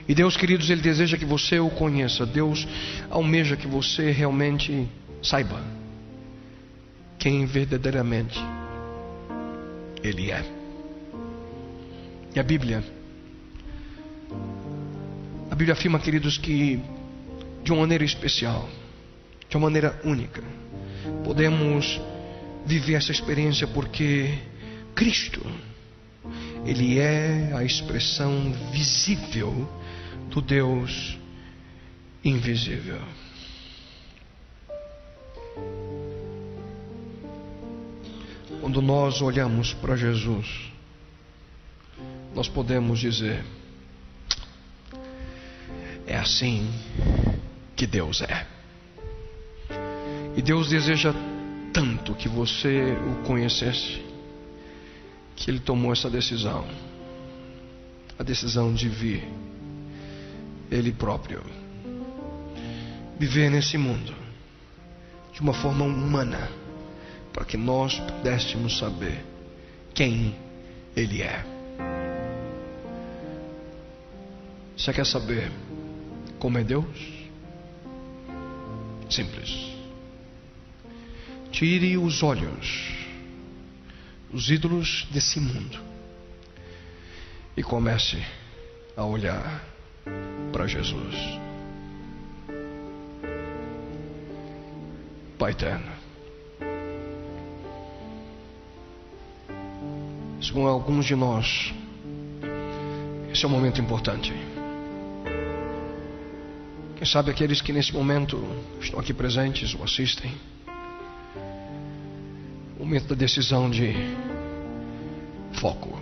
E 0.07 0.13
Deus, 0.13 0.35
queridos, 0.35 0.69
Ele 0.69 0.81
deseja 0.81 1.17
que 1.17 1.25
você 1.25 1.57
o 1.59 1.69
conheça. 1.69 2.25
Deus 2.25 2.67
almeja 3.09 3.55
que 3.55 3.67
você 3.67 4.11
realmente 4.11 4.87
saiba 5.21 5.61
quem 7.17 7.45
verdadeiramente 7.45 8.39
Ele 10.03 10.31
é. 10.31 10.43
E 12.35 12.39
a 12.39 12.43
Bíblia, 12.43 12.83
Bíblia 15.57 15.73
afirma, 15.73 15.99
queridos, 15.99 16.37
que 16.37 16.79
de 17.63 17.71
uma 17.71 17.81
maneira 17.81 18.03
especial, 18.03 18.69
de 19.49 19.57
uma 19.57 19.65
maneira 19.65 19.99
única, 20.03 20.43
podemos 21.23 21.99
viver 22.63 22.93
essa 22.93 23.11
experiência 23.11 23.65
porque 23.65 24.37
Cristo, 24.93 25.43
Ele 26.63 26.99
é 26.99 27.53
a 27.55 27.63
expressão 27.63 28.53
visível 28.71 29.67
do 30.29 30.41
Deus 30.43 31.17
invisível. 32.23 33.01
Quando 38.61 38.79
nós 38.79 39.23
olhamos 39.23 39.73
para 39.73 39.95
Jesus, 39.95 40.71
nós 42.35 42.47
podemos 42.47 42.99
dizer: 42.99 43.43
é 46.18 46.20
assim 46.20 46.68
que 47.76 47.86
Deus 47.86 48.22
é. 48.22 48.47
E 50.36 50.41
Deus 50.41 50.70
deseja 50.70 51.13
tanto 51.72 52.15
que 52.15 52.28
você 52.28 52.93
o 52.93 53.24
conhecesse, 53.24 54.01
que 55.36 55.51
Ele 55.51 55.59
tomou 55.59 55.93
essa 55.93 56.09
decisão 56.09 56.65
a 58.20 58.24
decisão 58.24 58.74
de 58.74 58.89
vir, 58.89 59.24
Ele 60.72 60.91
próprio, 60.91 61.43
viver 63.20 63.51
nesse 63.51 63.78
mundo 63.78 64.11
de 65.32 65.39
uma 65.39 65.53
forma 65.53 65.86
humana, 65.86 66.49
para 67.32 67.45
que 67.45 67.55
nós 67.55 67.99
pudéssemos 67.99 68.80
saber 68.80 69.24
quem 69.93 70.36
Ele 70.95 71.22
é. 71.22 71.45
Você 74.76 74.91
quer 74.91 75.05
saber 75.05 75.51
como 76.39 76.57
é 76.57 76.63
Deus? 76.63 77.17
Simples. 79.09 79.75
Tire 81.51 81.97
os 81.97 82.21
olhos 82.21 82.93
dos 84.31 84.49
ídolos 84.49 85.07
desse 85.11 85.39
mundo 85.39 85.79
e 87.55 87.63
comece 87.63 88.21
a 88.95 89.03
olhar 89.03 89.63
para 90.51 90.67
Jesus. 90.67 91.15
Pai 95.39 95.51
eterno, 95.51 95.91
segundo 100.41 100.67
alguns 100.67 101.05
de 101.05 101.15
nós, 101.15 101.73
esse 103.31 103.45
é 103.45 103.47
um 103.47 103.51
momento 103.51 103.79
importante. 103.79 104.46
Quem 106.97 107.05
sabe 107.05 107.31
aqueles 107.31 107.61
que 107.61 107.71
nesse 107.71 107.93
momento 107.93 108.43
estão 108.81 108.99
aqui 108.99 109.13
presentes 109.13 109.73
ou 109.75 109.83
assistem, 109.83 110.33
momento 112.87 113.07
da 113.09 113.15
decisão 113.15 113.69
de 113.69 113.93
foco. 115.59 115.99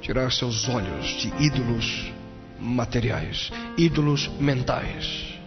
Tirar 0.00 0.32
seus 0.32 0.68
olhos 0.68 1.06
de 1.06 1.28
ídolos 1.44 2.12
materiais, 2.58 3.52
ídolos 3.76 4.28
mentais. 4.40 5.38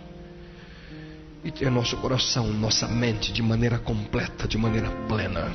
E 1.43 1.51
ter 1.51 1.69
nosso 1.69 1.97
coração, 1.97 2.47
nossa 2.53 2.87
mente 2.87 3.33
de 3.33 3.41
maneira 3.41 3.77
completa, 3.79 4.47
de 4.47 4.57
maneira 4.57 4.89
plena. 5.09 5.51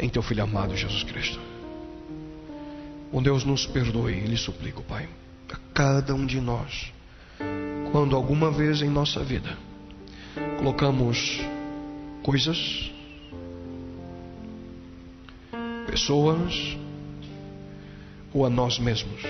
Em 0.00 0.08
teu 0.08 0.22
filho 0.22 0.42
amado 0.42 0.76
Jesus 0.76 1.04
Cristo. 1.04 1.57
Oh 3.10 3.22
Deus 3.22 3.42
nos 3.42 3.66
perdoe, 3.66 4.20
lhe 4.20 4.36
suplico, 4.36 4.82
Pai, 4.82 5.08
a 5.50 5.56
cada 5.72 6.14
um 6.14 6.26
de 6.26 6.40
nós, 6.40 6.92
quando 7.90 8.14
alguma 8.14 8.50
vez 8.50 8.82
em 8.82 8.90
nossa 8.90 9.24
vida 9.24 9.56
colocamos 10.58 11.40
coisas, 12.22 12.92
pessoas 15.86 16.76
ou 18.34 18.44
a 18.44 18.50
nós 18.50 18.78
mesmos 18.78 19.22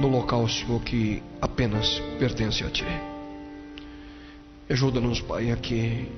no 0.00 0.08
local, 0.08 0.48
Senhor, 0.48 0.82
que 0.82 1.22
apenas 1.40 2.00
pertence 2.18 2.64
a 2.64 2.70
Ti. 2.70 2.84
Ajuda-nos, 4.68 5.20
Pai, 5.20 5.52
a 5.52 5.56
que 5.56 6.08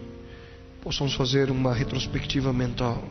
possamos 0.80 1.12
fazer 1.14 1.50
uma 1.50 1.74
retrospectiva 1.74 2.54
mental, 2.54 3.04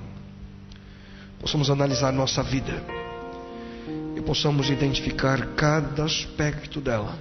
possamos 1.40 1.70
analisar 1.70 2.12
nossa 2.12 2.42
vida 2.42 2.97
e 4.18 4.22
possamos 4.22 4.70
identificar 4.70 5.54
cada 5.56 6.04
aspecto 6.04 6.82
dela 6.82 7.18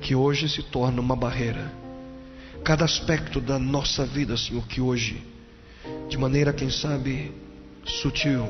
que 0.00 0.14
hoje 0.14 0.48
se 0.48 0.62
torna 0.62 1.00
uma 1.00 1.16
barreira 1.16 1.80
cada 2.62 2.84
aspecto 2.84 3.40
da 3.40 3.58
nossa 3.58 4.04
vida, 4.04 4.36
Senhor, 4.36 4.66
que 4.66 4.80
hoje, 4.80 5.22
de 6.08 6.18
maneira, 6.18 6.52
quem 6.52 6.70
sabe, 6.70 7.32
sutil, 7.84 8.44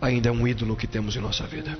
ainda 0.00 0.28
é 0.28 0.32
um 0.32 0.46
ídolo 0.46 0.76
que 0.76 0.86
temos 0.86 1.16
em 1.16 1.20
nossa 1.20 1.44
vida. 1.46 1.76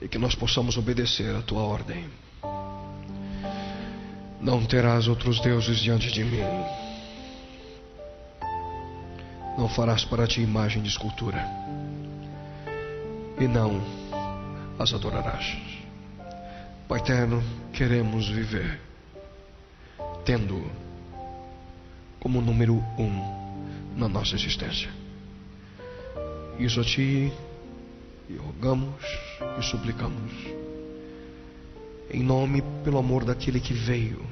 E 0.00 0.08
que 0.08 0.18
nós 0.18 0.34
possamos 0.34 0.76
obedecer 0.76 1.34
a 1.34 1.42
tua 1.42 1.62
ordem. 1.62 2.06
Não 4.40 4.64
terás 4.64 5.08
outros 5.08 5.40
deuses 5.40 5.78
diante 5.78 6.10
de 6.12 6.24
mim. 6.24 6.42
Não 9.56 9.68
farás 9.68 10.04
para 10.04 10.26
ti 10.26 10.40
imagem 10.40 10.82
de 10.82 10.88
escultura. 10.88 11.44
E 13.38 13.46
não 13.46 13.80
as 14.78 14.92
adorarás. 14.92 15.56
Pai 16.88 17.00
eterno, 17.00 17.42
queremos 17.72 18.28
viver 18.28 18.80
tendo 20.24 20.70
como 22.20 22.40
número 22.40 22.74
um 22.98 23.96
na 23.96 24.08
nossa 24.08 24.34
existência. 24.34 24.90
Isso 26.58 26.80
a 26.80 26.84
Ti 26.84 27.32
e 28.28 28.36
rogamos 28.36 29.02
e 29.58 29.62
suplicamos, 29.62 30.32
em 32.10 32.22
nome, 32.22 32.62
pelo 32.82 32.98
amor 32.98 33.24
daquele 33.24 33.60
que 33.60 33.72
veio 33.72 34.24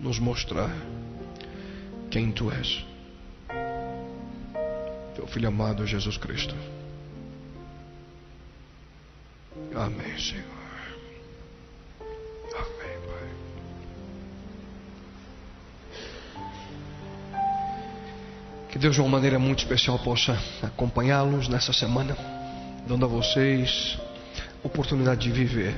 nos 0.00 0.18
mostrar 0.18 0.70
quem 2.10 2.32
Tu 2.32 2.50
és. 2.50 2.93
Teu 5.14 5.26
Filho 5.26 5.48
amado 5.48 5.86
Jesus 5.86 6.16
Cristo. 6.16 6.54
Amém, 9.74 10.18
Senhor. 10.18 10.54
Que 18.74 18.78
Deus 18.80 18.96
de 18.96 19.00
uma 19.00 19.08
maneira 19.08 19.38
muito 19.38 19.60
especial 19.60 19.96
possa 20.00 20.36
acompanhá-los 20.60 21.46
nessa 21.46 21.72
semana, 21.72 22.16
dando 22.88 23.04
a 23.04 23.08
vocês 23.08 23.96
oportunidade 24.64 25.20
de 25.20 25.30
viver 25.30 25.76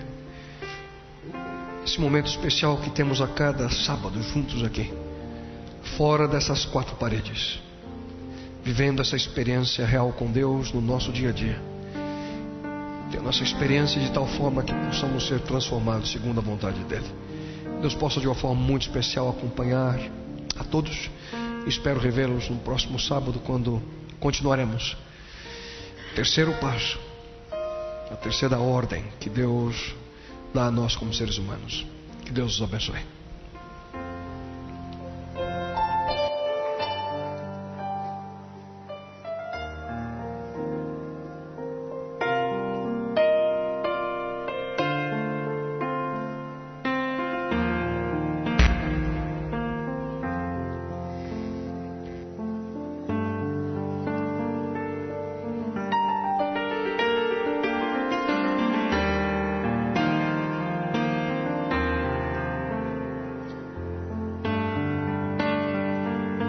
esse 1.84 2.00
momento 2.00 2.28
especial 2.28 2.78
que 2.78 2.88
temos 2.88 3.20
a 3.20 3.28
cada 3.28 3.68
sábado 3.68 4.22
juntos 4.22 4.64
aqui, 4.64 4.90
fora 5.98 6.26
dessas 6.26 6.64
quatro 6.64 6.96
paredes, 6.96 7.60
vivendo 8.66 9.00
essa 9.00 9.16
experiência 9.16 9.86
real 9.86 10.12
com 10.12 10.30
Deus 10.30 10.70
no 10.72 10.82
nosso 10.82 11.10
dia 11.10 11.30
a 11.30 11.32
dia, 11.32 11.58
tendo 13.10 13.26
essa 13.30 13.42
experiência 13.42 13.98
de 13.98 14.10
tal 14.10 14.26
forma 14.26 14.62
que 14.62 14.74
possamos 14.74 15.26
ser 15.26 15.40
transformados 15.40 16.12
segundo 16.12 16.38
a 16.40 16.42
vontade 16.42 16.84
dEle. 16.84 17.06
Deus 17.80 17.94
possa 17.94 18.20
de 18.20 18.26
uma 18.26 18.34
forma 18.34 18.60
muito 18.60 18.82
especial 18.82 19.30
acompanhar 19.30 19.98
a 20.58 20.64
todos 20.64 21.08
Espero 21.66 21.98
revê-los 21.98 22.48
no 22.48 22.58
próximo 22.58 22.96
sábado, 22.96 23.40
quando 23.40 23.82
continuaremos. 24.20 24.96
Terceiro 26.14 26.54
passo, 26.60 26.96
a 28.08 28.14
terceira 28.14 28.56
ordem 28.58 29.04
que 29.18 29.28
Deus 29.28 29.92
dá 30.54 30.66
a 30.66 30.70
nós 30.70 30.94
como 30.94 31.12
seres 31.12 31.38
humanos. 31.38 31.84
Que 32.24 32.30
Deus 32.30 32.54
os 32.54 32.62
abençoe. 32.62 33.15